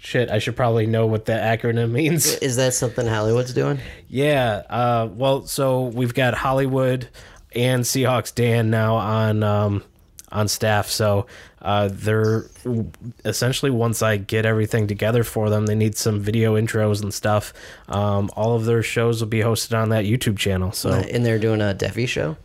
[0.05, 2.35] Shit, I should probably know what that acronym means.
[2.35, 3.79] Is that something Hollywood's doing?
[4.09, 4.63] Yeah.
[4.69, 7.07] Uh, well, so we've got Hollywood
[7.55, 9.81] and Seahawks Dan now on um,
[10.29, 10.87] on staff.
[10.89, 11.25] So
[11.61, 12.47] uh, they're
[13.23, 17.53] essentially once I get everything together for them, they need some video intros and stuff.
[17.87, 20.73] Um, all of their shows will be hosted on that YouTube channel.
[20.73, 22.35] So And they're doing a Devy show.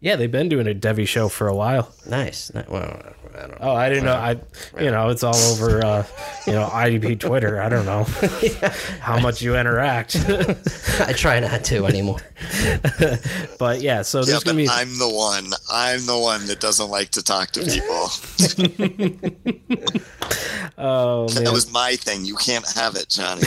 [0.00, 1.92] yeah, they've been doing a Devy show for a while.
[2.08, 2.50] Nice.
[2.68, 3.02] Well,
[3.34, 3.56] I don't know.
[3.60, 4.14] Oh, I didn't know.
[4.14, 4.30] I,
[4.80, 6.04] you know, it's all over, uh,
[6.46, 7.60] you know, IDP Twitter.
[7.60, 8.04] I don't know
[9.00, 10.16] how much you interact,
[11.00, 12.20] I try not to anymore.
[13.58, 14.02] but yeah.
[14.02, 15.50] So yeah, there's but gonna be I'm the one.
[15.70, 18.08] I'm the one that doesn't like to talk to people.
[20.78, 21.44] oh man.
[21.44, 22.24] that was my thing.
[22.24, 23.42] You can't have it, Johnny.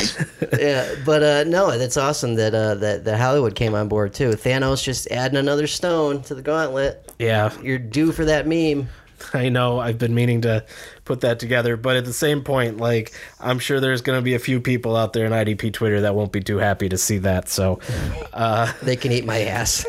[0.59, 4.31] yeah, but uh, no, that's awesome that uh, that that Hollywood came on board too.
[4.31, 7.13] Thanos just adding another stone to the gauntlet.
[7.19, 7.51] yeah.
[7.61, 8.87] You're due for that meme.
[9.34, 10.65] I know I've been meaning to
[11.06, 14.34] put that together, but at the same point, like I'm sure there's going to be
[14.34, 17.19] a few people out there in IDP Twitter that won't be too happy to see
[17.19, 17.47] that.
[17.49, 17.80] So,
[18.34, 19.85] uh, They can eat my ass.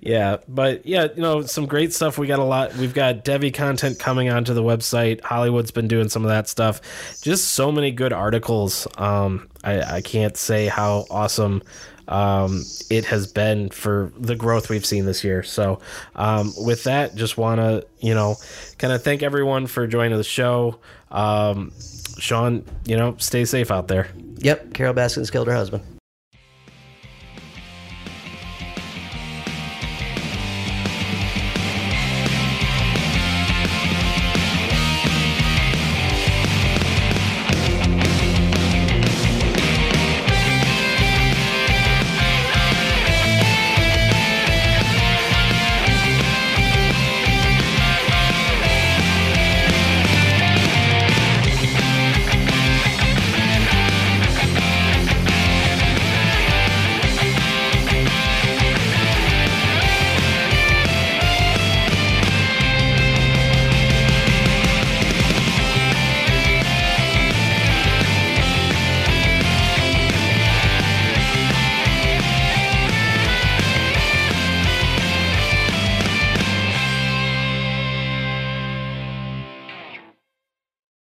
[0.00, 2.18] yeah, but yeah, you know, some great stuff.
[2.18, 2.74] We got a lot.
[2.76, 5.22] We've got Devy content coming onto the website.
[5.22, 6.80] Hollywood's been doing some of that stuff.
[7.22, 8.86] Just so many good articles.
[8.98, 11.62] Um, I, I can't say how awesome
[12.08, 15.42] um, it has been for the growth we've seen this year.
[15.42, 15.80] So,
[16.14, 18.36] um, with that, just want to, you know,
[18.78, 20.78] kind of thank everyone for joining the show.
[21.10, 21.72] Um,
[22.18, 24.08] Sean, you know, stay safe out there.
[24.38, 25.93] yep, Carole Baskins killed her husband.